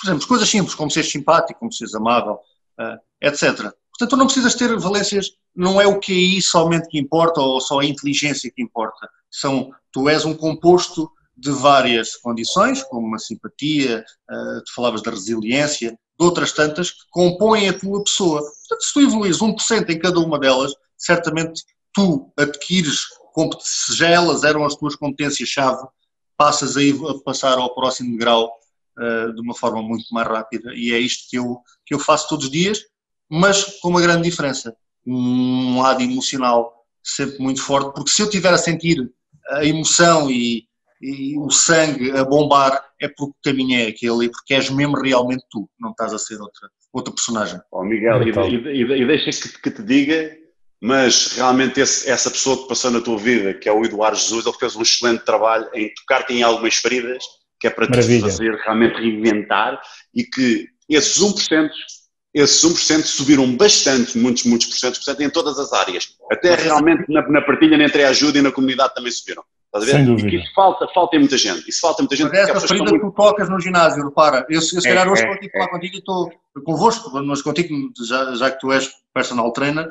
[0.00, 2.34] Por exemplo, coisas simples, como seres simpático, como seres amável,
[2.78, 3.54] uh, eh, etc.
[3.90, 7.80] Portanto, tu não precisas ter valências, não é o QI somente que importa ou só
[7.80, 9.08] a inteligência que importa.
[9.30, 15.10] São, tu és um composto de várias condições, como a simpatia, uh, tu falavas da
[15.10, 18.40] resiliência, de outras tantas que compõem a tua pessoa.
[18.40, 21.62] Portanto, se tu evoluís 1% em cada uma delas, certamente
[21.92, 23.00] tu adquires,
[23.60, 25.86] se elas eram as tuas competências-chave,
[26.36, 28.52] passas a, a passar ao próximo grau
[28.98, 30.72] uh, de uma forma muito mais rápida.
[30.74, 32.80] E é isto que eu, que eu faço todos os dias,
[33.28, 34.76] mas com uma grande diferença.
[35.06, 36.72] Um lado emocional
[37.02, 39.12] sempre muito forte, porque se eu estiver a sentir
[39.50, 40.66] a emoção e,
[41.04, 44.98] e o sangue a bombar é porque o caminho é aquele e porque és mesmo
[44.98, 47.60] realmente tu, não estás a ser outra, outra personagem.
[47.70, 50.34] Oh, Miguel, e, e, e, deixa que, que, te diga,
[50.80, 54.46] mas realmente esse, essa pessoa que passou na tua vida, que é o Eduardo Jesus,
[54.46, 57.22] ele fez um excelente trabalho em tocar-te em algumas feridas,
[57.60, 58.20] que é para Maravilha.
[58.20, 59.78] te fazer realmente reinventar
[60.14, 61.68] e que esses 1%,
[62.32, 66.16] esses 1% subiram bastante, muitos, muitos porcentos, portanto, em todas as áreas.
[66.32, 69.44] Até realmente na, na partilha entre a ajuda e na comunidade também subiram.
[69.74, 69.92] Estás a ver?
[69.92, 70.28] Sem dúvida.
[70.28, 71.68] E que isso falta, falta em muita gente.
[71.68, 72.28] Isso falta em muita gente.
[72.30, 75.22] Mas essa ferida que tu tocas no ginásio, repara, eu, eu se calhar é, hoje
[75.22, 75.58] é, contigo é.
[75.58, 76.32] falar contigo e estou
[76.64, 77.74] convosco, mas contigo,
[78.06, 79.88] já, já que tu és personal trainer,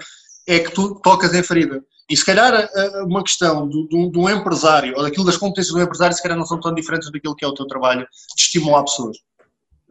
[0.47, 1.83] é que tu tocas em ferida.
[2.09, 2.69] E se calhar
[3.05, 6.45] uma questão do, do, do empresário, ou daquilo das competências do empresário, se calhar não
[6.45, 9.17] são tão diferentes daquilo que é o teu trabalho de estimular pessoas.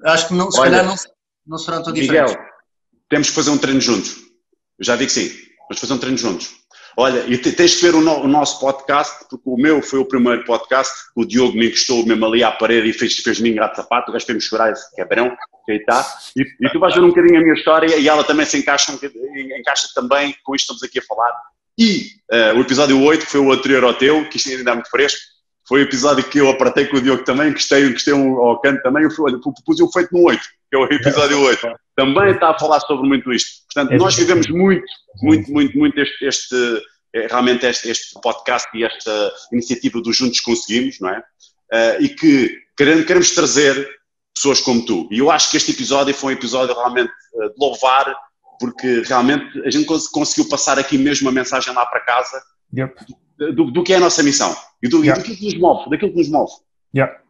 [0.05, 0.95] Acho que não, se Olha, calhar não,
[1.47, 2.53] não serão tão Miguel, diferentes.
[3.09, 4.17] temos que fazer um treino juntos.
[4.79, 5.31] Eu já digo sim,
[5.69, 6.62] vamos fazer um treino juntos.
[6.97, 10.05] Olha, e tens que ver o, no, o, nosso podcast, porque o meu foi o
[10.05, 14.11] primeiro podcast, o Diogo me encostou mesmo ali à parede e fez, fez-me engrato sapato,
[14.11, 16.05] o gajo fez-me chorar esse que aí está,
[16.37, 18.93] e, e, tu vais ver um bocadinho a minha história e ela também se encaixa,
[18.93, 21.33] encaixa também com isto que estamos aqui a falar.
[21.79, 24.75] E uh, o episódio 8, que foi o anterior ao teu, que isto ainda é
[24.75, 25.21] muito fresco,
[25.67, 28.83] foi o episódio que eu apartei com o Diogo também, gostei, gostei um, ao canto
[28.83, 30.43] também, eu pus o feito no 8,
[30.73, 31.69] que é o episódio 8.
[31.95, 33.63] Também está a falar sobre muito isto.
[33.67, 34.87] Portanto, nós vivemos muito,
[35.23, 36.83] muito, muito, muito este, este
[37.15, 41.19] é, realmente este, este, podcast e esta iniciativa do Juntos Conseguimos, não é?
[41.19, 43.87] Uh, e que queremos, queremos trazer
[44.35, 45.07] pessoas como tu.
[45.11, 48.17] E eu acho que este episódio foi um episódio realmente uh, de louvar,
[48.59, 52.43] porque realmente a gente conseguiu passar aqui mesmo a mensagem lá para casa
[52.75, 52.95] yep
[53.37, 55.21] do, do, que é a nossa missão e do, yeah.
[55.21, 56.53] daquilo que nos move, daquilo que nos move.
[56.95, 57.21] Yeah.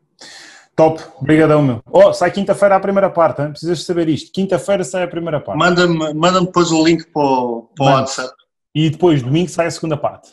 [0.75, 1.83] Top, obrigadão meu.
[1.91, 3.51] Oh, sai quinta-feira a primeira parte, hein?
[3.51, 4.33] precisas saber isto.
[4.33, 5.59] Quinta-feira sai a primeira parte.
[5.59, 8.33] Manda-me manda depois o link para o, para o WhatsApp.
[8.75, 10.31] E depois, domingo, sai a segunda parte.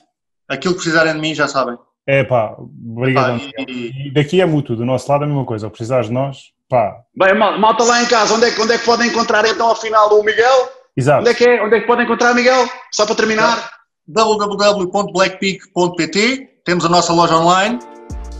[0.47, 1.77] Aquilo que precisarem de mim já sabem.
[2.07, 3.37] É pá, obrigadão.
[3.67, 4.07] e...
[4.07, 4.13] e...
[4.13, 5.67] daqui é mútuo, do nosso lado é a mesma coisa.
[5.67, 7.01] Ou precisares de nós, pá.
[7.15, 10.23] Bem, malta lá em casa, onde é, onde é que podem encontrar então afinal o
[10.23, 10.69] Miguel?
[10.95, 11.19] Exato.
[11.19, 11.61] Onde é que é?
[11.61, 12.65] Onde é que podem encontrar o Miguel?
[12.91, 13.71] Só para terminar
[14.07, 17.77] www.blackpeak.pt, temos a nossa loja online,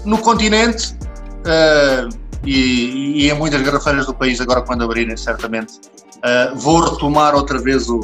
[0.06, 0.98] no continente
[1.46, 2.10] uh,
[2.46, 5.80] e, e, em muitas garrafeiras do país, agora quando abrirem, certamente,
[6.18, 8.02] uh, vou retomar outra vez o,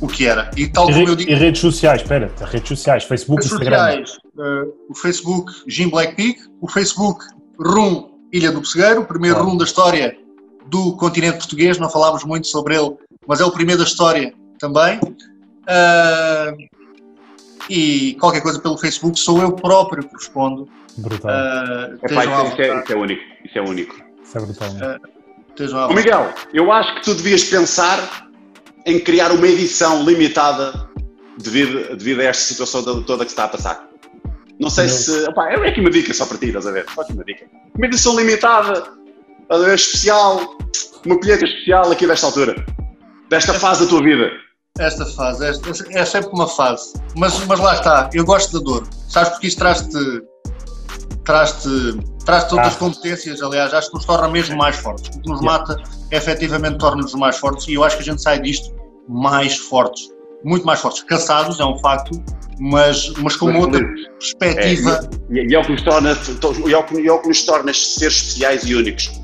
[0.00, 0.50] o que era.
[0.56, 3.78] E, tal como e, eu digo, e redes sociais, espera, redes sociais, Facebook, redes Instagram.
[3.78, 7.24] Sociais, uh, o Facebook Jim Blackpeak, o Facebook
[7.58, 10.16] Rum Ilha do Pessegueiro, o primeiro rum da história
[10.66, 12.94] do continente português, não falámos muito sobre ele,
[13.26, 15.00] mas é o primeiro da história também.
[15.00, 16.68] Uh,
[17.70, 20.68] e qualquer coisa pelo Facebook sou eu próprio que respondo.
[20.98, 21.30] Brutal.
[21.30, 23.22] Uh, Epá, isso, é, isso, é, isso, é, único.
[23.44, 23.96] Isso é único.
[24.22, 24.68] Isso é brutal.
[24.70, 28.28] Uh, Miguel, eu acho que tu devias pensar
[28.86, 30.88] em criar uma edição limitada
[31.38, 33.88] devido, devido a esta situação toda que está a passar.
[34.60, 34.94] Não sei Meu.
[34.94, 35.28] se.
[35.28, 36.84] Opa, é aqui uma dica só para ti, estás a ver?
[36.94, 37.46] Só aqui uma dica.
[37.76, 38.84] Uma edição limitada,
[39.74, 40.56] especial,
[41.06, 42.66] uma colheita especial aqui desta altura,
[43.28, 44.30] desta fase da tua vida
[44.78, 46.92] esta fase, esta, é sempre uma fase.
[47.16, 48.88] Mas, mas lá está, eu gosto da dor.
[49.08, 50.22] Sabes porque isso traz-te
[51.28, 51.68] traz-te
[52.24, 52.78] traz outras ah.
[52.78, 55.14] competências, aliás, acho que nos torna mesmo mais fortes.
[55.14, 55.58] O que nos yeah.
[55.58, 58.74] mata, efetivamente, torna-nos mais fortes e eu acho que a gente sai disto
[59.06, 60.08] mais fortes.
[60.42, 61.02] Muito mais fortes.
[61.02, 62.18] Cansados, é um facto,
[62.58, 63.84] mas, mas com uma outra
[64.18, 65.06] perspectiva.
[65.30, 66.16] É, e, e, é o que nos torna,
[66.66, 69.20] e é o que, é o que nos torna seres especiais e únicos.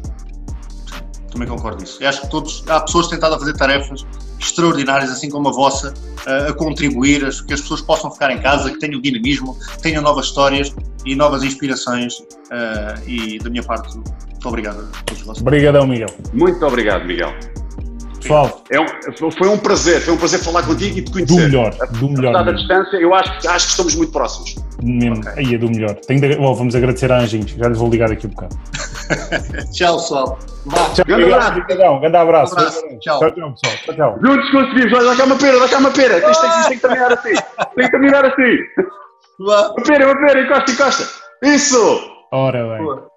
[1.30, 2.02] Também concordo nisso.
[2.02, 4.04] Eu acho que todos, há pessoas que têm estado a fazer tarefas
[4.38, 5.94] extraordinárias, assim como a vossa,
[6.26, 10.74] a contribuir, que as pessoas possam ficar em casa, que tenham dinamismo, tenham novas histórias
[11.04, 12.14] e novas inspirações.
[12.50, 15.42] Eh, e da minha parte, muito obrigado a todos vocês.
[15.42, 16.08] Obrigadão, Miguel.
[16.32, 17.32] Muito obrigado, Miguel.
[18.24, 21.34] Pessoal, é um, foi um prazer, foi um prazer falar contigo e te conhecer.
[21.34, 22.32] Do melhor, do melhor.
[22.32, 24.56] Dada a distância, eu acho, acho que estamos muito próximos.
[24.82, 25.32] Mesmo, okay.
[25.44, 25.94] aí é do melhor.
[25.94, 28.56] Tenho de, oh, vamos agradecer a Anjinhos, já lhes vou ligar aqui um bocado.
[29.72, 30.38] tchau, pessoal.
[30.94, 31.50] Tchau, grande abraço.
[31.50, 32.54] Obrigadão, grande abraço.
[32.54, 32.80] Um abraço.
[32.98, 33.18] Tchau.
[33.20, 33.76] Tchau, tchau, pessoal.
[33.84, 34.18] Tchau, tchau.
[34.22, 36.30] Juntos conseguimos, olha, dá cá uma pera, dá cá uma pera.
[36.30, 37.34] Isto tem, isto tem que terminar assim.
[37.76, 38.56] Tem que terminar assim.
[39.38, 41.04] Uma pera, pera, encosta, encosta.
[41.42, 42.00] Isso!
[42.32, 43.13] Ora bem.